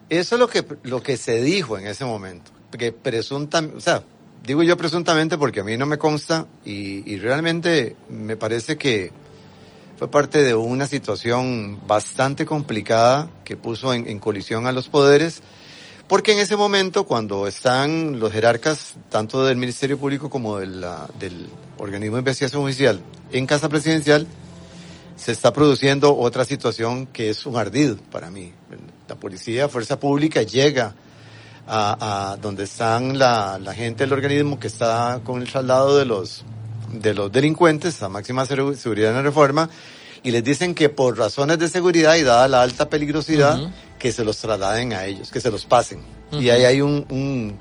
Eso 0.09 0.35
es 0.35 0.39
lo 0.41 0.49
que, 0.49 0.65
lo 0.83 1.03
que 1.03 1.17
se 1.17 1.41
dijo 1.43 1.79
en 1.79 1.87
ese 1.87 2.05
momento. 2.05 2.51
Que 2.77 2.93
presuntamente, 2.93 3.77
o 3.77 3.81
sea, 3.81 4.03
digo 4.45 4.63
yo 4.63 4.77
presuntamente 4.77 5.37
porque 5.39 5.61
a 5.61 5.65
mí 5.65 5.77
no 5.77 5.87
me 5.87 5.99
consta 5.99 6.47
y, 6.65 7.11
y 7.13 7.19
realmente 7.19 7.97
me 8.09 8.37
parece 8.37 8.77
que 8.77 9.13
fue 9.99 10.11
parte 10.11 10.43
de 10.43 10.55
una 10.55 10.87
situación 10.87 11.87
bastante 11.87 12.47
complicada 12.47 13.29
que 13.45 13.57
puso 13.57 13.93
en, 13.93 14.09
en 14.09 14.19
colisión 14.19 14.67
a 14.67 14.73
los 14.73 14.89
poderes. 14.89 15.43
Porque 16.11 16.33
en 16.33 16.41
ese 16.41 16.57
momento, 16.57 17.05
cuando 17.05 17.47
están 17.47 18.19
los 18.19 18.33
jerarcas, 18.33 18.95
tanto 19.11 19.45
del 19.45 19.57
Ministerio 19.57 19.97
Público 19.97 20.29
como 20.29 20.59
del 20.59 20.85
organismo 21.79 22.17
de 22.17 22.21
investigación 22.23 22.63
judicial 22.63 23.01
en 23.31 23.47
Casa 23.47 23.69
Presidencial, 23.69 24.27
se 25.15 25.31
está 25.31 25.53
produciendo 25.53 26.19
otra 26.19 26.45
situación 26.45 27.07
que 27.07 27.31
es 27.31 27.47
un 27.47 27.57
ardid 27.57 27.95
para 28.11 28.29
mí. 28.29 28.53
La 29.09 29.15
policía, 29.15 29.69
fuerza 29.69 30.01
pública 30.01 30.43
llega 30.43 30.97
a, 31.69 32.37
donde 32.43 32.65
están 32.65 33.17
la, 33.17 33.61
gente 33.73 34.03
del 34.03 34.13
organismo 34.13 34.59
que 34.59 34.67
está 34.67 35.21
con 35.23 35.41
el 35.41 35.49
traslado 35.49 35.97
de 35.97 36.07
los, 36.07 36.45
de 36.93 37.15
los 37.15 37.31
delincuentes 37.31 38.03
a 38.03 38.09
máxima 38.09 38.45
segu- 38.47 38.75
seguridad 38.75 39.11
en 39.11 39.17
la 39.19 39.23
reforma 39.23 39.71
y 40.23 40.31
les 40.31 40.45
dicen 40.45 40.75
que 40.75 40.89
por 40.89 41.17
razones 41.17 41.59
de 41.59 41.69
seguridad 41.69 42.17
y 42.17 42.23
dada 42.23 42.49
la 42.49 42.63
alta 42.63 42.89
peligrosidad, 42.89 43.59
que 43.99 44.13
se 44.13 44.25
los 44.25 44.39
trasladen 44.39 44.93
a 44.93 45.05
ellos, 45.05 45.31
que 45.31 45.41
se 45.41 45.51
los 45.51 45.65
pasen. 45.67 46.01
Y 46.33 46.51
ahí 46.51 46.65
hay 46.65 46.81
un, 46.81 47.07
un, 47.11 47.59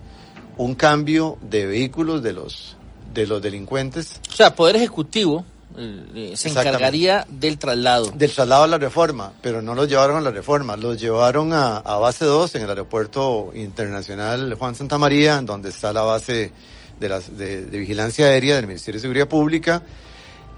un 0.58 0.76
cambio 0.76 1.38
de 1.42 1.66
vehículos 1.66 2.22
de 2.22 2.34
los, 2.34 2.78
de 3.14 3.26
los 3.26 3.42
delincuentes 3.42 4.20
O 4.32 4.36
sea, 4.36 4.54
Poder 4.56 4.76
Ejecutivo 4.76 5.44
eh, 5.78 6.06
eh, 6.16 6.34
se 6.36 6.50
encargaría 6.50 7.26
del 7.30 7.58
traslado. 7.58 8.12
del 8.14 8.32
traslado 8.32 8.64
a 8.64 8.68
la 8.68 8.78
reforma, 8.78 9.34
pero 9.42 9.62
no 9.62 9.74
los 9.74 9.88
llevaron 9.88 10.18
a 10.18 10.22
la 10.22 10.32
reforma, 10.32 10.76
los 10.76 11.00
llevaron 11.00 11.54
a, 11.54 11.78
a 11.78 11.98
base 11.98 12.26
2 12.26 12.56
en 12.56 12.64
el 12.64 12.70
aeropuerto 12.70 13.52
internacional 13.56 14.54
Juan 14.56 14.76
Santa 14.76 14.98
María, 14.98 15.42
donde 15.42 15.70
está 15.70 15.94
la 15.94 16.02
base 16.02 16.52
de, 17.00 17.10
las, 17.10 17.38
de, 17.38 17.66
de 17.66 17.78
vigilancia 17.78 18.26
aérea 18.26 18.56
del 18.56 18.68
Ministerio 18.68 18.98
de 18.98 19.02
Seguridad 19.02 19.28
Pública, 19.28 19.82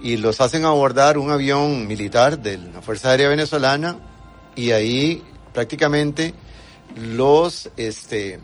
y 0.02 0.18
los 0.18 0.42
hacen 0.42 0.66
abordar 0.66 1.18
un 1.18 1.32
avión 1.32 1.88
militar 1.88 2.40
de 2.40 2.58
la 2.58 2.82
Fuerza 2.82 3.12
Aérea 3.12 3.30
Venezolana, 3.30 3.98
y 4.56 4.72
ahí 4.72 5.24
prácticamente 5.54 6.34
los, 6.96 7.70
este, 7.78 8.40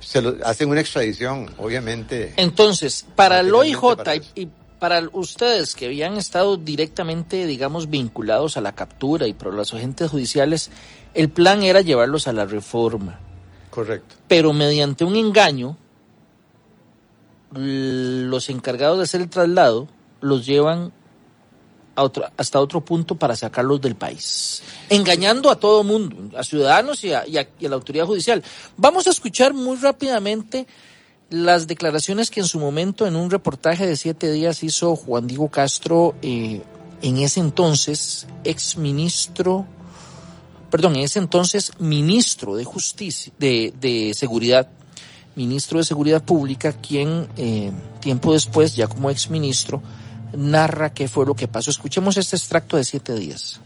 se 0.00 0.22
lo, 0.22 0.36
hacen 0.44 0.68
una 0.68 0.80
extradición, 0.80 1.50
obviamente. 1.58 2.34
Entonces, 2.36 3.06
para 3.14 3.40
el 3.40 3.54
OIJ 3.54 3.96
para 3.96 4.16
y, 4.16 4.48
para 4.78 5.02
ustedes 5.12 5.74
que 5.74 5.86
habían 5.86 6.16
estado 6.16 6.56
directamente, 6.56 7.46
digamos, 7.46 7.90
vinculados 7.90 8.56
a 8.56 8.60
la 8.60 8.74
captura 8.74 9.26
y 9.26 9.34
por 9.34 9.54
los 9.54 9.72
agentes 9.74 10.10
judiciales, 10.10 10.70
el 11.14 11.28
plan 11.28 11.62
era 11.62 11.82
llevarlos 11.82 12.26
a 12.26 12.32
la 12.32 12.46
reforma. 12.46 13.20
Correcto. 13.70 14.16
Pero 14.26 14.52
mediante 14.52 15.04
un 15.04 15.16
engaño, 15.16 15.76
los 17.52 18.48
encargados 18.48 18.98
de 18.98 19.04
hacer 19.04 19.20
el 19.20 19.28
traslado 19.28 19.88
los 20.20 20.46
llevan 20.46 20.92
a 21.96 22.10
hasta 22.36 22.60
otro 22.60 22.80
punto 22.82 23.14
para 23.16 23.36
sacarlos 23.36 23.80
del 23.80 23.94
país, 23.94 24.62
engañando 24.88 25.50
a 25.50 25.56
todo 25.56 25.84
mundo, 25.84 26.36
a 26.38 26.42
ciudadanos 26.42 27.04
y 27.04 27.12
a, 27.12 27.26
y 27.26 27.36
a- 27.36 27.48
la 27.60 27.74
autoridad 27.74 28.06
judicial. 28.06 28.42
Vamos 28.76 29.06
a 29.06 29.10
escuchar 29.10 29.52
muy 29.54 29.76
rápidamente 29.76 30.66
las 31.30 31.66
declaraciones 31.66 32.30
que 32.30 32.40
en 32.40 32.46
su 32.46 32.58
momento 32.58 33.06
en 33.06 33.16
un 33.16 33.30
reportaje 33.30 33.86
de 33.86 33.96
siete 33.96 34.32
días 34.32 34.62
hizo 34.62 34.96
Juan 34.96 35.26
Diego 35.26 35.48
Castro, 35.48 36.14
eh, 36.22 36.62
en 37.02 37.18
ese 37.18 37.40
entonces 37.40 38.26
ex 38.44 38.76
ministro, 38.76 39.66
perdón, 40.70 40.96
en 40.96 41.02
ese 41.02 41.18
entonces 41.18 41.72
ministro 41.78 42.56
de 42.56 42.64
Justicia, 42.64 43.32
de, 43.38 44.12
Seguridad, 44.16 44.68
ministro 45.36 45.78
de 45.78 45.84
Seguridad 45.84 46.22
Pública, 46.22 46.72
quien 46.72 47.28
eh, 47.36 47.70
tiempo 48.00 48.32
después, 48.32 48.74
ya 48.74 48.86
como 48.86 49.10
ex 49.10 49.30
ministro, 49.30 49.82
narra 50.32 50.92
qué 50.92 51.08
fue 51.08 51.26
lo 51.26 51.34
que 51.34 51.48
pasó. 51.48 51.70
Escuchemos 51.70 52.16
este 52.16 52.36
extracto 52.36 52.76
de 52.76 52.84
siete 52.84 53.14
días. 53.14 53.60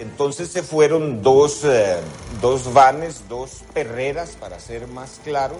Entonces 0.00 0.48
se 0.48 0.62
fueron 0.62 1.22
dos, 1.22 1.64
eh, 1.64 1.96
dos 2.40 2.72
vanes, 2.72 3.22
dos 3.28 3.60
perreras, 3.72 4.30
para 4.40 4.58
ser 4.58 4.88
más 4.88 5.20
claro, 5.22 5.56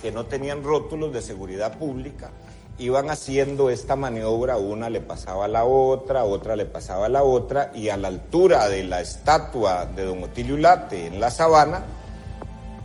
que 0.00 0.12
no 0.12 0.26
tenían 0.26 0.62
rótulos 0.62 1.12
de 1.12 1.22
seguridad 1.22 1.78
pública 1.78 2.30
iban 2.78 3.10
haciendo 3.10 3.70
esta 3.70 3.96
maniobra, 3.96 4.56
una 4.56 4.90
le 4.90 5.00
pasaba 5.00 5.44
a 5.44 5.48
la 5.48 5.64
otra, 5.64 6.24
otra 6.24 6.56
le 6.56 6.66
pasaba 6.66 7.06
a 7.06 7.08
la 7.08 7.22
otra, 7.22 7.70
y 7.74 7.88
a 7.88 7.96
la 7.96 8.08
altura 8.08 8.68
de 8.68 8.84
la 8.84 9.00
estatua 9.00 9.86
de 9.86 10.04
Don 10.04 10.22
Otilio 10.24 10.56
Ulate 10.56 11.06
en 11.06 11.20
la 11.20 11.30
sabana, 11.30 11.84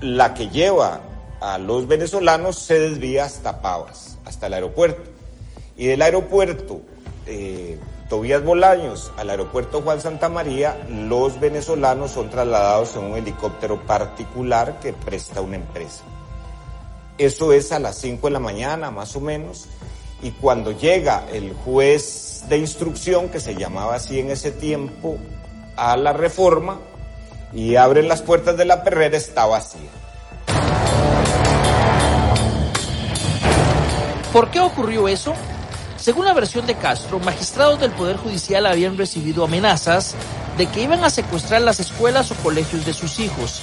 la 0.02 0.34
que 0.34 0.50
lleva 0.50 1.02
a 1.42 1.58
los 1.58 1.88
venezolanos 1.88 2.58
se 2.60 2.80
desvía 2.80 3.26
hasta 3.26 3.62
Pavas, 3.62 4.18
hasta 4.26 4.48
el 4.48 4.54
aeropuerto. 4.54 5.19
Y 5.80 5.88
del 5.88 6.02
aeropuerto 6.02 6.82
eh, 7.26 7.80
Tobías 8.10 8.44
Bolaños 8.44 9.14
al 9.16 9.30
aeropuerto 9.30 9.82
Juan 9.82 10.02
Santa 10.02 10.28
María, 10.28 10.78
los 10.90 11.40
venezolanos 11.40 12.12
son 12.12 12.30
trasladados 12.30 12.98
en 12.98 13.04
un 13.04 13.18
helicóptero 13.18 13.80
particular 13.86 14.82
que 14.82 14.92
presta 14.92 15.40
una 15.40 15.56
empresa. 15.56 16.04
Eso 17.18 17.54
es 17.54 17.72
a 17.72 17.80
las 17.80 17.98
5 17.98 18.28
de 18.28 18.32
la 18.34 18.40
mañana, 18.40 18.92
más 18.92 19.16
o 19.16 19.22
menos, 19.22 19.68
y 20.22 20.32
cuando 20.32 20.74
llega 20.74 21.26
el 21.32 21.54
juez 21.54 22.44
de 22.50 22.58
instrucción, 22.58 23.30
que 23.30 23.40
se 23.40 23.56
llamaba 23.56 23.96
así 23.96 24.20
en 24.20 24.32
ese 24.32 24.52
tiempo, 24.52 25.18
a 25.78 25.96
la 25.96 26.12
reforma 26.12 26.80
y 27.54 27.78
abren 27.78 28.10
las 28.10 28.22
puertas 28.22 28.58
de 28.58 28.66
la 28.66 28.84
perrera, 28.84 29.16
está 29.16 29.46
vacía. 29.46 29.90
¿Por 34.34 34.52
qué 34.52 34.60
ocurrió 34.60 35.08
eso? 35.08 35.34
Según 36.02 36.26
la 36.26 36.34
versión 36.34 36.66
de 36.66 36.76
Castro, 36.76 37.20
magistrados 37.20 37.80
del 37.80 37.92
Poder 37.92 38.16
Judicial 38.16 38.66
habían 38.66 38.98
recibido 38.98 39.44
amenazas 39.44 40.16
de 40.58 40.66
que 40.68 40.82
iban 40.82 41.04
a 41.04 41.10
secuestrar 41.10 41.62
las 41.62 41.82
escuelas 41.82 42.32
o 42.32 42.36
colegios 42.36 42.86
de 42.86 42.94
sus 42.94 43.20
hijos 43.20 43.62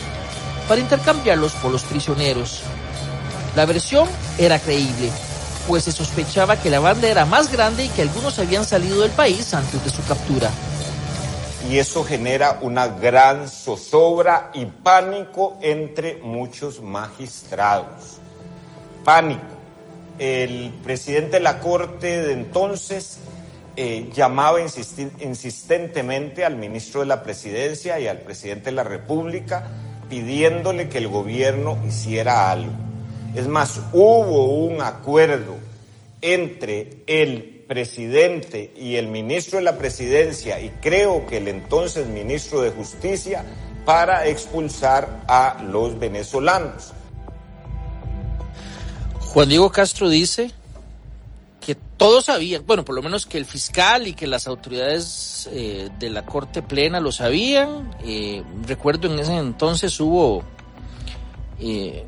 para 0.68 0.80
intercambiarlos 0.80 1.52
por 1.54 1.72
los 1.72 1.84
prisioneros. 1.84 2.62
La 3.54 3.64
versión 3.64 4.06
era 4.36 4.58
creíble, 4.58 5.10
pues 5.66 5.84
se 5.84 5.92
sospechaba 5.92 6.60
que 6.60 6.68
la 6.68 6.78
banda 6.80 7.08
era 7.08 7.24
más 7.24 7.50
grande 7.50 7.86
y 7.86 7.88
que 7.88 8.02
algunos 8.02 8.38
habían 8.38 8.66
salido 8.66 9.00
del 9.00 9.12
país 9.12 9.54
antes 9.54 9.82
de 9.82 9.90
su 9.90 10.04
captura. 10.04 10.50
Y 11.70 11.78
eso 11.78 12.04
genera 12.04 12.58
una 12.60 12.86
gran 12.86 13.48
zozobra 13.48 14.50
y 14.52 14.66
pánico 14.66 15.56
entre 15.62 16.16
muchos 16.18 16.82
magistrados. 16.82 18.18
Pánico. 19.04 19.55
El 20.18 20.72
presidente 20.82 21.32
de 21.32 21.40
la 21.40 21.58
Corte 21.60 22.22
de 22.22 22.32
entonces 22.32 23.18
eh, 23.76 24.10
llamaba 24.14 24.60
insistentemente 24.60 26.44
al 26.44 26.56
ministro 26.56 27.00
de 27.00 27.06
la 27.06 27.22
Presidencia 27.22 28.00
y 28.00 28.08
al 28.08 28.20
presidente 28.20 28.66
de 28.66 28.72
la 28.72 28.84
República 28.84 29.68
pidiéndole 30.08 30.88
que 30.88 30.98
el 30.98 31.08
gobierno 31.08 31.78
hiciera 31.86 32.50
algo. 32.50 32.72
Es 33.34 33.48
más, 33.48 33.80
hubo 33.92 34.64
un 34.64 34.80
acuerdo 34.80 35.56
entre 36.22 37.02
el 37.06 37.64
presidente 37.68 38.72
y 38.76 38.96
el 38.96 39.08
ministro 39.08 39.58
de 39.58 39.64
la 39.64 39.76
presidencia 39.76 40.60
y 40.60 40.70
creo 40.80 41.26
que 41.26 41.38
el 41.38 41.48
entonces 41.48 42.06
ministro 42.06 42.62
de 42.62 42.70
Justicia 42.70 43.44
para 43.84 44.26
expulsar 44.26 45.24
a 45.28 45.62
los 45.70 45.98
venezolanos. 45.98 46.92
Juan 49.36 49.50
Diego 49.50 49.70
Castro 49.70 50.08
dice 50.08 50.50
que 51.60 51.74
todos 51.74 52.24
sabían, 52.24 52.64
bueno, 52.66 52.86
por 52.86 52.94
lo 52.94 53.02
menos 53.02 53.26
que 53.26 53.36
el 53.36 53.44
fiscal 53.44 54.06
y 54.06 54.14
que 54.14 54.26
las 54.26 54.46
autoridades 54.46 55.46
eh, 55.52 55.90
de 55.98 56.08
la 56.08 56.24
Corte 56.24 56.62
Plena 56.62 57.00
lo 57.00 57.12
sabían. 57.12 57.94
Eh, 58.02 58.42
recuerdo 58.66 59.12
en 59.12 59.18
ese 59.18 59.36
entonces 59.36 60.00
hubo 60.00 60.42
eh, 61.60 62.06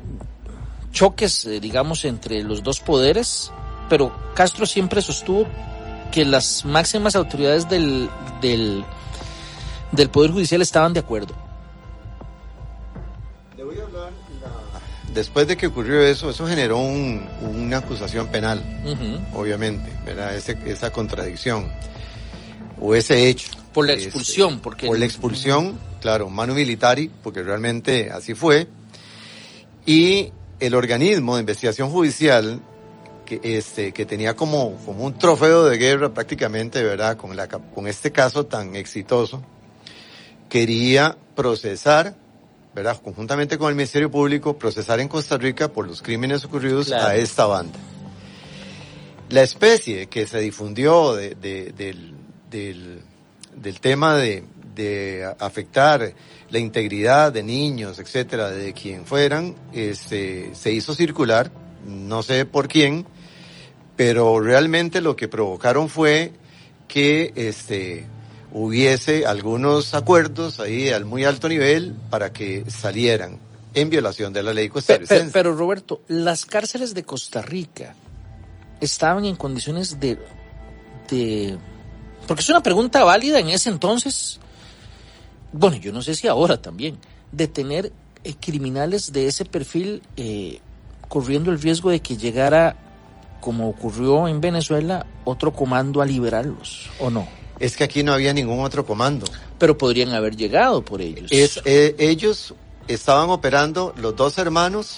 choques, 0.91 1.47
digamos, 1.61 2.03
entre 2.03 2.41
los 2.41 2.63
dos 2.63 2.79
poderes, 2.79 3.51
pero 3.89 4.11
Castro 4.33 4.65
siempre 4.65 4.99
sostuvo 5.03 5.45
que 6.11 6.25
las 6.25 6.65
máximas 6.65 7.15
autoridades 7.15 7.69
del, 7.69 8.09
del 8.41 10.09
Poder 10.09 10.31
Judicial 10.31 10.63
estaban 10.63 10.93
de 10.93 11.01
acuerdo. 11.01 11.48
Después 15.19 15.47
de 15.47 15.57
que 15.57 15.67
ocurrió 15.67 15.99
eso, 16.01 16.29
eso 16.29 16.47
generó 16.47 16.77
un, 16.77 17.27
una 17.41 17.79
acusación 17.79 18.27
penal, 18.27 18.63
obviamente, 19.33 19.91
¿verdad? 20.05 20.33
Ese- 20.33 20.57
esa 20.65 20.91
contradicción 20.93 21.67
o 22.79 22.95
ese 22.95 23.27
hecho. 23.27 23.51
Por 23.73 23.85
la 23.85 23.93
Este, 23.93 24.05
expulsión, 24.05 24.61
porque... 24.61 24.87
por 24.87 24.97
la 24.97 25.03
expulsión, 25.05 25.77
claro, 25.99 26.29
manu 26.29 26.53
militari, 26.55 27.11
porque 27.21 27.43
realmente 27.43 28.09
así 28.11 28.33
fue. 28.33 28.67
Y 29.85 30.31
el 30.61 30.73
organismo 30.73 31.35
de 31.35 31.41
investigación 31.41 31.89
judicial, 31.89 32.61
que, 33.25 33.41
este, 33.43 33.91
que 33.91 34.05
tenía 34.05 34.37
como, 34.37 34.77
como 34.85 35.03
un 35.05 35.17
trofeo 35.17 35.65
de 35.65 35.77
guerra 35.77 36.13
prácticamente, 36.13 36.81
¿verdad? 36.81 37.17
Con, 37.17 37.35
la, 37.35 37.49
con 37.49 37.87
este 37.87 38.13
caso 38.13 38.45
tan 38.45 38.73
exitoso, 38.77 39.43
quería 40.47 41.17
procesar, 41.35 42.15
¿verdad? 42.73 43.01
Conjuntamente 43.03 43.57
con 43.57 43.69
el 43.69 43.75
Ministerio 43.75 44.09
Público, 44.11 44.57
procesar 44.57 44.99
en 44.99 45.07
Costa 45.07 45.37
Rica 45.37 45.67
por 45.69 45.87
los 45.87 46.01
crímenes 46.01 46.43
ocurridos 46.45 46.87
Claro. 46.87 47.07
a 47.07 47.15
esta 47.15 47.45
banda. 47.45 47.77
La 49.29 49.41
especie 49.43 50.07
que 50.07 50.25
se 50.25 50.39
difundió 50.39 51.13
de- 51.15 51.35
de- 51.35 51.71
del, 51.71 52.13
del, 52.49 53.01
del 53.55 53.79
tema 53.79 54.15
de, 54.15 54.43
de 54.75 55.31
afectar 55.39 56.13
la 56.49 56.57
integridad 56.59 57.31
de 57.31 57.43
niños, 57.43 57.99
etcétera, 57.99 58.49
de 58.49 58.73
quien 58.73 59.05
fueran, 59.05 59.55
este, 59.71 60.55
se 60.55 60.71
hizo 60.71 60.95
circular, 60.95 61.51
no 61.85 62.23
sé 62.23 62.45
por 62.45 62.67
quién, 62.67 63.05
pero 63.95 64.39
realmente 64.39 64.99
lo 65.01 65.15
que 65.15 65.27
provocaron 65.27 65.89
fue 65.89 66.31
que 66.87 67.31
este, 67.35 68.05
hubiese 68.51 69.25
algunos 69.25 69.93
acuerdos 69.93 70.59
ahí 70.59 70.89
al 70.89 71.05
muy 71.05 71.23
alto 71.25 71.47
nivel 71.49 71.95
para 72.09 72.31
que 72.33 72.69
salieran 72.69 73.39
en 73.73 73.89
violación 73.89 74.33
de 74.33 74.43
la 74.43 74.53
ley 74.53 74.69
costarricense. 74.69 75.31
pero 75.31 75.55
Roberto, 75.55 76.01
las 76.07 76.45
cárceles 76.45 76.93
de 76.93 77.03
Costa 77.03 77.41
Rica 77.41 77.95
estaban 78.81 79.25
en 79.25 79.35
condiciones 79.35 79.99
de, 79.99 80.17
de... 81.09 81.57
Porque 82.27 82.41
es 82.41 82.49
una 82.49 82.63
pregunta 82.63 83.03
válida 83.03 83.39
en 83.39 83.49
ese 83.49 83.69
entonces. 83.69 84.39
Bueno, 85.51 85.77
yo 85.77 85.91
no 85.91 86.01
sé 86.01 86.15
si 86.15 86.27
ahora 86.27 86.61
también. 86.61 86.97
De 87.31 87.47
tener 87.47 87.91
eh, 88.23 88.33
criminales 88.39 89.13
de 89.13 89.27
ese 89.27 89.45
perfil 89.45 90.01
eh, 90.17 90.59
corriendo 91.07 91.51
el 91.51 91.61
riesgo 91.61 91.89
de 91.91 92.01
que 92.01 92.17
llegara, 92.17 92.75
como 93.41 93.69
ocurrió 93.69 94.27
en 94.27 94.41
Venezuela, 94.41 95.05
otro 95.25 95.53
comando 95.53 96.01
a 96.01 96.05
liberarlos, 96.05 96.89
¿o 96.99 97.09
no? 97.09 97.27
Es 97.59 97.75
que 97.75 97.83
aquí 97.83 98.03
no 98.03 98.13
había 98.13 98.33
ningún 98.33 98.63
otro 98.63 98.85
comando. 98.85 99.25
Pero 99.57 99.77
podrían 99.77 100.09
haber 100.13 100.35
llegado 100.35 100.83
por 100.83 101.01
ellos. 101.01 101.31
Es, 101.31 101.59
eh, 101.65 101.95
ellos 101.99 102.53
estaban 102.87 103.29
operando 103.29 103.93
los 103.97 104.15
dos 104.15 104.37
hermanos, 104.37 104.95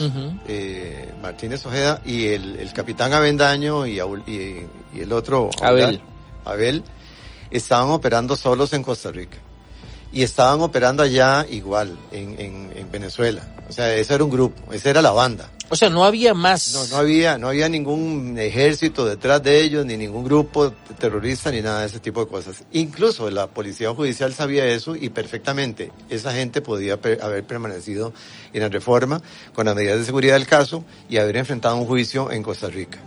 eh, 0.47 1.11
Martínez 1.21 1.65
Ojeda 1.65 2.01
y 2.05 2.27
el, 2.27 2.55
el 2.57 2.71
capitán 2.73 3.13
Avendaño 3.13 3.85
y- 3.87 3.99
y 4.27 4.99
el 4.99 5.11
otro 5.11 5.49
Abel. 5.61 6.01
Abel, 6.45 6.83
estaban 7.49 7.89
operando 7.89 8.35
solos 8.35 8.71
en 8.73 8.83
Costa 8.83 9.11
Rica. 9.11 9.37
Y 10.13 10.23
estaban 10.23 10.59
operando 10.61 11.03
allá 11.03 11.45
igual, 11.49 11.97
en, 12.11 12.39
en, 12.39 12.71
en 12.75 12.91
Venezuela. 12.91 13.47
O 13.69 13.73
sea, 13.73 13.95
ese 13.95 14.13
era 14.13 14.23
un 14.25 14.29
grupo, 14.29 14.73
esa 14.73 14.89
era 14.89 15.01
la 15.01 15.11
banda. 15.11 15.49
O 15.69 15.75
sea, 15.77 15.89
no 15.89 16.03
había 16.03 16.33
más. 16.33 16.73
No, 16.73 16.85
no 16.87 16.97
había, 16.97 17.37
no 17.37 17.47
había 17.47 17.69
ningún 17.69 18.37
ejército 18.37 19.05
detrás 19.05 19.41
de 19.41 19.61
ellos, 19.61 19.85
ni 19.85 19.95
ningún 19.95 20.25
grupo 20.25 20.73
terrorista, 20.99 21.49
ni 21.49 21.61
nada 21.61 21.79
de 21.79 21.87
ese 21.87 22.01
tipo 22.01 22.25
de 22.25 22.29
cosas. 22.29 22.65
Incluso 22.73 23.29
la 23.29 23.47
policía 23.47 23.93
judicial 23.93 24.33
sabía 24.33 24.65
eso 24.65 24.97
y 24.97 25.07
perfectamente 25.07 25.93
esa 26.09 26.33
gente 26.33 26.59
podía 26.61 26.99
per- 26.99 27.21
haber 27.23 27.45
permanecido 27.45 28.11
en 28.51 28.63
la 28.63 28.67
reforma 28.67 29.21
con 29.55 29.65
las 29.67 29.75
medidas 29.75 29.99
de 29.99 30.03
seguridad 30.03 30.33
del 30.33 30.45
caso 30.45 30.83
y 31.09 31.15
haber 31.15 31.37
enfrentado 31.37 31.77
un 31.77 31.85
juicio 31.85 32.29
en 32.31 32.43
Costa 32.43 32.67
Rica. 32.67 32.99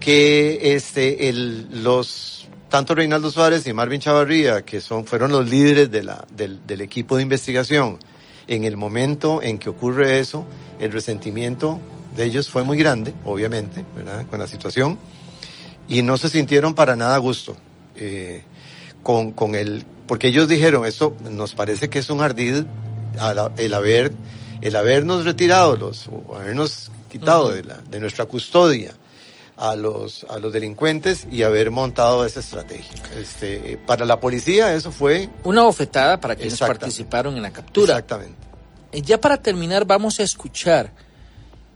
Que 0.00 0.74
este, 0.74 1.28
el, 1.28 1.82
los, 1.82 2.43
tanto 2.74 2.96
Reinaldo 2.96 3.30
Suárez 3.30 3.68
y 3.68 3.72
Marvin 3.72 4.00
Chavarría, 4.00 4.64
que 4.64 4.80
son, 4.80 5.06
fueron 5.06 5.30
los 5.30 5.48
líderes 5.48 5.92
de 5.92 6.02
la, 6.02 6.26
del, 6.32 6.66
del 6.66 6.80
equipo 6.80 7.14
de 7.14 7.22
investigación, 7.22 8.00
en 8.48 8.64
el 8.64 8.76
momento 8.76 9.40
en 9.40 9.60
que 9.60 9.68
ocurre 9.68 10.18
eso, 10.18 10.44
el 10.80 10.90
resentimiento 10.90 11.78
de 12.16 12.24
ellos 12.24 12.50
fue 12.50 12.64
muy 12.64 12.76
grande, 12.76 13.14
obviamente, 13.24 13.84
¿verdad? 13.94 14.26
Con 14.26 14.40
la 14.40 14.48
situación, 14.48 14.98
y 15.86 16.02
no 16.02 16.18
se 16.18 16.28
sintieron 16.28 16.74
para 16.74 16.96
nada 16.96 17.14
a 17.14 17.18
gusto 17.18 17.56
eh, 17.94 18.42
con, 19.04 19.30
con 19.30 19.54
el, 19.54 19.84
porque 20.08 20.26
ellos 20.26 20.48
dijeron, 20.48 20.84
esto 20.84 21.16
nos 21.30 21.54
parece 21.54 21.88
que 21.88 22.00
es 22.00 22.10
un 22.10 22.22
ardid 22.22 22.64
el 23.56 23.74
haber, 23.74 24.12
el 24.62 24.74
habernos 24.74 25.24
retirado 25.24 25.76
los, 25.76 26.08
o 26.08 26.34
habernos 26.34 26.90
quitado 27.08 27.52
de, 27.52 27.62
la, 27.62 27.76
de 27.88 28.00
nuestra 28.00 28.24
custodia 28.24 28.94
a 29.56 29.76
los, 29.76 30.24
a 30.28 30.38
los 30.38 30.52
delincuentes 30.52 31.26
y 31.30 31.42
haber 31.42 31.70
montado 31.70 32.24
esa 32.24 32.40
estrategia. 32.40 33.00
Este, 33.16 33.78
para 33.86 34.04
la 34.04 34.18
policía 34.20 34.74
eso 34.74 34.90
fue 34.90 35.28
Una 35.44 35.62
bofetada 35.62 36.20
para 36.20 36.34
quienes 36.36 36.58
participaron 36.58 37.36
en 37.36 37.42
la 37.42 37.52
captura. 37.52 37.92
exactamente. 37.94 38.36
Eh, 38.92 39.02
Ya 39.02 39.20
para 39.20 39.40
terminar, 39.40 39.84
vamos 39.84 40.18
a 40.20 40.22
escuchar 40.24 40.92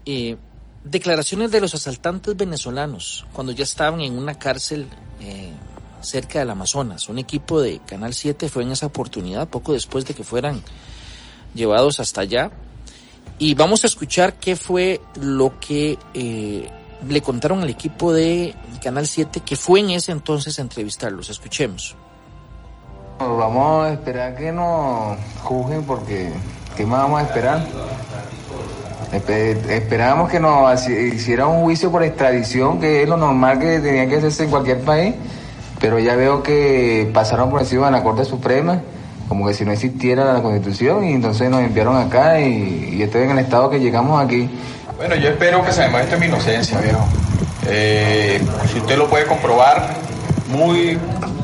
eh, 0.07 0.37
declaraciones 0.85 1.51
de 1.51 1.61
los 1.61 1.75
asaltantes 1.75 2.37
venezolanos 2.37 3.27
cuando 3.33 3.53
ya 3.53 3.65
estaban 3.65 4.01
en 4.01 4.19
una 4.19 4.39
cárcel 4.39 4.87
eh, 5.21 5.51
cerca 6.01 6.41
del 6.41 6.51
Amazonas. 6.51 7.09
Un 7.09 7.19
equipo 7.19 7.61
de 7.61 7.81
Canal 7.81 8.15
7 8.15 8.49
fue 8.49 8.63
en 8.65 8.73
esa 8.73 8.87
oportunidad 8.87 9.49
poco 9.49 9.73
después 9.73 10.05
de 10.05 10.15
que 10.15 10.25
fueran 10.25 10.63
llevados 11.55 12.01
hasta 12.01 12.23
allá. 12.23 12.51
Y 13.41 13.55
vamos 13.55 13.85
a 13.85 13.87
escuchar 13.87 14.35
qué 14.35 14.57
fue 14.57 15.01
lo 15.21 15.61
que 15.61 15.97
eh, 16.15 16.69
le 17.07 17.21
contaron 17.23 17.63
al 17.63 17.71
equipo 17.71 18.13
de 18.13 18.55
Canal 18.83 19.07
7 19.07 19.41
que 19.41 19.57
fue 19.57 19.81
en 19.81 19.91
ese 19.91 20.13
entonces 20.13 20.59
a 20.59 20.63
entrevistarlos. 20.63 21.31
Escuchemos. 21.31 21.97
Vamos 23.19 23.87
a 23.87 23.93
esperar 23.93 24.37
que 24.37 24.53
nos 24.53 25.19
juzguen 25.43 25.83
porque 25.85 26.33
¿qué 26.77 26.87
más 26.87 27.03
vamos 27.03 27.21
a 27.21 27.25
esperar? 27.25 27.67
Esperábamos 29.13 30.31
que 30.31 30.39
nos 30.39 30.89
hiciera 30.89 31.47
un 31.47 31.63
juicio 31.63 31.91
por 31.91 32.05
extradición, 32.05 32.79
que 32.79 33.03
es 33.03 33.09
lo 33.09 33.17
normal 33.17 33.59
que 33.59 33.81
tenía 33.81 34.07
que 34.07 34.17
hacerse 34.17 34.45
en 34.45 34.51
cualquier 34.51 34.83
país, 34.83 35.15
pero 35.81 35.99
ya 35.99 36.15
veo 36.15 36.43
que 36.43 37.11
pasaron 37.13 37.51
por 37.51 37.61
encima 37.61 37.87
de 37.87 37.93
la 37.93 38.03
Corte 38.03 38.25
Suprema, 38.25 38.81
como 39.27 39.47
que 39.47 39.55
si 39.55 39.65
no 39.65 39.73
existiera 39.73 40.33
la 40.33 40.43
Constitución, 40.43 41.05
y 41.05 41.13
entonces 41.13 41.51
nos 41.51 41.63
enviaron 41.63 41.97
acá 41.97 42.39
y, 42.41 43.01
estoy 43.03 43.23
en 43.23 43.31
el 43.31 43.39
estado 43.39 43.71
que 43.71 43.81
llegamos 43.81 44.23
aquí. 44.23 44.49
Bueno, 44.99 45.15
yo 45.15 45.29
espero 45.29 45.65
que 45.65 45.71
se 45.71 45.83
demuestre 45.83 46.19
mi 46.19 46.27
inocencia, 46.27 46.81
viejo. 46.81 47.07
Eh, 47.69 48.45
si 48.67 48.81
usted 48.81 48.99
lo 48.99 49.07
puede 49.07 49.27
comprobar 49.27 49.91
muy 50.49 50.99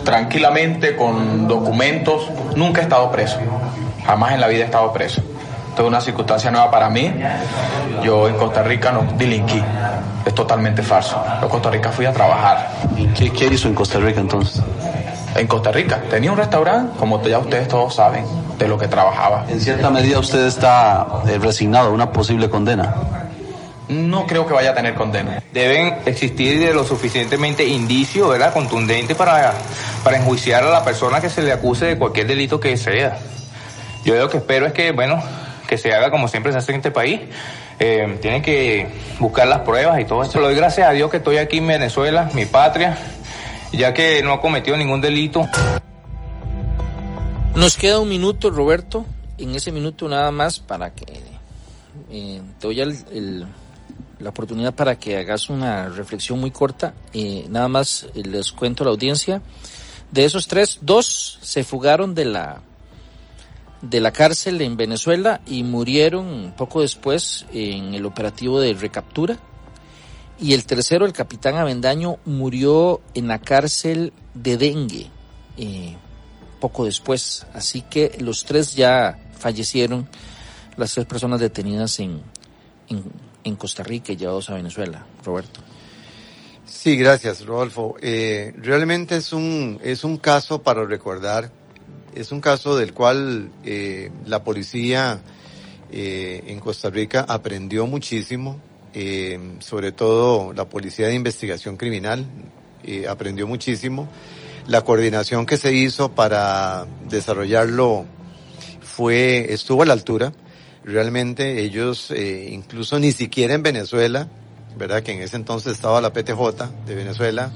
tranquilamente 0.04 0.96
con 0.96 1.46
documentos, 1.46 2.28
nunca 2.56 2.80
he 2.80 2.82
estado 2.82 3.12
preso. 3.12 3.38
Jamás 4.04 4.32
en 4.32 4.40
la 4.40 4.48
vida 4.48 4.62
he 4.62 4.64
estado 4.64 4.92
preso. 4.92 5.22
Esto 5.68 5.82
es 5.82 5.88
una 5.88 6.00
circunstancia 6.00 6.50
nueva 6.50 6.68
para 6.68 6.90
mí. 6.90 7.14
Yo 8.02 8.28
en 8.28 8.34
Costa 8.34 8.64
Rica 8.64 8.90
no 8.90 9.06
delinquí. 9.16 9.62
Es 10.26 10.34
totalmente 10.34 10.82
falso. 10.82 11.24
Yo 11.38 11.44
en 11.44 11.48
Costa 11.48 11.70
Rica 11.70 11.92
fui 11.92 12.06
a 12.06 12.12
trabajar. 12.12 12.72
¿Qué, 13.16 13.30
qué 13.30 13.46
hizo 13.46 13.68
en 13.68 13.74
Costa 13.74 14.00
Rica 14.00 14.18
entonces? 14.20 14.60
En 15.36 15.46
Costa 15.46 15.70
Rica 15.70 16.02
tenía 16.10 16.32
un 16.32 16.38
restaurante, 16.38 16.98
como 16.98 17.22
ya 17.22 17.38
ustedes 17.38 17.68
todos 17.68 17.94
saben, 17.94 18.24
de 18.58 18.66
lo 18.66 18.76
que 18.76 18.88
trabajaba. 18.88 19.44
En 19.48 19.60
cierta 19.60 19.90
medida 19.90 20.18
usted 20.18 20.44
está 20.44 21.06
eh, 21.28 21.38
resignado 21.38 21.90
a 21.90 21.92
una 21.92 22.10
posible 22.10 22.50
condena. 22.50 22.92
No 23.88 24.26
creo 24.26 24.46
que 24.46 24.54
vaya 24.54 24.70
a 24.70 24.74
tener 24.74 24.94
condena. 24.94 25.42
Deben 25.52 25.98
existir 26.06 26.58
de 26.58 26.72
lo 26.72 26.84
suficientemente 26.84 27.64
indicios, 27.64 28.28
¿verdad? 28.30 28.52
Contundentes 28.52 29.16
para, 29.16 29.52
para 30.02 30.16
enjuiciar 30.16 30.64
a 30.64 30.70
la 30.70 30.84
persona 30.84 31.20
que 31.20 31.28
se 31.28 31.42
le 31.42 31.52
acuse 31.52 31.86
de 31.86 31.98
cualquier 31.98 32.26
delito 32.26 32.58
que 32.58 32.76
sea. 32.76 33.18
Yo 34.04 34.14
lo 34.16 34.28
que 34.28 34.38
espero 34.38 34.66
es 34.66 34.72
que, 34.72 34.92
bueno, 34.92 35.22
que 35.66 35.76
se 35.76 35.92
haga 35.92 36.10
como 36.10 36.28
siempre 36.28 36.52
se 36.52 36.58
hace 36.58 36.72
en 36.72 36.76
este 36.76 36.90
país. 36.90 37.20
Eh, 37.78 38.18
tienen 38.22 38.40
que 38.40 38.86
buscar 39.18 39.48
las 39.48 39.60
pruebas 39.60 40.00
y 40.00 40.04
todo 40.04 40.22
eso. 40.22 40.38
Le 40.38 40.46
doy 40.46 40.54
gracias 40.54 40.88
a 40.88 40.92
Dios 40.92 41.10
que 41.10 41.18
estoy 41.18 41.38
aquí 41.38 41.58
en 41.58 41.66
Venezuela, 41.66 42.30
mi 42.34 42.46
patria, 42.46 42.96
ya 43.72 43.92
que 43.92 44.22
no 44.22 44.32
ha 44.32 44.40
cometido 44.40 44.76
ningún 44.76 45.00
delito. 45.00 45.46
Nos 47.54 47.76
queda 47.76 48.00
un 48.00 48.08
minuto, 48.08 48.50
Roberto. 48.50 49.04
En 49.38 49.54
ese 49.54 49.72
minuto 49.72 50.08
nada 50.08 50.30
más 50.30 50.60
para 50.60 50.94
que 50.94 51.06
eh, 52.10 52.40
te 52.58 52.66
doy 52.66 52.80
la 54.18 54.30
oportunidad 54.30 54.74
para 54.74 54.98
que 54.98 55.16
hagas 55.18 55.50
una 55.50 55.88
reflexión 55.88 56.40
muy 56.40 56.50
corta. 56.50 56.94
Eh, 57.12 57.46
nada 57.48 57.68
más 57.68 58.06
les 58.14 58.52
cuento 58.52 58.82
a 58.82 58.86
la 58.86 58.90
audiencia. 58.92 59.42
De 60.10 60.24
esos 60.24 60.46
tres, 60.46 60.78
dos 60.82 61.38
se 61.42 61.64
fugaron 61.64 62.14
de 62.14 62.24
la 62.24 62.62
de 63.82 64.00
la 64.00 64.12
cárcel 64.12 64.62
en 64.62 64.76
Venezuela 64.76 65.42
y 65.46 65.62
murieron 65.62 66.54
poco 66.56 66.80
después 66.80 67.44
en 67.52 67.94
el 67.94 68.06
operativo 68.06 68.60
de 68.60 68.72
recaptura. 68.72 69.38
Y 70.40 70.54
el 70.54 70.64
tercero, 70.64 71.06
el 71.06 71.12
capitán 71.12 71.56
Avendaño, 71.56 72.18
murió 72.24 73.02
en 73.14 73.28
la 73.28 73.40
cárcel 73.40 74.12
de 74.32 74.56
dengue 74.56 75.10
eh, 75.56 75.96
poco 76.60 76.86
después. 76.86 77.46
Así 77.52 77.82
que 77.82 78.16
los 78.20 78.44
tres 78.44 78.74
ya 78.74 79.18
fallecieron, 79.38 80.08
las 80.76 80.94
tres 80.94 81.06
personas 81.06 81.40
detenidas 81.40 82.00
en, 82.00 82.20
en, 82.88 83.04
Costa 83.56 83.82
Rica 83.82 84.12
y 84.12 84.16
llevados 84.16 84.50
a 84.50 84.54
Venezuela. 84.54 85.04
Roberto. 85.24 85.60
Sí, 86.66 86.96
gracias, 86.96 87.44
Rodolfo. 87.46 87.96
Eh, 88.00 88.54
realmente 88.58 89.16
es 89.16 89.32
un, 89.32 89.78
es 89.82 90.02
un 90.02 90.16
caso 90.16 90.62
para 90.62 90.84
recordar 90.84 91.50
es 92.14 92.30
un 92.30 92.40
caso 92.40 92.76
del 92.76 92.92
cual 92.92 93.50
eh, 93.64 94.10
la 94.26 94.44
policía 94.44 95.20
eh, 95.90 96.44
en 96.46 96.60
Costa 96.60 96.88
Rica 96.88 97.24
aprendió 97.28 97.86
muchísimo, 97.86 98.60
sobre 99.58 99.90
todo 99.90 100.52
la 100.52 100.68
policía 100.68 101.08
de 101.08 101.14
investigación 101.14 101.76
criminal 101.76 102.24
aprendió 103.08 103.48
muchísimo. 103.48 104.08
La 104.68 104.82
coordinación 104.82 105.46
que 105.46 105.56
se 105.56 105.72
hizo 105.72 106.12
para 106.12 106.86
desarrollarlo 107.08 108.04
fue 108.80 109.52
estuvo 109.52 109.82
a 109.82 109.86
la 109.86 109.94
altura. 109.94 110.32
Realmente 110.84 111.62
ellos, 111.62 112.10
incluso 112.10 112.98
ni 112.98 113.12
siquiera 113.12 113.54
en 113.54 113.62
Venezuela, 113.62 114.28
verdad 114.76 115.02
que 115.02 115.12
en 115.12 115.22
ese 115.22 115.36
entonces 115.36 115.72
estaba 115.72 116.00
la 116.00 116.12
PTJ 116.12 116.86
de 116.86 116.94
Venezuela, 116.94 117.50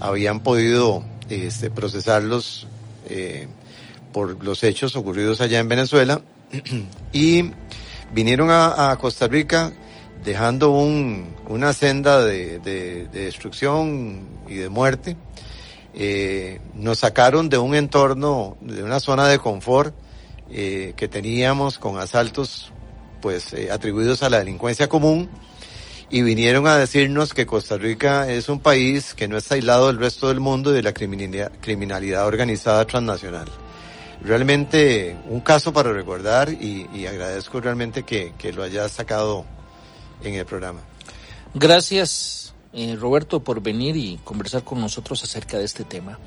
habían 0.00 0.40
podido 0.40 1.04
este, 1.28 1.70
procesarlos 1.70 2.66
eh, 3.08 3.48
por 4.12 4.42
los 4.44 4.62
hechos 4.64 4.96
ocurridos 4.96 5.40
allá 5.40 5.58
en 5.58 5.68
Venezuela 5.68 6.20
y 7.12 7.50
vinieron 8.12 8.48
a, 8.50 8.96
Costa 9.00 9.26
Rica 9.28 9.72
dejando 10.24 10.70
un, 10.70 11.34
una 11.48 11.72
senda 11.72 12.24
de, 12.24 12.58
destrucción 13.12 14.26
y 14.48 14.54
de 14.54 14.68
muerte. 14.68 15.16
Eh, 15.94 16.60
nos 16.74 17.00
sacaron 17.00 17.48
de 17.48 17.58
un 17.58 17.74
entorno, 17.74 18.56
de 18.60 18.82
una 18.82 19.00
zona 19.00 19.28
de 19.28 19.38
confort 19.38 19.94
eh, 20.50 20.94
que 20.96 21.08
teníamos 21.08 21.78
con 21.78 21.98
asaltos 21.98 22.72
pues 23.20 23.52
eh, 23.52 23.70
atribuidos 23.70 24.22
a 24.22 24.30
la 24.30 24.38
delincuencia 24.38 24.88
común 24.88 25.28
y 26.10 26.22
vinieron 26.22 26.66
a 26.66 26.76
decirnos 26.76 27.34
que 27.34 27.46
Costa 27.46 27.78
Rica 27.78 28.30
es 28.30 28.48
un 28.48 28.60
país 28.60 29.14
que 29.14 29.28
no 29.28 29.36
está 29.36 29.54
aislado 29.54 29.86
del 29.86 29.98
resto 29.98 30.28
del 30.28 30.40
mundo 30.40 30.72
y 30.72 30.74
de 30.74 30.82
la 30.82 30.92
criminalidad 30.92 32.26
organizada 32.26 32.84
transnacional 32.86 33.48
realmente 34.24 35.16
un 35.28 35.40
caso 35.40 35.72
para 35.72 35.92
recordar 35.92 36.50
y, 36.50 37.06
agradezco 37.06 37.60
realmente 37.60 38.04
que, 38.04 38.32
lo 38.54 38.62
hayas 38.62 38.92
sacado 38.92 39.44
en 40.22 40.34
el 40.34 40.46
programa. 40.46 40.80
Gracias, 41.54 42.54
eh, 42.72 42.96
Roberto, 42.98 43.40
por 43.40 43.60
venir 43.60 43.96
y 43.96 44.18
conversar 44.24 44.62
con 44.62 44.80
nosotros 44.80 45.22
acerca 45.22 45.58
de 45.58 45.64
este 45.64 45.84
tema. 45.84 46.18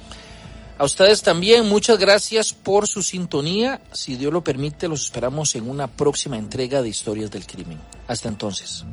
A 0.77 0.83
ustedes 0.83 1.21
también, 1.21 1.67
muchas 1.69 1.97
gracias 1.97 2.51
por 2.51 2.87
su 2.87 3.01
sintonía. 3.01 3.79
Si 3.93 4.15
Dios 4.15 4.33
lo 4.33 4.43
permite, 4.43 4.89
los 4.89 5.05
esperamos 5.05 5.55
en 5.55 5.69
una 5.69 5.87
próxima 5.87 6.37
entrega 6.37 6.81
de 6.81 6.89
Historias 6.89 7.31
del 7.31 7.45
Crimen. 7.45 7.79
Hasta 8.07 8.27
entonces. 8.27 8.83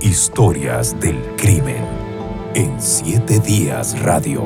Historias 0.00 0.98
del 1.00 1.20
Crimen 1.36 1.84
en 2.54 2.80
Siete 2.80 3.38
Días 3.40 3.98
Radio. 4.00 4.42